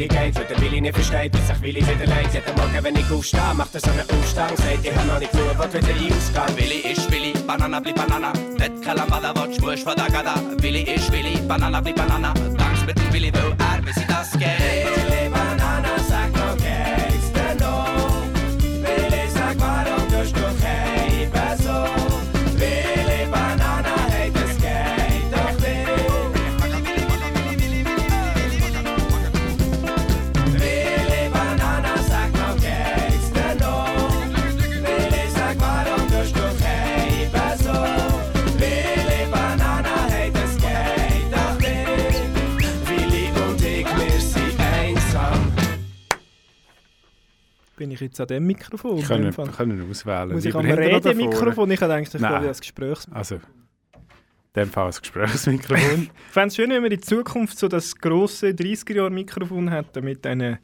Willi 0.00 0.08
geht, 0.08 0.34
weil 0.34 0.44
der 0.46 0.60
Willi 0.62 0.80
nicht 0.80 0.94
versteht, 0.94 1.34
dass 1.34 1.46
sich 1.46 1.60
Willi 1.60 1.82
wieder 1.82 2.06
leid. 2.06 2.32
Jeden 2.32 2.56
Morgen, 2.56 2.82
wenn 2.84 2.96
ich 2.96 3.10
aufstehe, 3.10 3.52
macht 3.54 3.74
er 3.74 3.80
so 3.80 3.90
einen 3.90 4.00
Aufstand, 4.00 4.56
sagt, 4.56 4.78
ich 4.82 4.96
hab 4.96 5.06
noch 5.06 5.18
nicht 5.18 5.30
genug, 5.30 5.58
was 5.58 5.74
wieder 5.74 5.88
ausgehen. 5.88 6.56
Willi 6.56 6.92
ist 6.92 7.12
Willi, 7.12 7.32
Banana 7.46 7.80
bli 7.80 7.92
Banana. 7.92 8.32
Nicht 8.32 8.82
keine 8.82 9.00
Lambada, 9.00 9.34
watch, 9.36 9.60
musst 9.60 9.82
von 9.82 9.94
der 9.94 10.06
Gada. 10.06 10.36
Willi 10.62 10.82
ist 10.84 11.12
Willi, 11.12 11.38
Banana 11.46 11.82
bli 11.82 11.92
Banana. 11.92 12.32
Tanz 12.32 12.86
mit 12.86 12.98
dem 12.98 13.12
Willi, 13.12 13.30
weil 13.34 13.54
er, 13.58 13.86
wie 13.86 13.92
sie 13.92 14.06
das 14.06 14.32
geht. 14.32 15.39
Bin 47.80 47.90
ich 47.92 48.00
jetzt 48.00 48.20
an 48.20 48.26
dem 48.26 48.46
Mikrofon. 48.46 48.98
Wir 48.98 49.10
in 49.16 49.32
können, 49.52 49.90
auswählen. 49.90 50.32
Muss 50.32 50.44
ich 50.44 50.54
am? 50.54 50.66
Redemikrofon? 50.66 51.70
Ich 51.70 51.80
habe 51.80 51.94
gedacht, 51.94 52.14
ich 52.14 52.20
Nein. 52.20 52.40
gehe 52.40 52.48
als 52.48 52.60
Gesprächs... 52.60 53.08
Also, 53.10 53.36
in 53.36 53.40
dem 54.54 54.68
Fall 54.68 54.88
ein 54.88 54.94
Gesprächsmikrofon. 55.00 56.10
Ich 56.26 56.32
fände 56.32 56.48
es 56.48 56.56
schön, 56.56 56.68
wenn 56.68 56.82
wir 56.82 56.92
in 56.92 57.00
Zukunft 57.00 57.58
so 57.58 57.68
das 57.68 57.96
grosse 57.96 58.48
30er-Jahr-Mikrofon 58.48 59.68
hätten 59.70 60.04
mit, 60.04 60.26
diesen, 60.26 60.58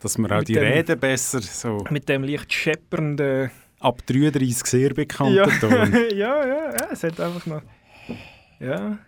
Dass 0.00 0.18
wir 0.18 0.30
auch 0.38 0.44
die 0.44 0.52
dem- 0.52 0.64
Reden 0.64 1.00
besser 1.00 1.40
so 1.40 1.82
mit 1.88 2.06
dem 2.10 2.24
leicht 2.24 2.52
scheppernden... 2.52 3.50
ab 3.78 4.02
33 4.06 4.66
sehr 4.66 4.90
bekannten 4.92 5.36
Ja. 5.36 5.46
Ton. 5.46 5.70
ja, 6.14 6.46
ja, 6.46 6.72
ja, 6.74 6.88
es 6.92 7.02
hat 7.02 7.18
einfach 7.18 7.46
noch... 7.46 7.62
Ja, 8.58 8.98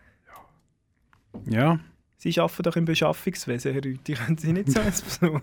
Ja, 1.51 1.79
Sie 2.17 2.41
arbeiten 2.41 2.63
doch 2.63 2.77
im 2.77 2.87
Beschaffungswesen, 2.87 3.73
Herr 3.75 3.85
Rüthi. 3.85 4.15
Können 4.15 4.39
Sie 4.39 4.55
nicht 4.55 4.71
so 4.71 4.81
etwas 4.81 5.03
besorgen? 5.21 5.43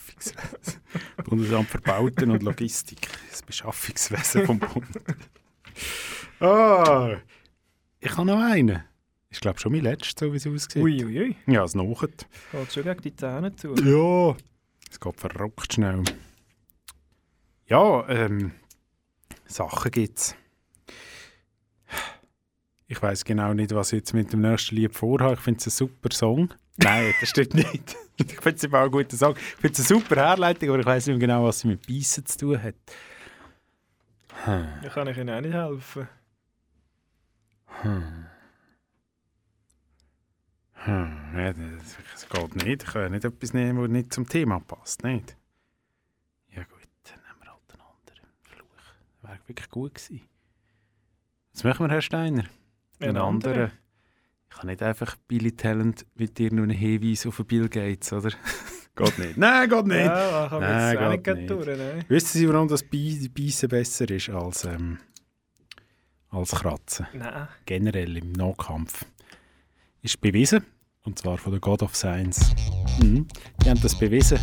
Beschaffungswesen. 0.00 0.80
Bundesamt 1.24 1.68
für 1.68 1.80
Bauten 1.80 2.30
und 2.30 2.42
Logistik. 2.42 3.08
Das 3.30 3.42
Beschaffungswesen 3.42 4.46
vom 4.46 4.58
Bund. 4.58 4.86
Ah, 6.40 7.16
ich 8.00 8.16
habe 8.16 8.26
noch 8.26 8.40
einen. 8.40 8.82
Ich 9.30 9.40
glaube 9.40 9.60
schon 9.60 9.72
mein 9.72 9.82
letzter, 9.82 10.26
so 10.26 10.32
wie 10.32 10.36
es 10.38 10.46
aussieht. 10.46 10.82
Ui, 10.82 11.04
ui. 11.04 11.36
Ja, 11.46 11.64
es 11.64 11.74
nachet. 11.74 12.26
Geht 12.50 12.72
schon 12.72 12.82
gegen 12.82 13.02
die 13.02 13.14
Zähne 13.14 13.54
zu. 13.54 13.74
Ja, 13.74 14.36
es 14.90 14.98
geht 14.98 15.20
verrückt 15.20 15.72
schnell. 15.72 16.02
Ja, 17.66 18.08
ähm, 18.08 18.52
Sachen 19.46 19.90
gibt's. 19.92 20.34
Ich 22.88 23.00
weiß 23.00 23.24
genau 23.24 23.54
nicht, 23.54 23.72
was 23.72 23.92
ich 23.92 23.98
jetzt 23.98 24.14
mit 24.14 24.32
dem 24.32 24.40
nächsten 24.40 24.74
Lied 24.74 24.96
vorhabe. 24.96 25.34
Ich 25.34 25.40
finde 25.40 25.58
es 25.58 25.66
ein 25.68 25.70
super 25.70 26.10
Song. 26.10 26.52
Nein, 26.78 27.14
das 27.20 27.28
stimmt 27.28 27.54
nicht. 27.54 27.96
Ich 28.20 28.40
finde 28.40 28.56
es 28.56 28.64
immer 28.64 28.80
ein 28.80 28.90
guter 28.90 29.16
Song. 29.16 29.34
Ich 29.36 29.42
finde 29.42 29.80
es 29.80 29.90
eine 29.90 30.00
super 30.00 30.16
Herleitung, 30.16 30.68
aber 30.68 30.80
ich 30.80 30.86
weiß 30.86 31.06
nicht 31.06 31.18
mehr 31.18 31.26
genau, 31.26 31.44
was 31.44 31.60
sie 31.60 31.68
mit 31.68 31.86
Beißen 31.86 32.26
zu 32.26 32.38
tun 32.38 32.62
hat. 32.62 32.74
Hm. 34.44 34.68
Da 34.82 34.88
kann 34.88 35.08
ich 35.08 35.16
Ihnen 35.16 35.30
auch 35.30 35.40
nicht 35.40 35.54
helfen. 35.54 36.08
Hm. 37.82 38.26
Hm. 40.72 41.16
Ja, 41.34 41.52
das, 41.52 41.96
das 42.12 42.28
geht 42.28 42.56
nicht. 42.56 42.82
Ich 42.82 42.88
kann 42.90 43.12
nicht 43.12 43.24
etwas 43.24 43.52
nehmen, 43.54 43.80
das 43.82 43.90
nicht 43.90 44.12
zum 44.12 44.28
Thema 44.28 44.60
passt. 44.60 45.02
Nicht? 45.04 45.36
Ja 46.54 46.62
gut, 46.64 46.88
dann 47.04 47.20
nehmen 47.20 47.40
wir 47.42 47.50
halt 47.50 47.72
einen 47.72 47.82
anderen 47.82 48.28
Fluch. 48.42 48.66
Das 49.22 49.30
wäre 49.30 49.38
wirklich 49.46 49.70
gut 49.70 49.94
gewesen. 49.94 50.28
Was 51.52 51.64
machen 51.64 51.86
wir, 51.86 51.92
Herr 51.92 52.02
Steiner? 52.02 52.44
Einen 53.00 53.16
anderen? 53.16 53.72
Ich 54.50 54.56
kann 54.58 54.66
nicht 54.66 54.82
einfach 54.82 55.16
Billy 55.28 55.52
Talent 55.52 56.04
mit 56.16 56.36
dir 56.38 56.52
nur 56.52 56.64
einen 56.64 56.76
Hinweis 56.76 57.26
auf 57.26 57.40
Bill 57.46 57.68
Gates, 57.68 58.12
oder? 58.12 58.30
geht 58.96 59.18
nicht. 59.18 59.36
Nein, 59.36 59.68
geht 59.70 59.86
nicht. 59.86 60.04
Ja, 60.04 60.46
kann 60.50 60.60
man 60.60 60.90
jetzt 60.90 60.98
auch 61.02 61.10
nicht 61.10 61.24
geht 61.24 61.34
gleich 61.34 61.46
durch, 61.46 61.78
nein. 61.78 62.04
Wissen 62.08 62.38
Sie, 62.38 62.48
warum 62.48 62.68
das 62.68 62.82
Bei- 62.82 63.28
Beißen 63.34 63.68
besser 63.68 64.10
ist 64.10 64.28
als, 64.28 64.64
ähm, 64.64 64.98
als 66.30 66.50
Kratzen? 66.50 67.06
Nein. 67.14 67.48
Generell 67.64 68.16
im 68.16 68.32
Nahkampf. 68.32 69.04
Ist 70.02 70.20
bewiesen, 70.20 70.64
und 71.04 71.18
zwar 71.18 71.38
von 71.38 71.52
der 71.52 71.60
God 71.60 71.82
of 71.82 71.94
Science. 71.94 72.52
Mhm. 73.02 73.26
Die 73.64 73.70
haben 73.70 73.80
das 73.80 73.98
bewiesen, 73.98 74.38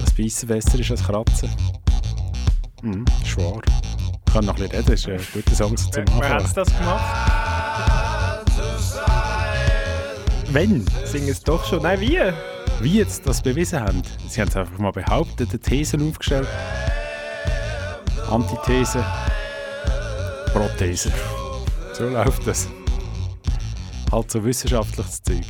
dass 0.00 0.14
Beißen 0.14 0.48
besser 0.48 0.78
ist 0.78 0.90
als 0.90 1.02
Kratzen. 1.04 1.50
Mhm. 2.82 3.04
ist 3.22 3.36
wahr. 3.38 3.62
Ich 4.26 4.32
kann 4.32 4.44
noch 4.44 4.56
ein 4.60 4.68
bisschen 4.68 4.76
reden, 4.76 4.86
das 4.86 5.00
ist 5.00 5.08
ein 5.08 5.20
guter 5.42 5.54
Song 5.54 5.76
so 5.76 5.90
zum 5.90 6.04
Wer, 6.08 6.20
wer 6.20 6.34
hat 6.34 6.56
das 6.56 6.68
gemacht? 6.78 7.45
Wenn? 10.56 10.86
Singen 11.04 11.28
es 11.28 11.42
doch 11.42 11.62
schon. 11.66 11.82
Nein, 11.82 12.00
wie? 12.00 12.18
Wie 12.80 12.96
jetzt 12.96 13.26
das 13.26 13.42
bewiesen 13.42 13.78
haben? 13.78 14.00
Sie 14.26 14.40
haben 14.40 14.48
es 14.48 14.56
einfach 14.56 14.78
mal 14.78 14.90
behauptet, 14.90 15.50
eine 15.50 15.58
Thesen 15.58 16.08
aufgestellt. 16.08 16.48
Antithese, 18.30 19.04
Prothese. 20.54 21.12
So 21.92 22.08
läuft 22.08 22.46
das. 22.46 22.68
Halt 24.10 24.30
so 24.30 24.42
wissenschaftliches 24.42 25.22
Zeug. 25.22 25.44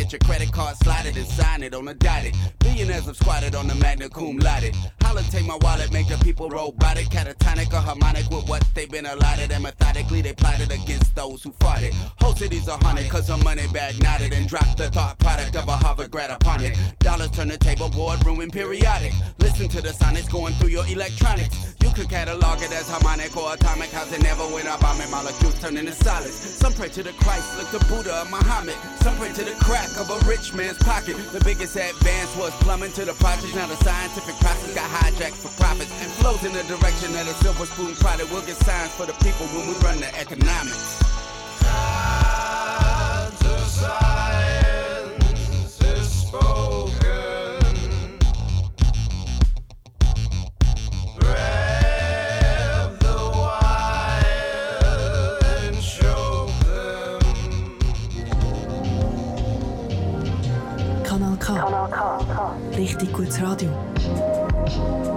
Get 0.00 0.12
your 0.12 0.18
credit 0.20 0.50
card 0.50 0.76
slotted 0.78 1.14
and 1.18 1.26
sign 1.26 1.62
it 1.62 1.74
on 1.74 1.86
a 1.86 1.92
dotted. 1.92 2.34
Billionaires 2.60 3.04
have 3.04 3.16
squatted 3.16 3.54
on 3.54 3.68
the 3.68 3.74
magna 3.74 4.08
cum 4.08 4.38
laude. 4.38 4.74
Take 5.30 5.46
my 5.46 5.58
wallet, 5.60 5.92
make 5.92 6.08
the 6.08 6.18
people 6.18 6.48
robotic, 6.48 7.06
catatonic 7.06 7.72
or 7.72 7.80
harmonic 7.80 8.28
with 8.30 8.48
what 8.48 8.66
they've 8.74 8.90
been 8.90 9.06
allotted. 9.06 9.52
And 9.52 9.62
methodically 9.62 10.22
they 10.22 10.32
plotted 10.32 10.72
against 10.72 11.14
those 11.14 11.42
who 11.44 11.52
fought 11.60 11.82
it. 11.82 11.94
Whole 12.20 12.34
cities 12.34 12.68
are 12.68 12.78
haunted 12.78 13.08
cause 13.08 13.28
her 13.28 13.36
money 13.38 13.66
bag 13.72 14.02
knotted 14.02 14.32
and 14.32 14.48
dropped 14.48 14.78
the 14.78 14.90
thought 14.90 15.18
product 15.20 15.54
of 15.54 15.68
a 15.68 15.72
Harvard 15.72 16.10
grad 16.10 16.30
upon 16.30 16.62
it. 16.64 16.76
Dollars 16.98 17.30
turn 17.30 17.48
the 17.48 17.58
table 17.58 17.88
board, 17.90 18.24
ruin 18.26 18.50
periodic. 18.50 19.12
Listen 19.38 19.68
to 19.68 19.80
the 19.80 19.90
sonics 19.90 20.30
going 20.30 20.54
through 20.54 20.70
your 20.70 20.86
electronics. 20.86 21.76
You 21.82 21.90
could 21.90 22.08
catalog 22.08 22.62
it 22.62 22.72
as 22.72 22.88
harmonic 22.88 23.36
or 23.36 23.54
atomic. 23.54 23.90
How's 23.90 24.12
it 24.12 24.22
never 24.22 24.46
went 24.48 24.66
up? 24.66 24.82
I'm 24.82 25.00
in 25.00 25.10
molecules 25.10 25.58
turning 25.60 25.86
to 25.86 25.92
solids. 25.92 26.34
Some 26.34 26.72
pray 26.72 26.88
to 26.88 27.02
the 27.02 27.12
Christ, 27.12 27.46
look 27.56 27.70
to 27.70 27.86
Buddha 27.88 28.22
or 28.22 28.28
Muhammad. 28.30 28.74
Some 29.00 29.16
pray 29.16 29.32
to 29.32 29.44
the 29.44 29.54
crack 29.62 29.88
of 29.98 30.10
a 30.10 30.18
rich 30.28 30.54
man's 30.54 30.78
pocket. 30.78 31.16
The 31.32 31.42
biggest 31.44 31.76
advance 31.76 32.34
was 32.36 32.50
plumbing 32.62 32.92
to 32.92 33.04
the 33.04 33.14
project. 33.14 33.54
Now 33.54 33.66
the 33.66 33.76
scientific 33.76 34.34
process 34.36 34.74
got 34.74 34.90
hijacked 35.00 35.38
for 35.42 35.48
profits 35.60 35.90
and 36.02 36.10
flows 36.20 36.44
in 36.44 36.52
the 36.52 36.62
direction 36.64 37.12
that 37.12 37.26
a 37.26 37.34
silver 37.42 37.66
spoon 37.66 37.94
product 37.96 38.30
will 38.32 38.42
get 38.42 38.56
signs 38.56 38.92
for 38.92 39.06
the 39.06 39.16
people 39.24 39.46
when 39.52 39.68
we 39.68 39.74
run 39.80 39.98
the 39.98 40.10
economics. 40.18 41.00
Kanal 61.10 61.36
K. 61.38 62.76
Richtig 62.76 63.12
gutes 63.12 63.40
Radio. 63.40 63.99
Ist 64.70 65.06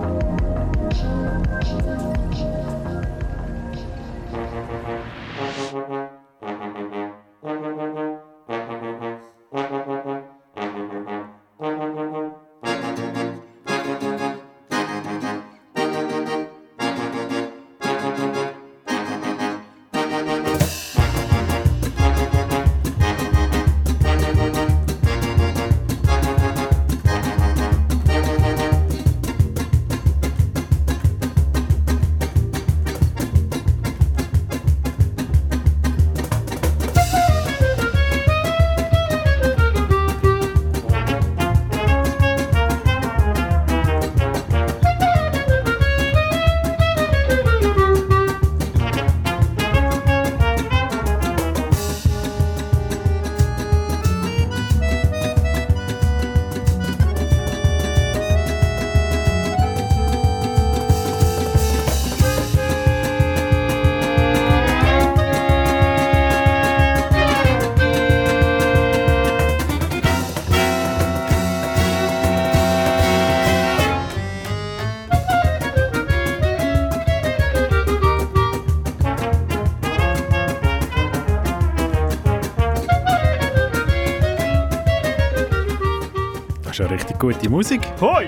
gute 87.23 87.49
Musik. 87.49 87.79
Hoi! 88.01 88.27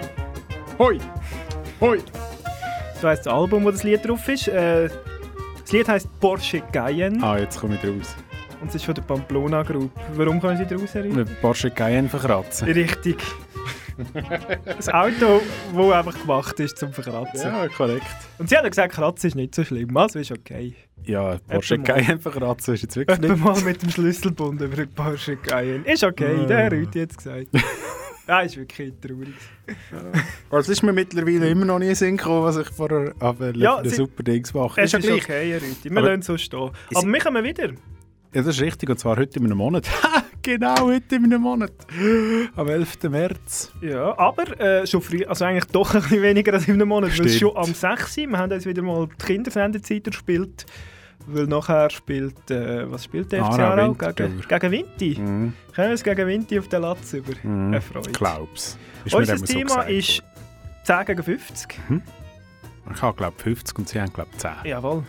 Hoi! 0.80 0.98
Hoi! 1.82 2.00
So 3.02 3.10
heisst 3.10 3.26
das 3.26 3.34
Album, 3.34 3.66
wo 3.66 3.72
das 3.72 3.84
Lied 3.84 4.08
drauf 4.08 4.26
ist. 4.30 4.48
Äh, 4.48 4.88
das 5.62 5.72
Lied 5.74 5.90
heisst 5.90 6.08
Porsche 6.22 6.62
Cayenne 6.72 7.22
Ah, 7.22 7.38
jetzt 7.38 7.60
komme 7.60 7.76
ich 7.76 7.84
raus. 7.90 8.16
und 8.62 8.70
es 8.70 8.76
ist 8.76 8.86
von 8.86 8.94
der 8.96 9.02
Pamplona 9.02 9.64
Group. 9.64 9.92
Warum 10.16 10.40
kommen 10.40 10.56
sie 10.56 10.66
draus, 10.66 10.96
Harry? 10.96 11.10
Mit 11.10 11.42
Porsche 11.42 11.70
Cayenne 11.72 12.08
verkratzen. 12.08 12.70
Richtig. 12.70 13.18
Das 14.66 14.90
Auto, 14.90 15.40
das 15.74 15.92
einfach 15.94 16.20
gemacht 16.20 16.60
ist 16.60 16.78
zum 16.78 16.92
Verkratzen. 16.92 17.50
Ja, 17.50 17.66
korrekt. 17.70 18.04
Und 18.38 18.50
sie 18.50 18.58
haben 18.58 18.70
gesagt, 18.70 18.94
Kratzen 18.94 19.28
ist 19.30 19.36
nicht 19.36 19.56
so 19.56 19.64
schlimm, 19.64 19.96
also 19.96 20.20
ist 20.20 20.32
okay. 20.34 20.76
Ja, 21.06 21.38
Porsche 21.48 21.76
Etwa. 21.76 21.94
Cayenne 21.94 22.20
verkratzen 22.20 22.74
ist 22.74 22.82
jetzt 22.82 22.98
wirklich 22.98 23.18
Etwa 23.18 23.34
nicht... 23.36 23.42
mal 23.46 23.62
mit 23.62 23.82
dem 23.82 23.90
Schlüsselbund 23.92 24.60
über 24.60 24.76
den 24.76 24.90
Porsche 24.90 25.38
Cayenne. 25.38 25.86
Ist 25.86 26.04
okay, 26.04 26.40
Ah. 26.42 26.46
der 26.46 26.66
hat 26.66 26.74
Rüti 26.74 27.00
jetzt 27.00 27.18
gesagt. 27.18 27.48
Ja, 28.28 28.40
ist 28.42 28.58
wirklich 28.58 28.92
traurig. 29.02 29.34
Also 30.50 30.72
ist 30.72 30.82
mir 30.84 30.94
mittlerweile 30.94 31.48
immer 31.50 31.66
noch 31.66 31.80
nie 31.80 31.94
Sinn 31.94 32.18
gekommen, 32.18 32.44
was 32.44 32.58
ich 32.58 32.68
vorher 32.70 33.14
aber 33.20 33.52
Ja, 33.56 33.78
ja, 33.82 33.84
sie- 33.84 33.96
super 33.96 34.24
Dings 34.24 34.54
mache. 34.54 34.82
Es 34.82 34.94
ist 34.94 35.02
gleich. 35.04 35.24
okay, 35.24 35.52
Herr 35.52 35.62
Rüti. 35.62 35.90
Wir 35.92 36.02
lassen 36.02 36.20
es 36.22 36.26
so 36.26 36.38
stehen. 36.38 36.72
Ist- 36.90 36.98
Aber 36.98 37.08
wir 37.08 37.20
kommen 37.20 37.44
wieder. 37.44 37.70
Ja, 37.70 38.42
das 38.42 38.48
ist 38.48 38.62
richtig, 38.62 38.90
und 38.90 39.00
zwar 39.00 39.16
heute 39.18 39.40
in 39.40 39.46
einem 39.46 39.58
Monat. 39.58 39.88
genau, 40.42 40.76
heute 40.88 41.16
in 41.16 41.24
einem 41.26 41.42
Monat. 41.42 41.72
Am 42.56 42.68
11. 42.68 43.04
März. 43.04 43.72
Ja, 43.82 44.18
aber 44.18 44.60
äh, 44.60 44.86
schon 44.88 45.02
früh, 45.02 45.24
also 45.24 45.46
eigentlich 45.46 45.66
doch 45.66 45.94
ein 45.96 46.02
bisschen 46.02 46.22
weniger 46.22 46.54
als 46.54 46.68
in 46.68 46.74
einem 46.74 46.90
Monat, 46.90 47.12
weil 47.18 47.28
es 47.28 47.36
Stimmt. 47.38 47.54
schon 47.54 47.58
am 47.64 47.74
6. 47.74 48.18
Uhr, 48.18 48.28
wir 48.32 48.38
haben 48.38 48.52
uns 48.52 48.66
wieder 48.66 48.82
mal 48.82 49.08
die 49.08 49.26
Kindersendezeit 49.26 50.04
gespielt, 50.04 50.66
weil 51.28 51.48
nachher 51.48 51.90
spielt, 51.90 52.50
äh, 52.52 52.90
was 52.92 53.04
spielt 53.06 53.32
der 53.32 53.46
FC 53.46 53.60
Aarau. 53.60 53.94
Gegen, 53.94 54.42
gegen 54.48 54.72
Vinti. 54.72 55.18
Mhm. 55.20 55.54
Können 55.74 55.88
wir 55.90 55.94
es 55.94 56.04
gegen 56.04 56.28
Vinti 56.28 56.60
auf 56.60 56.68
den 56.68 56.82
Latz 56.82 57.14
über? 57.14 57.34
Mhm. 57.44 57.68
Eine 57.68 57.82
Freude. 57.82 58.12
Glaub's. 58.12 58.78
Ist 59.06 59.14
mir 59.14 59.20
Unser 59.20 59.38
so 59.38 59.46
Thema 59.46 59.84
gesagt 59.84 59.90
ist 59.92 60.24
10 60.86 61.06
gegen 61.06 61.24
50. 61.24 61.80
Ich 62.94 63.02
habe 63.02 63.18
glaube 63.18 63.36
50 63.42 63.78
und 63.80 63.90
sie 63.90 64.00
haben 64.00 64.14
glaube 64.14 64.30
10. 64.38 64.52
Jawohl. 64.66 65.04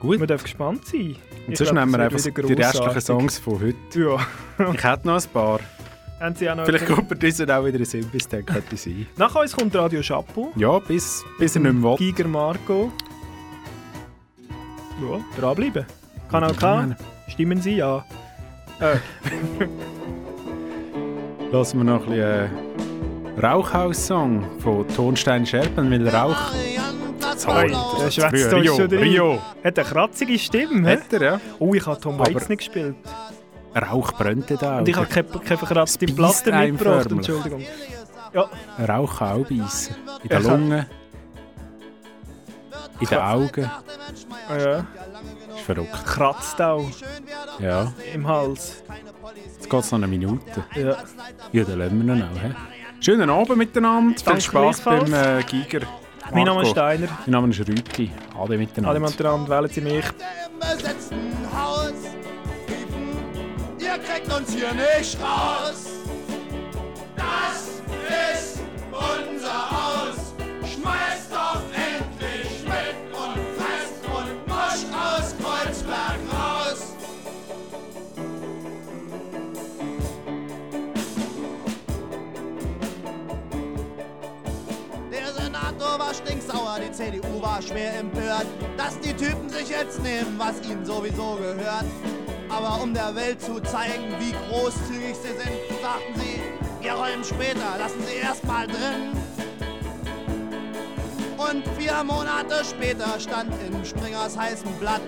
Gut. 0.00 0.18
Man 0.18 0.28
darf 0.28 0.42
gespannt 0.42 0.86
sein. 0.86 1.16
Und 1.46 1.52
Ich 1.52 1.58
sonst 1.58 1.70
glaub, 1.70 1.74
nehmen 1.86 1.92
wir 1.92 2.00
einfach 2.00 2.18
die 2.46 2.52
restlichen. 2.54 3.00
Songs 3.00 3.38
von 3.38 3.60
heute. 3.60 3.76
Ja. 4.58 4.72
ich 4.72 4.82
hätte 4.84 5.06
noch 5.06 5.22
ein 5.22 5.30
paar. 5.32 5.60
Haben 6.18 6.34
Sie 6.34 6.48
auch 6.48 6.54
noch 6.56 6.64
Vielleicht 6.64 6.86
kommt 6.86 7.10
mir 7.10 7.16
diese 7.16 7.42
auch 7.44 7.60
wieder 7.62 7.72
in 7.74 7.76
den 7.76 7.84
Sinn, 7.84 8.08
bis 8.10 8.26
dann 8.26 8.44
könnte 8.46 8.74
sein. 8.76 9.06
Nach 9.18 9.34
uns 9.34 9.54
kommt 9.54 9.74
Radio 9.76 10.00
Chapeau. 10.00 10.50
Ja, 10.56 10.78
bis, 10.78 11.22
bis 11.38 11.56
er 11.56 11.62
nicht 11.62 11.74
mehr 11.74 11.82
will. 11.90 11.96
Giger 11.98 12.26
Marco. 12.26 12.90
Ja, 15.00 15.20
dranbleiben. 15.40 15.84
Kanal 16.30 16.54
K, 16.54 16.96
stimmen 17.28 17.60
Sie 17.60 17.76
ja. 17.76 18.04
Äh, 18.80 18.96
Lassen 21.52 21.78
wir 21.78 21.84
noch 21.84 22.02
ein 22.02 22.08
bisschen 22.10 22.20
äh, 22.20 23.40
Rauchhaus-Song 23.46 24.44
von 24.60 24.88
Tonstein 24.88 25.46
Scherben, 25.46 25.90
weil 25.90 26.08
Rauch. 26.08 26.36
Sorry, 27.36 27.74
der 28.00 28.10
schwätzt 28.10 28.52
Rio, 28.54 28.76
schon 28.76 28.88
drin. 28.88 28.98
Rio. 28.98 29.38
Hat 29.62 29.78
eine 29.78 29.88
kratzige 29.88 30.38
Stimme. 30.38 30.90
Hat 30.90 31.12
er, 31.12 31.22
ja. 31.22 31.40
Oh, 31.58 31.74
ich 31.74 31.86
habe 31.86 32.00
Tom 32.00 32.18
Waits 32.18 32.48
nicht 32.48 32.58
gespielt. 32.58 32.96
Rauch 33.74 34.12
brennt 34.12 34.50
da. 34.60 34.78
Und 34.78 34.88
ich 34.88 34.96
habe 34.96 35.06
keine, 35.06 35.28
keine 35.28 35.58
verkratzte 35.58 36.06
Platte 36.06 36.50
mitgebracht. 36.52 37.10
Entschuldigung. 37.10 37.62
Ja, 38.32 38.48
Rauch 38.88 39.18
kann 39.18 39.42
auch 39.42 39.46
beißen. 39.46 39.96
In 40.22 40.30
hab- 40.36 40.42
Lungen. 40.42 40.86
In 43.00 43.06
den 43.06 43.18
Augen. 43.18 43.70
ah 44.48 44.56
ja. 44.56 44.78
ist 44.78 45.60
verrückt. 45.64 46.04
kratzt 46.06 46.60
auch 46.60 46.88
Ja. 47.58 47.92
im 48.14 48.26
Hals. 48.26 48.82
Jetzt 49.54 49.68
geht 49.70 49.80
es 49.80 49.90
noch 49.92 49.98
eine 49.98 50.06
Minute. 50.06 50.64
Ja. 50.74 50.96
Ja, 51.52 51.64
dann 51.64 51.78
lassen 51.78 52.06
wir 52.06 52.14
ihn 52.14 52.22
auch. 52.22 52.42
He? 52.42 52.54
Schönen 53.00 53.28
Abend 53.30 53.56
miteinander. 53.56 54.16
Viel 54.16 54.24
Danke 54.24 54.40
Spaß 54.40 54.80
beim 54.80 55.12
äh, 55.12 55.42
Giger. 55.42 55.80
Mein 56.32 56.44
Name 56.44 56.62
ist 56.62 56.68
Marco. 56.68 56.70
Steiner. 56.70 57.08
Mein 57.26 57.30
Name 57.32 57.48
ist 57.50 57.60
Rüti. 57.60 58.10
Alle 58.38 58.58
miteinander. 58.58 58.90
Alle 58.90 59.00
miteinander 59.00 59.48
wählen 59.48 59.68
Sie 59.70 59.80
mich. 59.80 60.04
ihr 63.78 63.98
kriegt 63.98 64.32
uns 64.32 64.52
hier 64.52 64.72
nicht 64.72 65.18
raus. 65.20 65.86
Das 67.16 67.80
ist 68.38 68.60
unser 68.92 69.70
Haus. 69.70 70.34
Schmeißt 70.62 71.32
doch 71.32 71.62
CDU 86.96 87.42
war 87.42 87.60
schwer 87.60 87.98
empört, 87.98 88.46
dass 88.78 88.98
die 89.00 89.12
Typen 89.12 89.50
sich 89.50 89.68
jetzt 89.68 90.02
nehmen, 90.02 90.38
was 90.38 90.54
ihnen 90.66 90.82
sowieso 90.86 91.36
gehört. 91.36 91.84
Aber 92.48 92.82
um 92.82 92.94
der 92.94 93.14
Welt 93.14 93.42
zu 93.42 93.60
zeigen, 93.60 94.14
wie 94.18 94.32
großzügig 94.48 95.14
sie 95.14 95.28
sind, 95.28 95.82
sagten 95.82 96.14
sie, 96.14 96.40
wir 96.80 96.92
räumen 96.94 97.22
später, 97.22 97.76
lassen 97.78 98.00
sie 98.06 98.16
erstmal 98.16 98.66
drin. 98.66 99.12
Und 101.36 101.64
vier 101.78 102.02
Monate 102.02 102.64
später 102.64 103.20
stand 103.20 103.52
in 103.62 103.84
Springers 103.84 104.38
heißem 104.38 104.72
Blatt, 104.80 105.02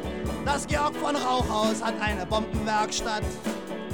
das 0.45 0.67
Georg 0.67 0.95
von 0.97 1.17
Rauchhaus 1.17 1.83
hat 1.83 1.95
eine 2.03 2.27
Bombenwerkstatt. 2.27 3.23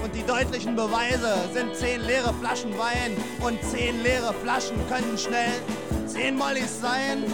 Und 0.03 0.13
die 0.17 0.27
deutlichen 0.27 0.75
Beweise 0.75 1.37
sind 1.53 1.77
zehn 1.77 2.01
leere 2.03 2.35
Flaschen 2.35 2.77
Wein 2.77 3.17
und 3.41 3.63
zehn 3.63 4.03
leere 4.03 4.35
Flaschen 4.43 4.77
können 4.89 5.17
schnell 5.17 5.53
zehn 6.07 6.37
Mollis 6.37 6.81
sein. 6.81 7.25